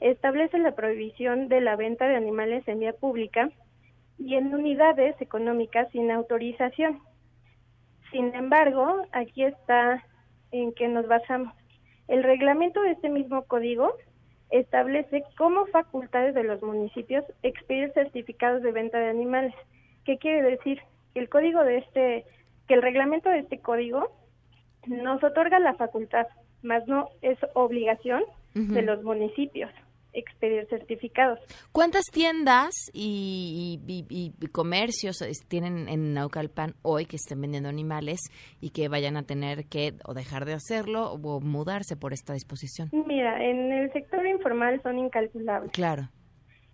establece 0.00 0.58
la 0.58 0.74
prohibición 0.74 1.46
de 1.46 1.60
la 1.60 1.76
venta 1.76 2.08
de 2.08 2.16
animales 2.16 2.66
en 2.66 2.80
vía 2.80 2.92
pública 2.92 3.50
y 4.18 4.34
en 4.34 4.52
unidades 4.52 5.14
económicas 5.20 5.88
sin 5.92 6.10
autorización. 6.10 6.98
Sin 8.10 8.34
embargo, 8.34 9.00
aquí 9.12 9.44
está 9.44 10.04
en 10.50 10.72
que 10.72 10.88
nos 10.88 11.06
basamos. 11.06 11.54
El 12.08 12.24
reglamento 12.24 12.82
de 12.82 12.90
este 12.90 13.10
mismo 13.10 13.44
código 13.44 13.94
establece 14.50 15.22
como 15.38 15.66
facultades 15.66 16.34
de 16.34 16.42
los 16.42 16.60
municipios 16.64 17.24
expedir 17.44 17.92
certificados 17.92 18.60
de 18.64 18.72
venta 18.72 18.98
de 18.98 19.10
animales. 19.10 19.54
¿Qué 20.04 20.18
quiere 20.18 20.42
decir? 20.42 20.80
Que 21.14 21.20
el 21.20 21.28
código 21.28 21.62
de 21.62 21.78
este, 21.78 22.24
que 22.66 22.74
el 22.74 22.82
reglamento 22.82 23.30
de 23.30 23.38
este 23.38 23.60
código 23.60 24.10
nos 24.88 25.22
otorga 25.22 25.60
la 25.60 25.74
facultad, 25.74 26.26
más 26.66 26.86
no 26.86 27.08
es 27.22 27.38
obligación 27.54 28.22
de 28.54 28.82
los 28.82 29.02
municipios 29.02 29.70
expedir 30.14 30.66
certificados. 30.70 31.38
¿Cuántas 31.72 32.04
tiendas 32.10 32.70
y, 32.94 33.78
y- 33.86 34.06
y- 34.08 34.32
y 34.40 34.46
comercios 34.48 35.20
es- 35.20 35.46
tienen 35.46 35.90
en 35.90 36.14
Naucalpan 36.14 36.74
hoy 36.80 37.04
que 37.04 37.16
estén 37.16 37.38
vendiendo 37.42 37.68
animales 37.68 38.20
y 38.58 38.70
que 38.70 38.88
vayan 38.88 39.18
a 39.18 39.24
tener 39.24 39.66
que 39.66 39.92
o 40.06 40.14
dejar 40.14 40.46
de 40.46 40.54
hacerlo 40.54 41.12
o 41.12 41.40
mudarse 41.40 41.96
por 41.96 42.14
esta 42.14 42.32
disposición? 42.32 42.88
Mira, 43.06 43.44
en 43.44 43.70
el 43.72 43.92
sector 43.92 44.26
informal 44.26 44.80
son 44.82 44.98
incalculables. 44.98 45.70
Claro. 45.72 46.08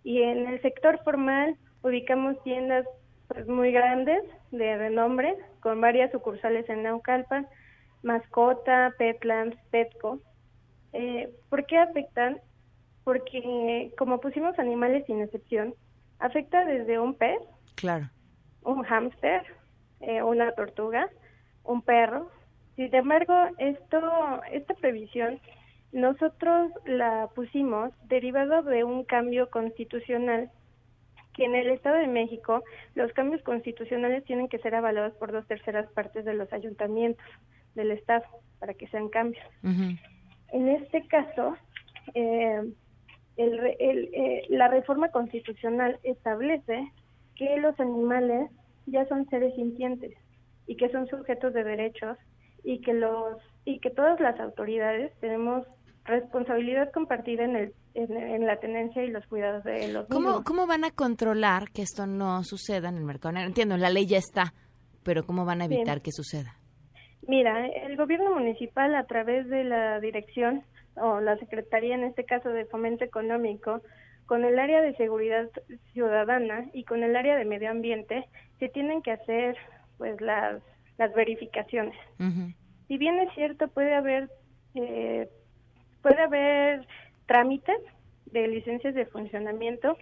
Y 0.04 0.22
en 0.22 0.46
el 0.46 0.62
sector 0.62 1.00
formal 1.02 1.56
ubicamos 1.82 2.40
tiendas 2.44 2.86
pues, 3.26 3.48
muy 3.48 3.72
grandes 3.72 4.22
de 4.52 4.76
renombre, 4.76 5.34
con 5.60 5.80
varias 5.80 6.12
sucursales 6.12 6.68
en 6.68 6.84
Naucalpan, 6.84 7.48
Mascota, 8.02 8.92
Petlands, 8.98 9.56
Petco. 9.70 10.20
Eh, 10.92 11.32
¿Por 11.48 11.66
qué 11.66 11.78
afectan? 11.78 12.40
Porque 13.04 13.92
como 13.98 14.20
pusimos 14.20 14.58
animales 14.58 15.04
sin 15.06 15.20
excepción, 15.20 15.74
afecta 16.18 16.64
desde 16.64 16.98
un 16.98 17.14
pez, 17.14 17.40
Claro. 17.76 18.08
un 18.64 18.82
hámster, 18.84 19.42
eh, 20.00 20.22
una 20.22 20.52
tortuga, 20.52 21.08
un 21.64 21.82
perro. 21.82 22.30
Sin 22.76 22.94
embargo, 22.94 23.34
esto, 23.58 24.00
esta 24.50 24.74
previsión 24.74 25.40
nosotros 25.92 26.72
la 26.86 27.28
pusimos 27.34 27.92
derivado 28.08 28.62
de 28.62 28.82
un 28.84 29.04
cambio 29.04 29.50
constitucional 29.50 30.50
que 31.34 31.44
en 31.44 31.54
el 31.54 31.70
Estado 31.70 31.96
de 31.96 32.08
México 32.08 32.62
los 32.94 33.12
cambios 33.12 33.42
constitucionales 33.42 34.24
tienen 34.24 34.48
que 34.48 34.58
ser 34.58 34.74
avalados 34.74 35.12
por 35.14 35.32
dos 35.32 35.46
terceras 35.46 35.90
partes 35.92 36.24
de 36.24 36.34
los 36.34 36.52
ayuntamientos 36.52 37.24
del 37.74 37.90
Estado 37.92 38.24
para 38.58 38.74
que 38.74 38.86
sean 38.88 39.08
cambios. 39.08 39.44
En 39.62 40.68
este 40.68 41.06
caso, 41.08 41.56
eh, 42.14 42.62
el 43.36 43.60
el, 43.80 44.10
eh, 44.14 44.42
la 44.50 44.68
reforma 44.68 45.08
constitucional 45.10 45.98
establece 46.02 46.92
que 47.34 47.56
los 47.56 47.78
animales 47.80 48.50
ya 48.86 49.06
son 49.08 49.28
seres 49.30 49.54
sintientes 49.54 50.12
y 50.66 50.76
que 50.76 50.90
son 50.90 51.06
sujetos 51.08 51.54
de 51.54 51.64
derechos 51.64 52.18
y 52.64 52.80
que 52.80 52.92
los 52.94 53.38
y 53.64 53.78
que 53.80 53.90
todas 53.90 54.20
las 54.20 54.38
autoridades 54.40 55.12
tenemos 55.20 55.66
responsabilidad 56.04 56.92
compartida 56.92 57.44
en 57.44 57.56
el 57.56 57.74
en, 57.94 58.16
en 58.16 58.46
la 58.46 58.58
tenencia 58.58 59.04
y 59.04 59.10
los 59.10 59.26
cuidados 59.26 59.64
de 59.64 59.88
los 59.92 60.06
¿Cómo, 60.08 60.20
mismos. 60.28 60.44
¿Cómo 60.44 60.66
van 60.66 60.84
a 60.84 60.90
controlar 60.90 61.70
que 61.72 61.82
esto 61.82 62.06
no 62.06 62.42
suceda 62.44 62.88
en 62.88 62.96
el 62.96 63.04
mercado? 63.04 63.36
Entiendo, 63.38 63.76
la 63.76 63.90
ley 63.90 64.06
ya 64.06 64.18
está, 64.18 64.54
pero 65.02 65.24
¿cómo 65.24 65.44
van 65.44 65.62
a 65.62 65.68
Bien. 65.68 65.80
evitar 65.80 66.00
que 66.02 66.10
suceda? 66.12 66.56
Mira, 67.26 67.66
el 67.66 67.96
gobierno 67.96 68.34
municipal 68.34 68.94
a 68.94 69.04
través 69.04 69.48
de 69.48 69.64
la 69.64 70.00
dirección 70.00 70.64
o 70.96 71.20
la 71.20 71.36
secretaría, 71.38 71.94
en 71.94 72.04
este 72.04 72.24
caso 72.24 72.48
de 72.50 72.66
fomento 72.66 73.04
económico, 73.04 73.80
con 74.26 74.44
el 74.44 74.58
área 74.58 74.80
de 74.80 74.94
seguridad 74.96 75.48
ciudadana 75.92 76.66
y 76.72 76.84
con 76.84 77.02
el 77.02 77.16
área 77.16 77.36
de 77.36 77.44
medio 77.44 77.70
ambiente, 77.70 78.26
se 78.58 78.68
tienen 78.68 79.02
que 79.02 79.12
hacer 79.12 79.56
pues 79.98 80.20
las, 80.20 80.62
las 80.98 81.12
verificaciones. 81.14 81.96
Si 82.88 82.98
bien 82.98 83.18
es 83.20 83.32
cierto, 83.34 83.68
puede 83.68 83.94
haber 83.94 84.28
eh, 84.74 85.28
puede 86.02 86.20
haber 86.20 86.86
trámites 87.26 87.78
de 88.26 88.48
licencias 88.48 88.94
de 88.94 89.06
funcionamiento, 89.06 89.96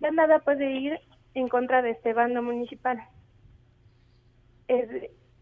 ya 0.00 0.10
nada 0.10 0.40
puede 0.40 0.70
ir 0.70 1.00
en 1.34 1.48
contra 1.48 1.82
de 1.82 1.90
este 1.90 2.12
bando 2.12 2.42
municipal. 2.42 2.98
Es, 4.68 4.88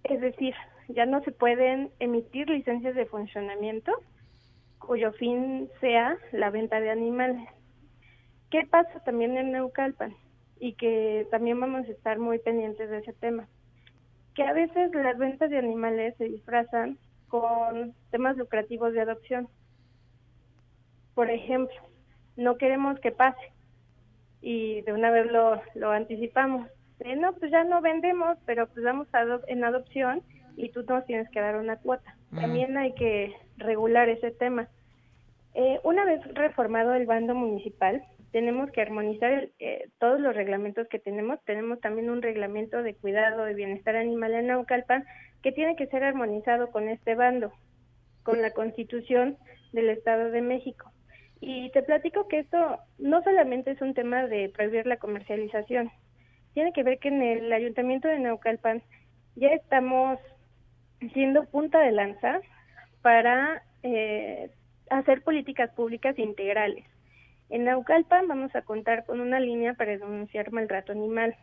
es 0.04 0.20
decir, 0.20 0.54
ya 0.88 1.06
no 1.06 1.22
se 1.22 1.32
pueden 1.32 1.90
emitir 1.98 2.48
licencias 2.48 2.94
de 2.94 3.06
funcionamiento 3.06 3.92
cuyo 4.78 5.12
fin 5.12 5.68
sea 5.80 6.16
la 6.32 6.50
venta 6.50 6.80
de 6.80 6.90
animales. 6.90 7.48
¿Qué 8.50 8.66
pasa 8.66 9.00
también 9.04 9.36
en 9.36 9.52
Neucalpan? 9.52 10.14
Y 10.58 10.74
que 10.74 11.26
también 11.30 11.58
vamos 11.60 11.88
a 11.88 11.92
estar 11.92 12.18
muy 12.18 12.38
pendientes 12.38 12.90
de 12.90 12.98
ese 12.98 13.12
tema. 13.14 13.48
Que 14.34 14.44
a 14.44 14.52
veces 14.52 14.94
las 14.94 15.18
ventas 15.18 15.50
de 15.50 15.58
animales 15.58 16.14
se 16.18 16.24
disfrazan 16.24 16.98
con 17.28 17.94
temas 18.10 18.36
lucrativos 18.36 18.92
de 18.92 19.00
adopción. 19.00 19.48
Por 21.14 21.30
ejemplo, 21.30 21.76
no 22.36 22.56
queremos 22.56 22.98
que 23.00 23.12
pase 23.12 23.52
y 24.40 24.82
de 24.82 24.92
una 24.92 25.10
vez 25.10 25.30
lo, 25.30 25.60
lo 25.74 25.90
anticipamos. 25.90 26.68
No, 27.16 27.32
pues 27.34 27.50
ya 27.50 27.64
no 27.64 27.80
vendemos, 27.80 28.38
pero 28.46 28.66
pues 28.68 28.84
damos 28.84 29.08
ado- 29.12 29.42
en 29.48 29.64
adopción 29.64 30.22
y 30.56 30.70
tú 30.70 30.84
nos 30.88 31.04
tienes 31.06 31.28
que 31.30 31.40
dar 31.40 31.56
una 31.56 31.76
cuota. 31.76 32.16
También 32.34 32.76
hay 32.78 32.92
que 32.94 33.34
regular 33.56 34.08
ese 34.08 34.30
tema. 34.30 34.68
Eh, 35.54 35.80
una 35.84 36.04
vez 36.04 36.20
reformado 36.34 36.94
el 36.94 37.06
bando 37.06 37.34
municipal, 37.34 38.02
tenemos 38.32 38.70
que 38.70 38.80
armonizar 38.80 39.30
el- 39.32 39.52
eh, 39.58 39.88
todos 39.98 40.18
los 40.18 40.34
reglamentos 40.34 40.88
que 40.88 40.98
tenemos. 40.98 41.38
Tenemos 41.44 41.80
también 41.80 42.08
un 42.08 42.22
reglamento 42.22 42.82
de 42.82 42.94
cuidado 42.94 43.44
de 43.44 43.54
bienestar 43.54 43.96
animal 43.96 44.32
en 44.32 44.46
Naucalpan 44.46 45.04
que 45.42 45.52
tiene 45.52 45.76
que 45.76 45.86
ser 45.88 46.04
armonizado 46.04 46.70
con 46.70 46.88
este 46.88 47.14
bando, 47.14 47.52
con 48.22 48.40
la 48.40 48.52
Constitución 48.52 49.36
del 49.72 49.90
Estado 49.90 50.30
de 50.30 50.40
México. 50.40 50.90
Y 51.40 51.70
te 51.72 51.82
platico 51.82 52.28
que 52.28 52.38
esto 52.38 52.78
no 52.98 53.22
solamente 53.22 53.72
es 53.72 53.82
un 53.82 53.92
tema 53.94 54.26
de 54.28 54.48
prohibir 54.48 54.86
la 54.86 54.96
comercialización, 54.96 55.90
tiene 56.54 56.72
que 56.72 56.84
ver 56.84 56.98
que 56.98 57.08
en 57.08 57.20
el 57.22 57.52
Ayuntamiento 57.52 58.08
de 58.08 58.20
Naucalpan 58.20 58.82
ya 59.34 59.48
estamos 59.48 60.18
siendo 61.10 61.44
punta 61.44 61.80
de 61.80 61.92
lanza 61.92 62.40
para 63.02 63.62
eh, 63.82 64.50
hacer 64.90 65.22
políticas 65.22 65.70
públicas 65.70 66.18
integrales. 66.18 66.84
En 67.50 67.64
Naucalpan 67.64 68.28
vamos 68.28 68.54
a 68.54 68.62
contar 68.62 69.04
con 69.04 69.20
una 69.20 69.40
línea 69.40 69.74
para 69.74 69.92
denunciar 69.92 70.52
maltrato 70.52 70.92
animal. 70.92 71.36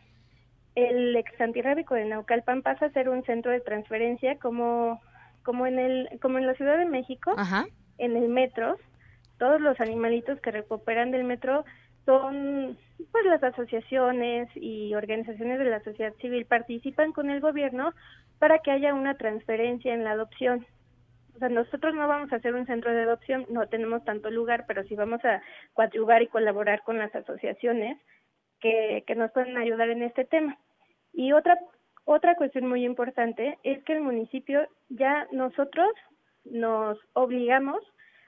El 0.74 1.14
ex 1.16 1.40
antirrábico 1.40 1.94
de 1.94 2.04
Naucalpan 2.04 2.62
pasa 2.62 2.86
a 2.86 2.90
ser 2.90 3.08
un 3.08 3.24
centro 3.24 3.52
de 3.52 3.60
transferencia 3.60 4.38
como, 4.38 5.00
como, 5.44 5.66
en, 5.66 5.78
el, 5.78 6.08
como 6.20 6.38
en 6.38 6.46
la 6.46 6.54
Ciudad 6.54 6.78
de 6.78 6.86
México, 6.86 7.36
en 7.98 8.16
el 8.16 8.28
metro. 8.28 8.76
Todos 9.38 9.60
los 9.60 9.80
animalitos 9.80 10.40
que 10.40 10.50
recuperan 10.50 11.10
del 11.10 11.24
metro 11.24 11.64
son 12.06 12.78
pues 13.12 13.24
las 13.24 13.42
asociaciones 13.42 14.48
y 14.54 14.94
organizaciones 14.94 15.58
de 15.58 15.64
la 15.64 15.82
sociedad 15.82 16.14
civil 16.20 16.46
participan 16.46 17.12
con 17.12 17.30
el 17.30 17.40
gobierno 17.40 17.92
para 18.38 18.58
que 18.60 18.70
haya 18.70 18.94
una 18.94 19.16
transferencia 19.16 19.94
en 19.94 20.04
la 20.04 20.12
adopción. 20.12 20.66
O 21.36 21.38
sea, 21.38 21.48
nosotros 21.48 21.94
no 21.94 22.06
vamos 22.08 22.32
a 22.32 22.36
hacer 22.36 22.54
un 22.54 22.66
centro 22.66 22.92
de 22.92 23.02
adopción, 23.02 23.46
no 23.48 23.66
tenemos 23.68 24.04
tanto 24.04 24.30
lugar, 24.30 24.64
pero 24.66 24.84
sí 24.84 24.94
vamos 24.94 25.24
a 25.24 25.42
coadyuvar 25.74 26.22
y 26.22 26.26
colaborar 26.26 26.82
con 26.82 26.98
las 26.98 27.14
asociaciones 27.14 27.98
que, 28.60 29.04
que 29.06 29.14
nos 29.14 29.30
pueden 29.32 29.56
ayudar 29.56 29.88
en 29.90 30.02
este 30.02 30.24
tema. 30.24 30.58
Y 31.12 31.32
otra 31.32 31.58
otra 32.04 32.34
cuestión 32.34 32.66
muy 32.66 32.84
importante 32.84 33.58
es 33.62 33.82
que 33.84 33.92
el 33.92 34.00
municipio 34.00 34.66
ya 34.88 35.28
nosotros 35.30 35.90
nos 36.44 36.98
obligamos 37.12 37.80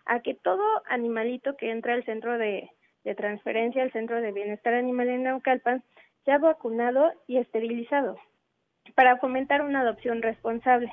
a 0.04 0.20
que 0.20 0.34
todo 0.34 0.62
animalito 0.88 1.56
que 1.56 1.70
entra 1.70 1.94
al 1.94 2.04
centro 2.04 2.38
de, 2.38 2.70
de 3.04 3.14
transferencia, 3.14 3.82
al 3.82 3.92
centro 3.92 4.20
de 4.20 4.32
bienestar 4.32 4.74
animal 4.74 5.08
en 5.08 5.24
Naucalpan, 5.24 5.82
ya 6.26 6.38
vacunado 6.38 7.12
y 7.26 7.38
esterilizado, 7.38 8.16
para 8.94 9.16
fomentar 9.16 9.62
una 9.62 9.80
adopción 9.80 10.22
responsable. 10.22 10.92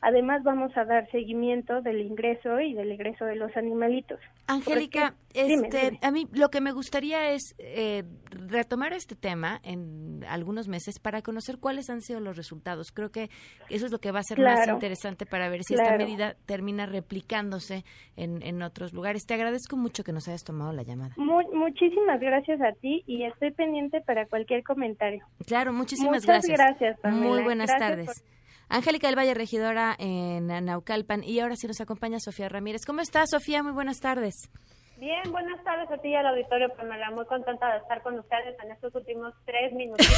Además, 0.00 0.42
vamos 0.44 0.76
a 0.76 0.84
dar 0.84 1.10
seguimiento 1.10 1.80
del 1.82 2.00
ingreso 2.00 2.60
y 2.60 2.74
del 2.74 2.92
egreso 2.92 3.24
de 3.24 3.36
los 3.36 3.56
animalitos. 3.56 4.20
Angélica, 4.46 5.14
dime, 5.34 5.66
este, 5.68 5.80
dime. 5.90 5.98
a 6.02 6.10
mí 6.10 6.26
lo 6.32 6.48
que 6.50 6.60
me 6.60 6.72
gustaría 6.72 7.30
es 7.30 7.54
eh, 7.58 8.04
retomar 8.30 8.92
este 8.92 9.14
tema 9.16 9.60
en 9.62 10.24
algunos 10.28 10.68
meses 10.68 10.98
para 10.98 11.20
conocer 11.22 11.58
cuáles 11.58 11.90
han 11.90 12.00
sido 12.00 12.20
los 12.20 12.36
resultados. 12.36 12.92
Creo 12.92 13.10
que 13.10 13.28
eso 13.68 13.86
es 13.86 13.92
lo 13.92 13.98
que 13.98 14.10
va 14.12 14.20
a 14.20 14.22
ser 14.22 14.38
más 14.40 14.66
interesante 14.68 15.26
para 15.26 15.48
ver 15.48 15.62
si 15.64 15.74
esta 15.74 15.88
Claro. 15.88 16.04
medida 16.04 16.34
termina 16.46 16.86
replicándose 16.86 17.84
en, 18.16 18.42
en 18.42 18.62
otros 18.62 18.92
lugares. 18.92 19.26
Te 19.26 19.34
agradezco 19.34 19.76
mucho 19.76 20.04
que 20.04 20.12
nos 20.12 20.28
hayas 20.28 20.44
tomado 20.44 20.72
la 20.72 20.82
llamada. 20.82 21.14
Mu- 21.16 21.52
muchísimas 21.54 22.20
gracias 22.20 22.60
a 22.60 22.72
ti 22.72 23.02
y 23.06 23.24
estoy 23.24 23.50
pendiente 23.52 24.00
para 24.00 24.26
cualquier 24.26 24.62
comentario. 24.62 25.24
Claro, 25.46 25.72
muchísimas 25.72 26.22
Muchas 26.22 26.26
gracias. 26.46 26.58
gracias, 26.58 27.00
Pamela. 27.00 27.26
Muy 27.26 27.42
buenas 27.42 27.68
Gracias 27.70 27.90
tardes. 28.06 28.37
Angélica 28.68 29.06
del 29.06 29.16
Valle, 29.18 29.34
regidora 29.34 29.94
en 29.98 30.46
Naucalpan. 30.64 31.22
Y 31.24 31.40
ahora 31.40 31.56
sí 31.56 31.66
nos 31.66 31.80
acompaña 31.80 32.18
Sofía 32.20 32.48
Ramírez. 32.48 32.82
¿Cómo 32.86 33.00
estás, 33.00 33.30
Sofía? 33.30 33.62
Muy 33.62 33.72
buenas 33.72 34.00
tardes. 34.00 34.50
Bien, 34.98 35.22
buenas 35.30 35.62
tardes 35.62 35.88
a 35.92 35.98
ti 35.98 36.08
y 36.08 36.14
al 36.16 36.26
auditorio, 36.26 36.68
Pamela. 36.76 37.10
Muy 37.12 37.24
contenta 37.26 37.70
de 37.72 37.78
estar 37.78 38.02
con 38.02 38.18
ustedes 38.18 38.56
en 38.62 38.72
estos 38.72 38.94
últimos 38.94 39.32
tres 39.46 39.72
minutitos 39.72 40.08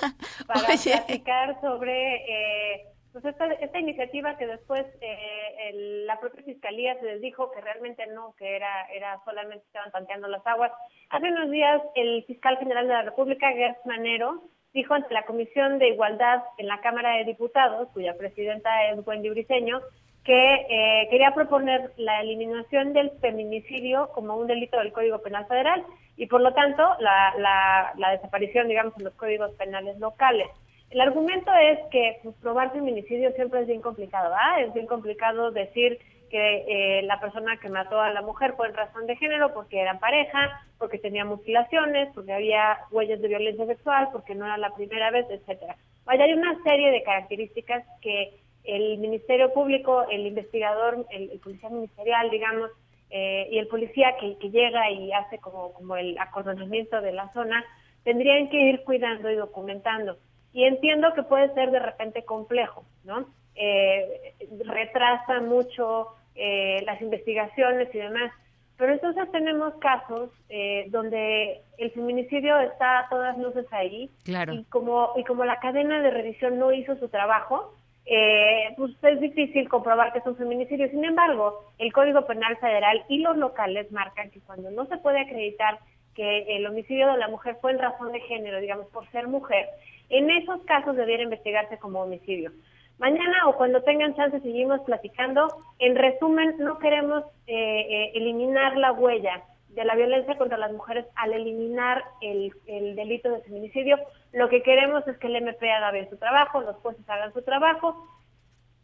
para 0.46 0.60
Oye. 0.60 0.92
platicar 0.96 1.60
sobre 1.60 2.14
eh, 2.16 2.82
pues 3.12 3.24
esta, 3.26 3.46
esta 3.52 3.78
iniciativa 3.78 4.38
que 4.38 4.46
después 4.46 4.86
eh, 5.02 5.68
el- 5.68 6.06
la 6.06 6.18
propia 6.18 6.42
fiscalía 6.44 6.98
se 6.98 7.04
les 7.04 7.20
dijo 7.20 7.50
que 7.52 7.60
realmente 7.60 8.06
no, 8.06 8.34
que 8.38 8.56
era, 8.56 8.86
era 8.94 9.20
solamente 9.26 9.66
estaban 9.66 9.92
tanteando 9.92 10.28
las 10.28 10.44
aguas. 10.46 10.72
Hace 11.10 11.26
unos 11.30 11.50
días 11.50 11.82
el 11.94 12.24
fiscal 12.24 12.56
general 12.56 12.88
de 12.88 12.94
la 12.94 13.02
República, 13.02 13.52
Gertz 13.52 13.84
Manero, 13.84 14.44
dijo 14.72 14.94
ante 14.94 15.12
la 15.12 15.24
Comisión 15.24 15.78
de 15.78 15.88
Igualdad 15.88 16.42
en 16.58 16.66
la 16.66 16.80
Cámara 16.80 17.16
de 17.16 17.24
Diputados, 17.24 17.88
cuya 17.92 18.16
presidenta 18.16 18.70
es 18.90 19.06
Wendy 19.06 19.30
Briceño, 19.30 19.80
que 20.24 20.54
eh, 20.68 21.08
quería 21.10 21.34
proponer 21.34 21.92
la 21.96 22.20
eliminación 22.20 22.92
del 22.92 23.10
feminicidio 23.20 24.08
como 24.14 24.36
un 24.36 24.46
delito 24.46 24.78
del 24.78 24.92
Código 24.92 25.20
Penal 25.20 25.46
Federal 25.46 25.84
y, 26.16 26.26
por 26.26 26.40
lo 26.40 26.54
tanto, 26.54 26.82
la, 27.00 27.92
desaparición, 28.12 28.68
digamos, 28.68 28.96
en 28.98 29.04
los 29.04 29.14
códigos 29.14 29.50
penales 29.52 29.98
locales. 29.98 30.48
El 30.90 31.00
argumento 31.00 31.50
es 31.54 31.78
que 31.90 32.20
pues, 32.22 32.36
probar 32.36 32.72
feminicidio 32.72 33.32
siempre 33.32 33.62
es 33.62 33.66
bien 33.66 33.80
complicado, 33.80 34.32
¿ah? 34.34 34.60
Es 34.60 34.72
bien 34.74 34.86
complicado 34.86 35.50
decir 35.50 35.98
que 36.32 36.64
eh, 36.66 37.02
la 37.02 37.20
persona 37.20 37.58
que 37.58 37.68
mató 37.68 38.00
a 38.00 38.10
la 38.10 38.22
mujer 38.22 38.54
en 38.66 38.74
razón 38.74 39.06
de 39.06 39.16
género 39.16 39.52
porque 39.52 39.78
eran 39.78 39.98
pareja, 39.98 40.62
porque 40.78 40.98
tenía 40.98 41.26
mutilaciones, 41.26 42.08
porque 42.14 42.32
había 42.32 42.78
huellas 42.90 43.20
de 43.20 43.28
violencia 43.28 43.66
sexual, 43.66 44.08
porque 44.12 44.34
no 44.34 44.46
era 44.46 44.56
la 44.56 44.74
primera 44.74 45.10
vez, 45.10 45.26
etcétera. 45.28 45.76
Vaya, 46.06 46.24
hay 46.24 46.32
una 46.32 46.58
serie 46.64 46.90
de 46.90 47.02
características 47.02 47.84
que 48.00 48.40
el 48.64 48.96
Ministerio 48.96 49.52
Público, 49.52 50.06
el 50.10 50.26
investigador, 50.26 51.04
el, 51.10 51.32
el 51.32 51.38
policía 51.38 51.68
ministerial, 51.68 52.30
digamos, 52.30 52.70
eh, 53.10 53.48
y 53.50 53.58
el 53.58 53.68
policía 53.68 54.16
que, 54.18 54.38
que 54.38 54.50
llega 54.50 54.90
y 54.90 55.12
hace 55.12 55.36
como, 55.38 55.74
como 55.74 55.96
el 55.96 56.16
acordonamiento 56.18 57.02
de 57.02 57.12
la 57.12 57.30
zona, 57.34 57.62
tendrían 58.04 58.48
que 58.48 58.58
ir 58.58 58.84
cuidando 58.84 59.30
y 59.30 59.34
documentando. 59.34 60.16
Y 60.54 60.64
entiendo 60.64 61.12
que 61.12 61.24
puede 61.24 61.52
ser 61.52 61.72
de 61.72 61.78
repente 61.78 62.24
complejo, 62.24 62.86
¿no? 63.04 63.26
Eh, 63.54 64.34
retrasa 64.64 65.40
mucho 65.40 66.08
eh, 66.34 66.82
las 66.86 67.00
investigaciones 67.00 67.94
y 67.94 67.98
demás. 67.98 68.32
Pero 68.76 68.94
entonces 68.94 69.30
tenemos 69.30 69.74
casos 69.74 70.30
eh, 70.48 70.86
donde 70.88 71.60
el 71.78 71.90
feminicidio 71.92 72.58
está 72.60 73.00
a 73.00 73.08
todas 73.08 73.38
luces 73.38 73.66
ahí 73.70 74.10
Claro. 74.24 74.54
y 74.54 74.64
como 74.64 75.12
y 75.16 75.24
como 75.24 75.44
la 75.44 75.60
cadena 75.60 76.00
de 76.02 76.10
revisión 76.10 76.58
no 76.58 76.72
hizo 76.72 76.96
su 76.96 77.08
trabajo, 77.08 77.74
eh, 78.06 78.74
pues 78.76 78.92
es 79.02 79.20
difícil 79.20 79.68
comprobar 79.68 80.12
que 80.12 80.18
es 80.18 80.26
un 80.26 80.36
feminicidio. 80.36 80.88
Sin 80.88 81.04
embargo, 81.04 81.72
el 81.78 81.92
Código 81.92 82.26
Penal 82.26 82.56
Federal 82.56 83.04
y 83.08 83.18
los 83.18 83.36
locales 83.36 83.92
marcan 83.92 84.30
que 84.30 84.40
cuando 84.40 84.70
no 84.70 84.86
se 84.86 84.96
puede 84.96 85.20
acreditar 85.20 85.78
que 86.14 86.56
el 86.56 86.66
homicidio 86.66 87.10
de 87.12 87.18
la 87.18 87.28
mujer 87.28 87.56
fue 87.60 87.72
en 87.72 87.78
razón 87.78 88.12
de 88.12 88.20
género, 88.20 88.60
digamos, 88.60 88.86
por 88.88 89.08
ser 89.12 89.28
mujer, 89.28 89.66
en 90.10 90.30
esos 90.30 90.60
casos 90.64 90.96
debiera 90.96 91.22
investigarse 91.22 91.78
como 91.78 92.02
homicidio. 92.02 92.52
Mañana 92.98 93.48
o 93.48 93.56
cuando 93.56 93.82
tengan 93.82 94.14
chance 94.14 94.40
seguimos 94.40 94.80
platicando. 94.82 95.48
En 95.78 95.96
resumen, 95.96 96.56
no 96.58 96.78
queremos 96.78 97.24
eh, 97.46 97.54
eh, 97.54 98.12
eliminar 98.14 98.76
la 98.76 98.92
huella 98.92 99.42
de 99.68 99.84
la 99.84 99.94
violencia 99.94 100.36
contra 100.36 100.58
las 100.58 100.72
mujeres 100.72 101.06
al 101.16 101.32
eliminar 101.32 102.04
el, 102.20 102.52
el 102.66 102.94
delito 102.94 103.30
de 103.30 103.40
feminicidio. 103.40 103.98
Lo 104.32 104.48
que 104.48 104.62
queremos 104.62 105.06
es 105.08 105.16
que 105.18 105.26
el 105.26 105.36
MP 105.36 105.70
haga 105.70 105.90
bien 105.90 106.08
su 106.10 106.16
trabajo, 106.16 106.60
los 106.60 106.76
jueces 106.76 107.08
hagan 107.08 107.32
su 107.32 107.42
trabajo 107.42 108.06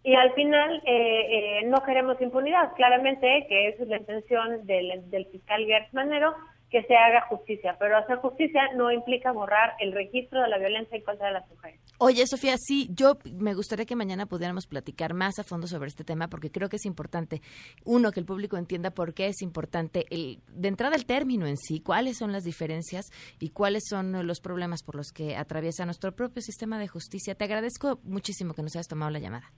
y 0.03 0.15
al 0.15 0.33
final 0.33 0.83
eh, 0.87 1.61
eh, 1.61 1.63
no 1.67 1.83
queremos 1.83 2.21
impunidad. 2.21 2.73
Claramente 2.75 3.47
que 3.49 3.69
esa 3.69 3.83
es 3.83 3.89
la 3.89 3.99
intención 3.99 4.67
del, 4.67 5.11
del 5.11 5.27
fiscal 5.27 5.65
Gertz 5.67 5.93
Manero, 5.93 6.35
que 6.71 6.83
se 6.85 6.97
haga 6.97 7.23
justicia, 7.23 7.77
pero 7.79 7.97
hacer 7.97 8.17
justicia 8.19 8.71
no 8.75 8.91
implica 8.91 9.33
borrar 9.33 9.75
el 9.81 9.93
registro 9.93 10.43
de 10.43 10.49
la 10.49 10.59
violencia 10.59 10.97
en 10.97 11.05
contra 11.05 11.27
de 11.27 11.33
las 11.33 11.49
mujeres. 11.49 11.81
Oye, 12.01 12.25
Sofía, 12.29 12.57
sí, 12.59 12.89
yo 12.93 13.19
me 13.41 13.55
gustaría 13.55 13.85
que 13.85 13.97
mañana 13.97 14.27
pudiéramos 14.27 14.69
platicar 14.69 15.15
más 15.15 15.41
a 15.41 15.43
fondo 15.43 15.67
sobre 15.67 15.89
este 15.89 16.05
tema 16.05 16.29
porque 16.29 16.49
creo 16.49 16.69
que 16.69 16.77
es 16.77 16.85
importante, 16.85 17.43
uno, 17.85 18.13
que 18.13 18.21
el 18.21 18.27
público 18.27 18.57
entienda 18.57 18.93
por 18.93 19.15
qué 19.15 19.27
es 19.27 19.43
importante, 19.43 20.07
el, 20.11 20.41
de 20.47 20.69
entrada 20.69 20.95
el 20.95 21.07
término 21.07 21.49
en 21.49 21.57
sí, 21.57 21.81
cuáles 21.81 22.19
son 22.19 22.31
las 22.31 22.45
diferencias 22.45 23.07
y 23.41 23.51
cuáles 23.51 23.83
son 23.89 24.29
los 24.29 24.39
problemas 24.39 24.85
por 24.85 24.95
los 24.95 25.11
que 25.11 25.35
atraviesa 25.37 25.87
nuestro 25.87 26.15
propio 26.15 26.41
sistema 26.41 26.79
de 26.79 26.87
justicia. 26.87 27.35
Te 27.35 27.43
agradezco 27.43 27.99
muchísimo 28.05 28.55
que 28.55 28.63
nos 28.63 28.77
hayas 28.77 28.87
tomado 28.87 29.11
la 29.11 29.19
llamada. 29.19 29.53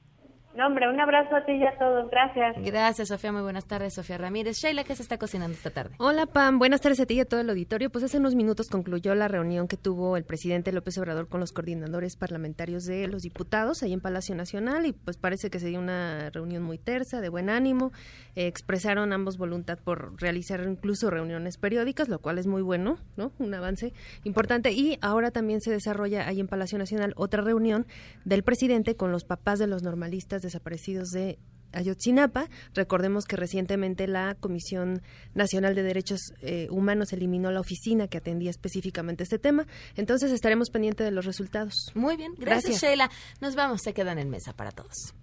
No, 0.56 0.66
hombre, 0.66 0.88
un 0.88 0.98
abrazo 0.98 1.36
a 1.36 1.44
ti 1.44 1.52
y 1.52 1.64
a 1.64 1.78
todos. 1.78 2.10
Gracias. 2.10 2.56
Gracias, 2.64 3.08
Sofía. 3.08 3.30
Muy 3.30 3.42
buenas 3.42 3.66
tardes, 3.66 3.94
Sofía 3.94 4.18
Ramírez. 4.18 4.56
Sheila, 4.56 4.82
¿qué 4.82 4.96
se 4.96 5.02
está 5.02 5.16
cocinando 5.16 5.56
esta 5.56 5.70
tarde? 5.70 5.94
Hola 5.98 6.26
Pam, 6.26 6.58
buenas 6.58 6.80
tardes 6.80 6.98
a 6.98 7.06
ti 7.06 7.14
y 7.14 7.20
a 7.20 7.24
todo 7.24 7.40
el 7.40 7.48
auditorio. 7.50 7.88
Pues 7.88 8.02
hace 8.02 8.18
unos 8.18 8.34
minutos 8.34 8.68
concluyó 8.68 9.14
la 9.14 9.28
reunión 9.28 9.68
que 9.68 9.76
tuvo 9.76 10.16
el 10.16 10.24
presidente 10.24 10.72
López 10.72 10.98
Obrador 10.98 11.28
con 11.28 11.38
los 11.38 11.52
coordinadores 11.52 12.16
parlamentarios 12.16 12.84
de 12.84 13.06
los 13.06 13.22
diputados 13.22 13.84
ahí 13.84 13.92
en 13.92 14.00
Palacio 14.00 14.34
Nacional 14.34 14.86
y 14.86 14.92
pues 14.92 15.18
parece 15.18 15.50
que 15.50 15.60
se 15.60 15.68
dio 15.68 15.78
una 15.78 16.30
reunión 16.30 16.64
muy 16.64 16.78
tersa, 16.78 17.20
de 17.20 17.28
buen 17.28 17.48
ánimo. 17.48 17.92
Eh, 18.34 18.48
expresaron 18.48 19.12
ambos 19.12 19.38
voluntad 19.38 19.78
por 19.78 20.20
realizar 20.20 20.60
incluso 20.66 21.10
reuniones 21.10 21.58
periódicas, 21.58 22.08
lo 22.08 22.18
cual 22.18 22.38
es 22.38 22.48
muy 22.48 22.62
bueno, 22.62 22.98
¿no? 23.16 23.30
Un 23.38 23.54
avance 23.54 23.92
importante. 24.24 24.72
Y 24.72 24.98
ahora 25.00 25.30
también 25.30 25.60
se 25.60 25.70
desarrolla 25.70 26.26
ahí 26.26 26.40
en 26.40 26.48
Palacio 26.48 26.76
Nacional 26.76 27.12
otra 27.16 27.40
reunión 27.40 27.86
del 28.24 28.42
presidente 28.42 28.96
con 28.96 29.12
los 29.12 29.22
papás 29.22 29.60
de 29.60 29.68
los 29.68 29.84
normalistas 29.84 30.39
desaparecidos 30.42 31.10
de 31.10 31.38
Ayotzinapa. 31.72 32.48
Recordemos 32.74 33.24
que 33.24 33.36
recientemente 33.36 34.06
la 34.06 34.36
Comisión 34.38 35.02
Nacional 35.34 35.74
de 35.74 35.82
Derechos 35.82 36.20
eh, 36.40 36.68
Humanos 36.70 37.12
eliminó 37.12 37.50
la 37.50 37.60
oficina 37.60 38.08
que 38.08 38.18
atendía 38.18 38.50
específicamente 38.50 39.22
este 39.22 39.38
tema. 39.38 39.66
Entonces 39.96 40.32
estaremos 40.32 40.70
pendientes 40.70 41.04
de 41.04 41.10
los 41.10 41.24
resultados. 41.24 41.74
Muy 41.94 42.16
bien, 42.16 42.34
gracias, 42.36 42.82
Sheila. 42.82 43.10
Nos 43.40 43.54
vamos, 43.54 43.80
se 43.82 43.92
quedan 43.92 44.18
en 44.18 44.30
mesa 44.30 44.52
para 44.52 44.70
todos. 44.70 45.14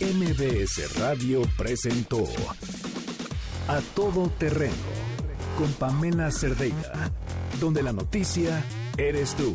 MBS 0.00 0.98
Radio 0.98 1.42
presentó 1.58 2.24
A 3.68 3.80
Todo 3.94 4.30
Terreno 4.30 4.72
con 5.58 5.70
Pamela 5.74 6.30
Cerdeira, 6.30 7.10
donde 7.60 7.82
la 7.82 7.92
noticia 7.92 8.64
eres 8.96 9.34
tú. 9.34 9.54